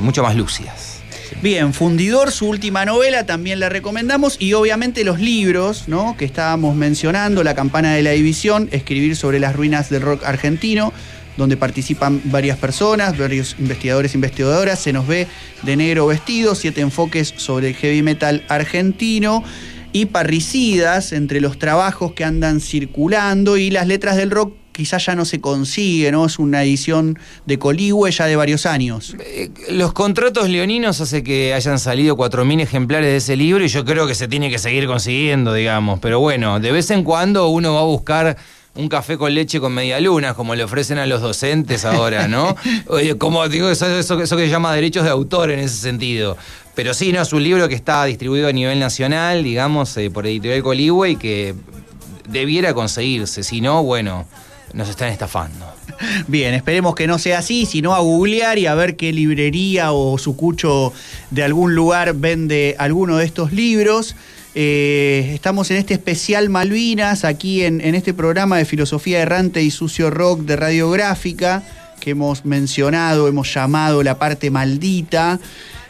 mucho 0.00 0.22
más 0.22 0.36
lúcidas. 0.36 0.95
Bien, 1.42 1.74
Fundidor, 1.74 2.32
su 2.32 2.48
última 2.48 2.86
novela, 2.86 3.26
también 3.26 3.60
la 3.60 3.68
recomendamos. 3.68 4.36
Y 4.40 4.54
obviamente 4.54 5.04
los 5.04 5.20
libros, 5.20 5.86
¿no? 5.86 6.16
Que 6.16 6.24
estábamos 6.24 6.74
mencionando, 6.74 7.44
La 7.44 7.54
campana 7.54 7.94
de 7.94 8.02
la 8.02 8.12
división, 8.12 8.68
Escribir 8.72 9.16
sobre 9.16 9.38
las 9.38 9.54
ruinas 9.54 9.90
del 9.90 10.00
rock 10.00 10.24
argentino, 10.24 10.94
donde 11.36 11.58
participan 11.58 12.22
varias 12.24 12.56
personas, 12.56 13.18
varios 13.18 13.54
investigadores 13.58 14.14
e 14.14 14.16
investigadoras. 14.16 14.80
Se 14.80 14.94
nos 14.94 15.06
ve 15.06 15.26
de 15.62 15.76
negro 15.76 16.06
vestido, 16.06 16.54
siete 16.54 16.80
enfoques 16.80 17.34
sobre 17.36 17.68
el 17.68 17.74
heavy 17.74 18.02
metal 18.02 18.42
argentino. 18.48 19.44
Y 19.92 20.06
parricidas 20.06 21.12
entre 21.12 21.40
los 21.40 21.58
trabajos 21.58 22.12
que 22.12 22.24
andan 22.24 22.60
circulando 22.60 23.56
y 23.56 23.70
las 23.70 23.86
letras 23.86 24.16
del 24.16 24.30
rock 24.30 24.54
quizás 24.76 25.06
ya 25.06 25.14
no 25.14 25.24
se 25.24 25.40
consigue, 25.40 26.12
¿no? 26.12 26.26
Es 26.26 26.38
una 26.38 26.62
edición 26.62 27.18
de 27.46 27.58
Coligüe 27.58 28.10
ya 28.10 28.26
de 28.26 28.36
varios 28.36 28.66
años. 28.66 29.16
Eh, 29.20 29.50
Los 29.70 29.94
contratos 29.94 30.50
leoninos 30.50 31.00
hace 31.00 31.22
que 31.22 31.54
hayan 31.54 31.78
salido 31.78 32.14
4.000 32.16 32.60
ejemplares 32.60 33.08
de 33.08 33.16
ese 33.16 33.36
libro 33.36 33.64
y 33.64 33.68
yo 33.68 33.86
creo 33.86 34.06
que 34.06 34.14
se 34.14 34.28
tiene 34.28 34.50
que 34.50 34.58
seguir 34.58 34.86
consiguiendo, 34.86 35.54
digamos. 35.54 35.98
Pero 36.00 36.20
bueno, 36.20 36.60
de 36.60 36.72
vez 36.72 36.90
en 36.90 37.04
cuando 37.04 37.48
uno 37.48 37.72
va 37.72 37.80
a 37.80 37.84
buscar 37.84 38.36
un 38.74 38.90
café 38.90 39.16
con 39.16 39.32
leche 39.32 39.58
con 39.60 39.72
media 39.72 39.98
luna, 39.98 40.34
como 40.34 40.54
le 40.54 40.62
ofrecen 40.62 40.98
a 40.98 41.06
los 41.06 41.22
docentes 41.22 41.86
ahora, 41.86 42.28
¿no? 42.28 42.54
Oye, 42.88 43.16
como 43.16 43.48
digo, 43.48 43.70
eso, 43.70 43.86
eso, 43.86 44.20
eso 44.20 44.36
que 44.36 44.44
se 44.44 44.50
llama 44.50 44.74
derechos 44.74 45.04
de 45.04 45.10
autor 45.10 45.50
en 45.50 45.60
ese 45.60 45.76
sentido. 45.76 46.36
Pero 46.74 46.92
sí, 46.92 47.10
no, 47.10 47.22
es 47.22 47.32
un 47.32 47.42
libro 47.42 47.66
que 47.70 47.74
está 47.74 48.04
distribuido 48.04 48.48
a 48.48 48.52
nivel 48.52 48.78
nacional, 48.78 49.42
digamos, 49.42 49.96
eh, 49.96 50.10
por 50.10 50.26
Editorial 50.26 50.62
Coligüe 50.62 51.10
y 51.12 51.16
que 51.16 51.54
debiera 52.28 52.74
conseguirse. 52.74 53.42
Si 53.42 53.62
no, 53.62 53.82
bueno, 53.82 54.26
nos 54.72 54.88
están 54.88 55.08
estafando. 55.08 55.66
Bien, 56.26 56.54
esperemos 56.54 56.94
que 56.94 57.06
no 57.06 57.18
sea 57.18 57.38
así, 57.38 57.66
sino 57.66 57.94
a 57.94 58.00
googlear 58.00 58.58
y 58.58 58.66
a 58.66 58.74
ver 58.74 58.96
qué 58.96 59.12
librería 59.12 59.92
o 59.92 60.18
sucucho 60.18 60.92
de 61.30 61.42
algún 61.42 61.74
lugar 61.74 62.14
vende 62.14 62.76
alguno 62.78 63.16
de 63.16 63.24
estos 63.24 63.52
libros. 63.52 64.16
Eh, 64.54 65.32
estamos 65.34 65.70
en 65.70 65.76
este 65.76 65.94
especial 65.94 66.48
Malvinas, 66.48 67.24
aquí 67.24 67.62
en, 67.62 67.80
en 67.80 67.94
este 67.94 68.14
programa 68.14 68.56
de 68.56 68.64
Filosofía 68.64 69.20
Errante 69.20 69.62
y 69.62 69.70
Sucio 69.70 70.10
Rock 70.10 70.40
de 70.40 70.56
Radiográfica, 70.56 71.62
que 72.00 72.10
hemos 72.10 72.44
mencionado, 72.44 73.28
hemos 73.28 73.52
llamado 73.52 74.02
la 74.02 74.18
parte 74.18 74.50
maldita. 74.50 75.38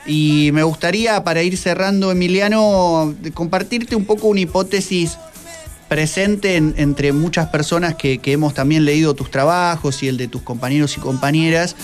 Y 0.06 0.50
me 0.52 0.62
gustaría, 0.62 1.22
para 1.24 1.42
ir 1.42 1.56
cerrando, 1.56 2.12
Emiliano, 2.12 3.14
compartirte 3.34 3.96
un 3.96 4.04
poco 4.04 4.28
una 4.28 4.40
hipótesis 4.40 5.18
presente 5.88 6.56
en- 6.56 6.74
entre 6.76 7.12
muchas 7.12 7.48
personas 7.48 7.94
que, 7.94 8.18
que 8.18 8.32
hemos 8.32 8.54
también 8.54 8.84
leído 8.84 9.14
tus 9.14 9.30
trabajos 9.30 10.02
y 10.02 10.08
el 10.08 10.16
de 10.16 10.28
tus 10.28 10.42
compañeros 10.42 10.96
y 10.96 11.00
compañeras, 11.00 11.76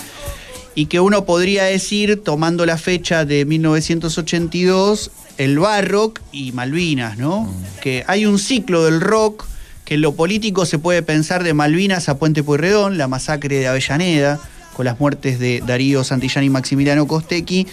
y 0.75 0.87
que 0.87 0.99
uno 0.99 1.25
podría 1.25 1.63
decir, 1.65 2.21
tomando 2.23 2.65
la 2.65 2.77
fecha 2.77 3.25
de 3.25 3.45
1982, 3.45 5.11
el 5.37 5.59
Barrock 5.59 6.19
y 6.31 6.51
Malvinas, 6.51 7.17
¿no? 7.17 7.51
Que 7.81 8.03
hay 8.07 8.25
un 8.25 8.39
ciclo 8.39 8.83
del 8.85 9.01
rock 9.01 9.45
que 9.85 9.95
en 9.95 10.01
lo 10.01 10.13
político 10.13 10.65
se 10.65 10.79
puede 10.79 11.01
pensar 11.03 11.43
de 11.43 11.53
Malvinas 11.53 12.07
a 12.09 12.17
Puente 12.17 12.41
Pueyrredón, 12.43 12.97
la 12.97 13.07
masacre 13.07 13.57
de 13.59 13.67
Avellaneda, 13.67 14.39
con 14.75 14.85
las 14.85 14.99
muertes 14.99 15.39
de 15.39 15.61
Darío 15.65 16.03
Santillán 16.03 16.43
y 16.43 16.49
Maximiliano 16.49 17.05
Costequi, 17.05 17.67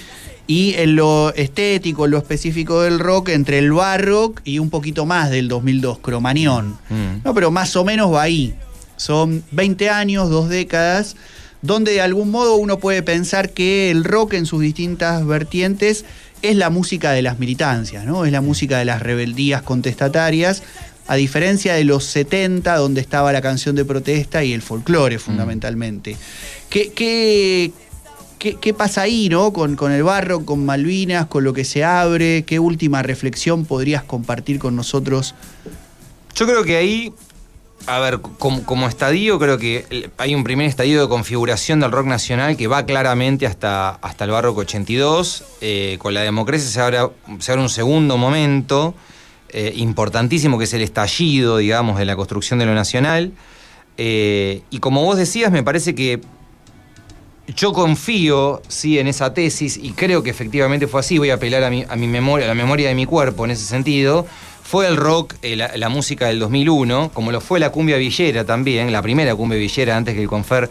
y 0.46 0.74
en 0.74 0.96
lo 0.96 1.32
estético, 1.34 2.04
en 2.04 2.12
lo 2.12 2.18
específico 2.18 2.82
del 2.82 2.98
rock, 2.98 3.30
entre 3.30 3.58
el 3.58 3.72
Barrock 3.72 4.40
y 4.44 4.58
un 4.58 4.70
poquito 4.70 5.06
más 5.06 5.30
del 5.30 5.48
2002, 5.48 5.98
Cromañón. 6.00 6.78
Mm. 6.88 7.22
No, 7.24 7.34
pero 7.34 7.50
más 7.50 7.76
o 7.76 7.84
menos 7.84 8.12
va 8.12 8.22
ahí. 8.22 8.54
Son 8.96 9.42
20 9.52 9.88
años, 9.88 10.28
dos 10.28 10.48
décadas, 10.48 11.16
donde 11.62 11.92
de 11.92 12.00
algún 12.00 12.30
modo 12.30 12.56
uno 12.56 12.78
puede 12.78 13.02
pensar 13.02 13.50
que 13.50 13.90
el 13.90 14.04
rock 14.04 14.34
en 14.34 14.46
sus 14.46 14.60
distintas 14.60 15.26
vertientes 15.26 16.04
es 16.42 16.56
la 16.56 16.70
música 16.70 17.12
de 17.12 17.22
las 17.22 17.38
militancias, 17.38 18.04
¿no? 18.04 18.24
Es 18.24 18.32
la 18.32 18.40
música 18.40 18.78
de 18.78 18.84
las 18.84 19.02
rebeldías 19.02 19.62
contestatarias, 19.62 20.62
a 21.06 21.16
diferencia 21.16 21.74
de 21.74 21.84
los 21.84 22.04
70, 22.04 22.76
donde 22.76 23.00
estaba 23.00 23.32
la 23.32 23.42
canción 23.42 23.74
de 23.76 23.84
protesta 23.84 24.44
y 24.44 24.52
el 24.52 24.62
folclore 24.62 25.18
fundamentalmente. 25.18 26.16
¿Qué, 26.68 26.92
qué, 26.92 27.72
qué- 28.40 28.74
pasa 28.74 29.02
ahí, 29.02 29.28
¿no? 29.28 29.52
Con, 29.52 29.76
con 29.76 29.92
el 29.92 30.02
barro, 30.02 30.44
con 30.44 30.64
Malvinas, 30.64 31.26
con 31.26 31.44
lo 31.44 31.52
que 31.52 31.64
se 31.64 31.84
abre. 31.84 32.44
¿Qué 32.44 32.58
última 32.58 33.02
reflexión 33.02 33.64
podrías 33.66 34.02
compartir 34.02 34.58
con 34.58 34.74
nosotros? 34.74 35.34
Yo 36.34 36.46
creo 36.46 36.64
que 36.64 36.76
ahí, 36.76 37.12
a 37.86 37.98
ver, 38.00 38.20
como, 38.20 38.64
como 38.64 38.88
estadio, 38.88 39.38
creo 39.38 39.58
que 39.58 40.10
hay 40.16 40.34
un 40.34 40.42
primer 40.44 40.66
estadio 40.66 41.02
de 41.02 41.08
configuración 41.08 41.80
del 41.80 41.92
rock 41.92 42.06
nacional 42.06 42.56
que 42.56 42.66
va 42.66 42.84
claramente 42.86 43.46
hasta, 43.46 43.90
hasta 43.90 44.24
el 44.24 44.30
barroco 44.30 44.60
82. 44.62 45.44
Eh, 45.60 45.96
con 46.00 46.14
la 46.14 46.22
democracia 46.22 46.68
se 46.68 46.80
abre, 46.80 46.98
se 47.40 47.52
abre 47.52 47.62
un 47.62 47.68
segundo 47.68 48.16
momento 48.16 48.94
eh, 49.50 49.72
importantísimo 49.76 50.56
que 50.58 50.64
es 50.64 50.72
el 50.74 50.82
estallido, 50.82 51.58
digamos, 51.58 51.98
de 51.98 52.04
la 52.06 52.16
construcción 52.16 52.58
de 52.58 52.66
lo 52.66 52.74
nacional. 52.74 53.32
Eh, 53.98 54.62
y 54.70 54.78
como 54.78 55.04
vos 55.04 55.16
decías, 55.18 55.52
me 55.52 55.62
parece 55.62 55.94
que 55.94 56.20
yo 57.54 57.72
confío, 57.72 58.62
sí, 58.68 58.98
en 58.98 59.08
esa 59.08 59.34
tesis 59.34 59.76
y 59.76 59.92
creo 59.92 60.22
que 60.22 60.30
efectivamente 60.30 60.86
fue 60.86 61.00
así. 61.00 61.18
Voy 61.18 61.30
a 61.30 61.34
apelar 61.34 61.64
a 61.64 61.70
mi, 61.70 61.84
a 61.88 61.96
mi 61.96 62.06
memoria, 62.06 62.46
a 62.46 62.48
la 62.48 62.54
memoria 62.54 62.88
de 62.88 62.94
mi 62.94 63.06
cuerpo 63.06 63.44
en 63.44 63.52
ese 63.52 63.64
sentido. 63.64 64.26
Fue 64.62 64.86
el 64.86 64.96
rock, 64.96 65.34
eh, 65.42 65.56
la, 65.56 65.88
música 65.88 66.28
del 66.28 66.38
2001, 66.38 67.10
como 67.12 67.32
lo 67.32 67.40
fue 67.40 67.58
la 67.58 67.70
cumbia 67.70 67.96
villera 67.96 68.44
también, 68.44 68.92
la 68.92 69.02
primera 69.02 69.34
cumbia 69.34 69.58
villera 69.58 69.96
antes 69.96 70.14
que 70.14 70.22
el 70.22 70.28
Confer 70.28 70.70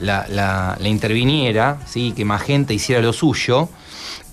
la, 0.00 0.26
la- 0.28 0.88
interviniera, 0.88 1.78
¿sí? 1.86 2.12
que 2.16 2.24
Magenta 2.24 2.72
hiciera 2.72 3.02
lo 3.02 3.12
suyo. 3.12 3.68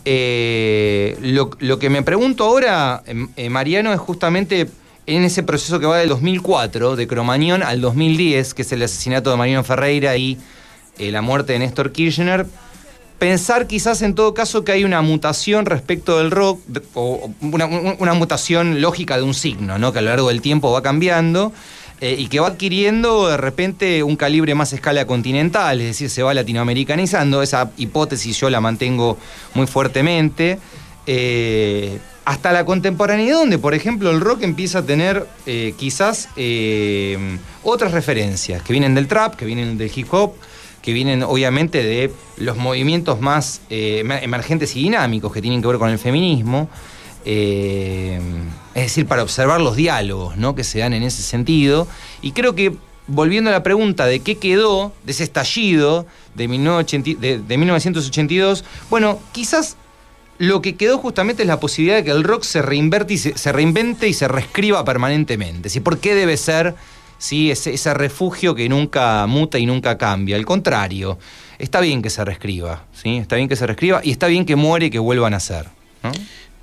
Eh, 0.05 1.17
lo, 1.21 1.79
que 1.79 1.89
me 1.89 2.01
pregunto 2.01 2.45
ahora, 2.45 3.03
eh, 3.05 3.27
eh, 3.35 3.49
Mariano, 3.49 3.93
es 3.93 3.99
justamente 3.99 4.69
en 5.05 5.23
ese 5.23 5.43
proceso 5.43 5.79
que 5.79 5.85
va 5.85 5.97
del 5.97 6.09
2004, 6.09 6.95
de 6.95 7.07
Cromañón 7.07 7.61
al 7.61 7.81
2010, 7.81 8.53
que 8.53 8.61
es 8.61 8.71
el 8.71 8.83
asesinato 8.83 9.31
de 9.31 9.37
Mariano 9.37 9.63
Ferreira 9.63 10.15
y 10.15 10.37
eh, 10.99 11.11
la 11.11 11.21
muerte 11.21 11.53
de 11.53 11.59
Néstor 11.59 11.91
Kirchner, 11.91 12.45
pensar 13.19 13.67
quizás 13.67 14.01
en 14.01 14.15
todo 14.15 14.33
caso 14.33 14.63
que 14.63 14.71
hay 14.73 14.83
una 14.83 15.01
mutación 15.01 15.65
respecto 15.65 16.17
del 16.17 16.29
rock, 16.31 16.59
o 16.93 17.31
una, 17.41 17.65
un- 17.65 17.95
una 17.99 18.13
mutación 18.13 18.81
lógica 18.81 19.17
de 19.17 19.23
un 19.23 19.33
signo, 19.33 19.77
¿no? 19.77 19.93
que 19.93 19.99
a 19.99 20.01
lo 20.01 20.09
largo 20.09 20.27
del 20.29 20.41
tiempo 20.41 20.71
va 20.71 20.81
cambiando 20.81 21.53
eh, 22.01 22.15
y 22.19 22.27
que 22.27 22.41
va 22.41 22.47
adquiriendo 22.47 23.29
de 23.29 23.37
repente 23.37 24.03
un 24.03 24.17
calibre 24.17 24.55
más 24.55 24.73
escala 24.73 25.05
continental, 25.07 25.79
es 25.79 25.87
decir, 25.87 26.09
se 26.09 26.21
va 26.21 26.33
latinoamericanizando. 26.33 27.41
Esa 27.41 27.71
hipótesis 27.77 28.37
yo 28.39 28.49
la 28.49 28.59
mantengo 28.59 29.17
muy 29.53 29.67
fuertemente. 29.67 30.59
eh, 31.05 31.99
hasta 32.25 32.53
la 32.53 32.63
contemporaneidad, 32.63 33.35
donde 33.39 33.57
por 33.57 33.73
ejemplo 33.73 34.09
el 34.09 34.21
rock 34.21 34.43
empieza 34.43 34.79
a 34.79 34.83
tener 34.83 35.27
quizás 35.75 36.29
otras 37.63 37.91
referencias 37.91 38.61
que 38.63 38.71
vienen 38.71 38.95
del 38.95 39.07
trap, 39.07 39.35
que 39.35 39.43
vienen 39.45 39.77
del 39.77 39.91
hip 39.93 40.07
hop, 40.13 40.33
que 40.83 40.93
vienen 40.93 41.23
obviamente 41.23 41.81
de 41.81 42.11
los 42.37 42.57
movimientos 42.57 43.19
más 43.19 43.61
eh, 43.71 44.03
emer- 44.05 44.21
emergentes 44.21 44.75
y 44.75 44.83
dinámicos 44.83 45.33
que 45.33 45.41
tienen 45.41 45.61
que 45.61 45.67
ver 45.69 45.77
con 45.79 45.89
el 45.89 45.97
feminismo. 45.97 46.69
Eh, 47.25 48.19
es 48.75 48.83
decir, 48.83 49.05
para 49.07 49.23
observar 49.23 49.61
los 49.61 49.75
diálogos 49.75 50.35
¿no? 50.37 50.55
que 50.55 50.63
se 50.63 50.79
dan 50.79 50.93
en 50.93 51.03
ese 51.03 51.21
sentido. 51.21 51.87
Y 52.21 52.31
creo 52.33 52.53
que, 52.55 52.73
volviendo 53.07 53.49
a 53.49 53.53
la 53.53 53.63
pregunta 53.63 54.05
de 54.05 54.19
qué 54.19 54.37
quedó 54.37 54.91
de 55.05 55.11
ese 55.13 55.23
estallido 55.23 56.05
de, 56.35 56.47
1980 56.47 57.19
de- 57.21 57.37
de 57.39 57.57
1982, 57.57 58.65
bueno, 58.89 59.19
quizás 59.31 59.77
lo 60.37 60.61
que 60.61 60.75
quedó 60.75 60.97
justamente 60.97 61.43
es 61.43 61.47
la 61.47 61.59
posibilidad 61.59 61.97
de 61.97 62.03
que 62.03 62.11
el 62.11 62.23
rock 62.23 62.43
se 62.43 62.61
y 63.07 63.17
se, 63.17 63.37
se 63.37 63.51
reinvente 63.51 64.07
y 64.09 64.13
se 64.13 64.27
reescriba 64.27 64.83
permanentemente. 64.83 65.69
¿sí? 65.69 65.79
¿Por 65.79 65.99
qué 65.99 66.15
debe 66.15 66.35
ser 66.37 66.75
¿sí? 67.23 67.51
ese, 67.51 67.73
ese 67.73 67.93
refugio 67.93 68.53
que 68.53 68.67
nunca 68.67 69.25
muta 69.27 69.57
y 69.59 69.65
nunca 69.65 69.97
cambia? 69.97 70.35
Al 70.35 70.45
contrario, 70.45 71.17
está 71.57 71.79
bien 71.79 72.01
que 72.01 72.09
se 72.09 72.23
reescriba, 72.25 72.83
¿sí? 73.01 73.17
está 73.17 73.37
bien 73.37 73.47
que 73.47 73.55
se 73.55 73.65
reescriba 73.65 74.01
y 74.03 74.11
está 74.11 74.27
bien 74.27 74.45
que 74.45 74.55
muere 74.57 74.87
y 74.87 74.89
que 74.89 74.99
vuelva 74.99 75.27
a 75.27 75.29
nacer. 75.29 75.67
¿no? 76.03 76.11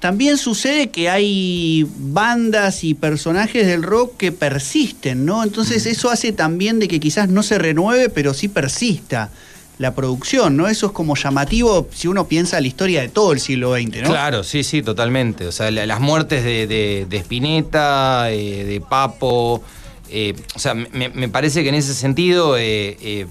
También 0.01 0.37
sucede 0.39 0.89
que 0.91 1.09
hay 1.11 1.87
bandas 1.99 2.85
y 2.85 2.95
personajes 2.95 3.67
del 3.67 3.83
rock 3.83 4.17
que 4.17 4.33
persisten, 4.33 5.25
¿no? 5.27 5.43
Entonces 5.43 5.85
eso 5.87 6.11
hace 6.11 6.33
también 6.33 6.79
de 6.79 6.89
que 6.89 7.01
quizás 7.01 7.29
no 7.29 7.43
se 7.43 7.59
renueve, 7.59 8.09
pero 8.09 8.33
sí 8.33 8.49
persista 8.49 9.31
la 9.77 9.95
producción, 9.95 10.57
¿no? 10.57 10.69
Eso 10.69 10.87
es 10.87 10.93
como 10.93 11.17
llamativo 11.17 11.87
si 11.95 12.09
uno 12.09 12.27
piensa 12.29 12.61
la 12.63 12.67
historia 12.67 13.01
de 13.03 13.09
todo 13.09 13.33
el 13.33 13.41
siglo 13.41 13.75
XX, 13.75 14.03
¿no? 14.03 14.09
Claro, 14.09 14.43
sí, 14.43 14.63
sí, 14.65 14.83
totalmente. 14.83 15.47
O 15.47 15.53
sea, 15.53 15.71
la- 15.71 15.85
las 15.87 16.01
muertes 16.01 16.45
de, 16.45 16.67
de, 16.67 17.07
de 17.09 17.17
Spinetta, 17.19 18.31
eh, 18.31 18.65
de 18.65 18.81
Papo. 18.81 19.63
Eh, 20.11 20.35
o 20.55 20.59
sea, 20.59 20.75
me, 20.75 21.29
parece 21.29 21.63
que 21.63 21.69
en 21.71 21.75
ese 21.77 21.95
sentido, 21.95 22.57
eh, 22.59 22.97
eh, 23.01 23.27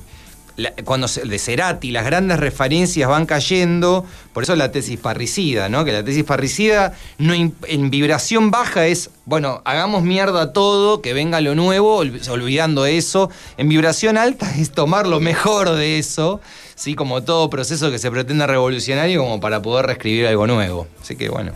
cuando 0.84 1.08
se, 1.08 1.22
de 1.26 1.40
Cerati, 1.40 1.92
las 1.92 2.06
grandes 2.06 2.38
referencias 2.40 3.08
van 3.10 3.26
cayendo. 3.26 4.06
Por 4.34 4.44
eso 4.44 4.56
la 4.58 4.72
tesis 4.72 5.00
parricida, 5.00 5.70
¿no? 5.70 5.86
Que 5.86 5.94
la 5.94 6.04
tesis 6.04 6.24
parricida 6.26 6.94
no 7.18 7.34
en 7.34 7.90
vibración 7.90 8.52
baja 8.52 8.86
es, 8.88 9.10
bueno, 9.26 9.62
hagamos 9.64 10.04
mierda 10.04 10.52
todo, 10.52 11.02
que 11.02 11.14
venga 11.14 11.40
lo 11.40 11.56
nuevo, 11.56 12.04
ol- 12.04 12.20
olvidando 12.30 12.86
eso. 12.86 13.30
En 13.58 13.70
vibración 13.70 14.18
alta 14.18 14.54
es 14.58 14.72
tomar 14.72 15.08
lo 15.08 15.20
mejor 15.20 15.72
de 15.72 15.98
eso. 16.00 16.42
Sí, 16.76 16.96
como 16.96 17.24
todo 17.24 17.50
proceso 17.50 17.92
que 17.92 18.00
se 18.00 18.10
pretende 18.12 18.46
revolucionario, 18.48 19.22
como 19.22 19.40
para 19.40 19.62
poder 19.62 19.86
reescribir 19.86 20.28
algo 20.28 20.48
nuevo. 20.48 20.88
Así 21.02 21.16
que 21.16 21.30
bueno, 21.30 21.52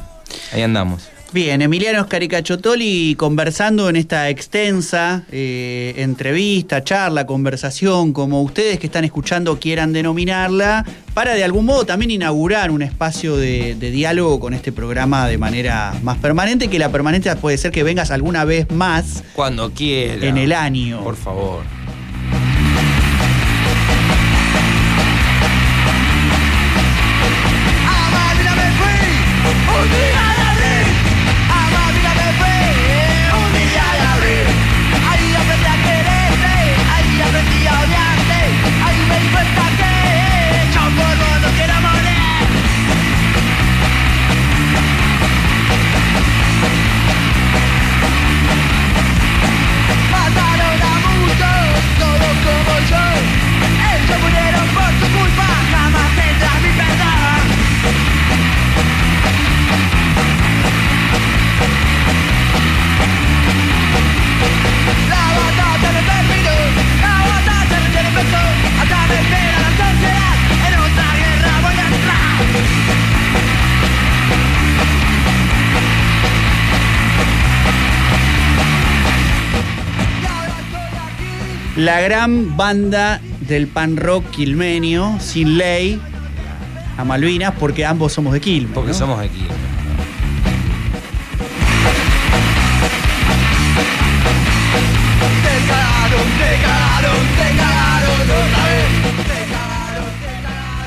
ahí 0.51 0.61
andamos. 0.61 1.09
Bien, 1.33 1.63
Emiliano 1.63 2.03
Scaricachotoli 2.03 3.15
conversando 3.15 3.89
en 3.89 3.95
esta 3.95 4.29
extensa 4.29 5.23
eh, 5.31 5.95
entrevista, 5.97 6.83
charla, 6.83 7.25
conversación, 7.25 8.13
como 8.13 8.43
ustedes 8.43 8.77
que 8.77 8.85
están 8.85 9.03
escuchando 9.03 9.59
quieran 9.59 9.93
denominarla, 9.93 10.85
para 11.15 11.33
de 11.33 11.43
algún 11.43 11.65
modo 11.65 11.85
también 11.87 12.11
inaugurar 12.11 12.69
un 12.69 12.83
espacio 12.83 13.35
de, 13.35 13.73
de 13.73 13.89
diálogo 13.89 14.39
con 14.39 14.53
este 14.53 14.71
programa 14.71 15.27
de 15.27 15.39
manera 15.39 15.95
más 16.03 16.19
permanente, 16.19 16.67
que 16.67 16.77
la 16.77 16.91
permanente 16.91 17.35
puede 17.37 17.57
ser 17.57 17.71
que 17.71 17.81
vengas 17.81 18.11
alguna 18.11 18.45
vez 18.45 18.69
más 18.69 19.23
Cuando 19.33 19.71
quiera. 19.71 20.27
en 20.27 20.37
el 20.37 20.51
año. 20.51 21.03
Por 21.03 21.15
favor. 21.15 21.82
La 81.83 81.99
gran 81.99 82.55
banda 82.55 83.19
del 83.41 83.67
pan 83.67 83.97
rock 83.97 84.29
quilmenio, 84.31 85.17
sin 85.19 85.57
ley, 85.57 85.99
a 86.95 87.03
Malvinas, 87.03 87.55
porque 87.59 87.85
ambos 87.85 88.13
somos 88.13 88.31
de 88.31 88.39
Quilmes. 88.39 88.73
Porque 88.73 88.91
¿no? 88.91 88.97
somos 88.97 89.19
te 89.21 89.29
cagaron. 96.61 97.17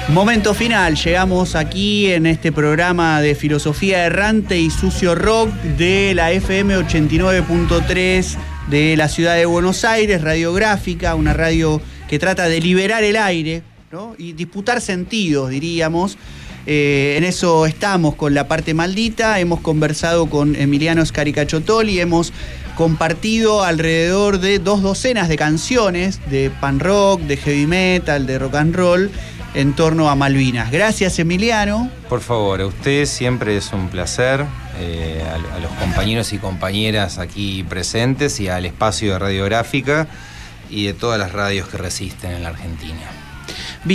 Momento 0.09 0.55
final, 0.55 0.97
llegamos 0.97 1.57
aquí 1.57 2.11
en 2.11 2.24
este 2.24 2.53
programa 2.53 3.20
de 3.20 3.34
filosofía 3.34 4.07
errante 4.07 4.59
y 4.59 4.70
sucio 4.70 5.14
rock 5.14 5.51
de 5.76 6.14
la 6.14 6.32
FM 6.32 6.78
89.3 6.78 8.38
de 8.69 8.97
la 8.97 9.09
ciudad 9.09 9.37
de 9.37 9.47
Buenos 9.47 9.85
Aires, 9.85 10.23
radiográfica, 10.23 11.14
una 11.14 11.33
radio 11.33 11.81
que 12.09 12.19
trata 12.19 12.49
de 12.49 12.61
liberar 12.61 13.05
el 13.05 13.17
aire 13.17 13.62
¿no? 13.93 14.14
y 14.19 14.33
disputar 14.33 14.81
sentidos, 14.81 15.51
diríamos. 15.51 16.19
Eh, 16.69 17.14
en 17.17 17.23
eso 17.23 17.64
estamos 17.64 18.17
con 18.17 18.35
la 18.35 18.49
parte 18.49 18.75
maldita, 18.75 19.39
hemos 19.39 19.61
conversado 19.61 20.27
con 20.27 20.57
Emiliano 20.57 21.07
Scaricachotoli, 21.07 22.01
hemos 22.01 22.33
compartido 22.75 23.62
alrededor 23.62 24.41
de 24.41 24.59
dos 24.59 24.83
docenas 24.83 25.29
de 25.29 25.37
canciones 25.37 26.21
de 26.29 26.51
pan 26.51 26.81
rock, 26.81 27.21
de 27.21 27.37
heavy 27.37 27.67
metal, 27.67 28.27
de 28.27 28.39
rock 28.41 28.57
and 28.57 28.75
roll 28.75 29.11
en 29.55 29.75
torno 29.75 30.11
a 30.11 30.17
Malvinas. 30.17 30.73
Gracias 30.73 31.19
Emiliano. 31.21 31.89
Por 32.09 32.21
favor, 32.21 32.61
a 32.61 32.67
usted 32.67 33.07
siempre 33.07 33.57
es 33.57 33.73
un 33.73 33.89
placer, 33.89 34.45
eh, 34.79 35.22
a, 35.29 35.57
a 35.57 35.59
los 35.59 35.70
compañeros 35.72 36.33
y 36.33 36.39
compañeras 36.39 37.18
aquí 37.18 37.64
presentes 37.68 38.41
y 38.41 38.49
al 38.49 38.66
espacio 38.66 39.12
de 39.12 39.18
radiográfica 39.18 40.07
y 40.70 40.87
de 40.87 40.95
todas 40.95 41.18
las 41.18 41.33
radios 41.33 41.68
que 41.68 41.77
resisten 41.77 42.33
en 42.33 42.43
la 42.43 42.51
Argentina. 42.51 43.26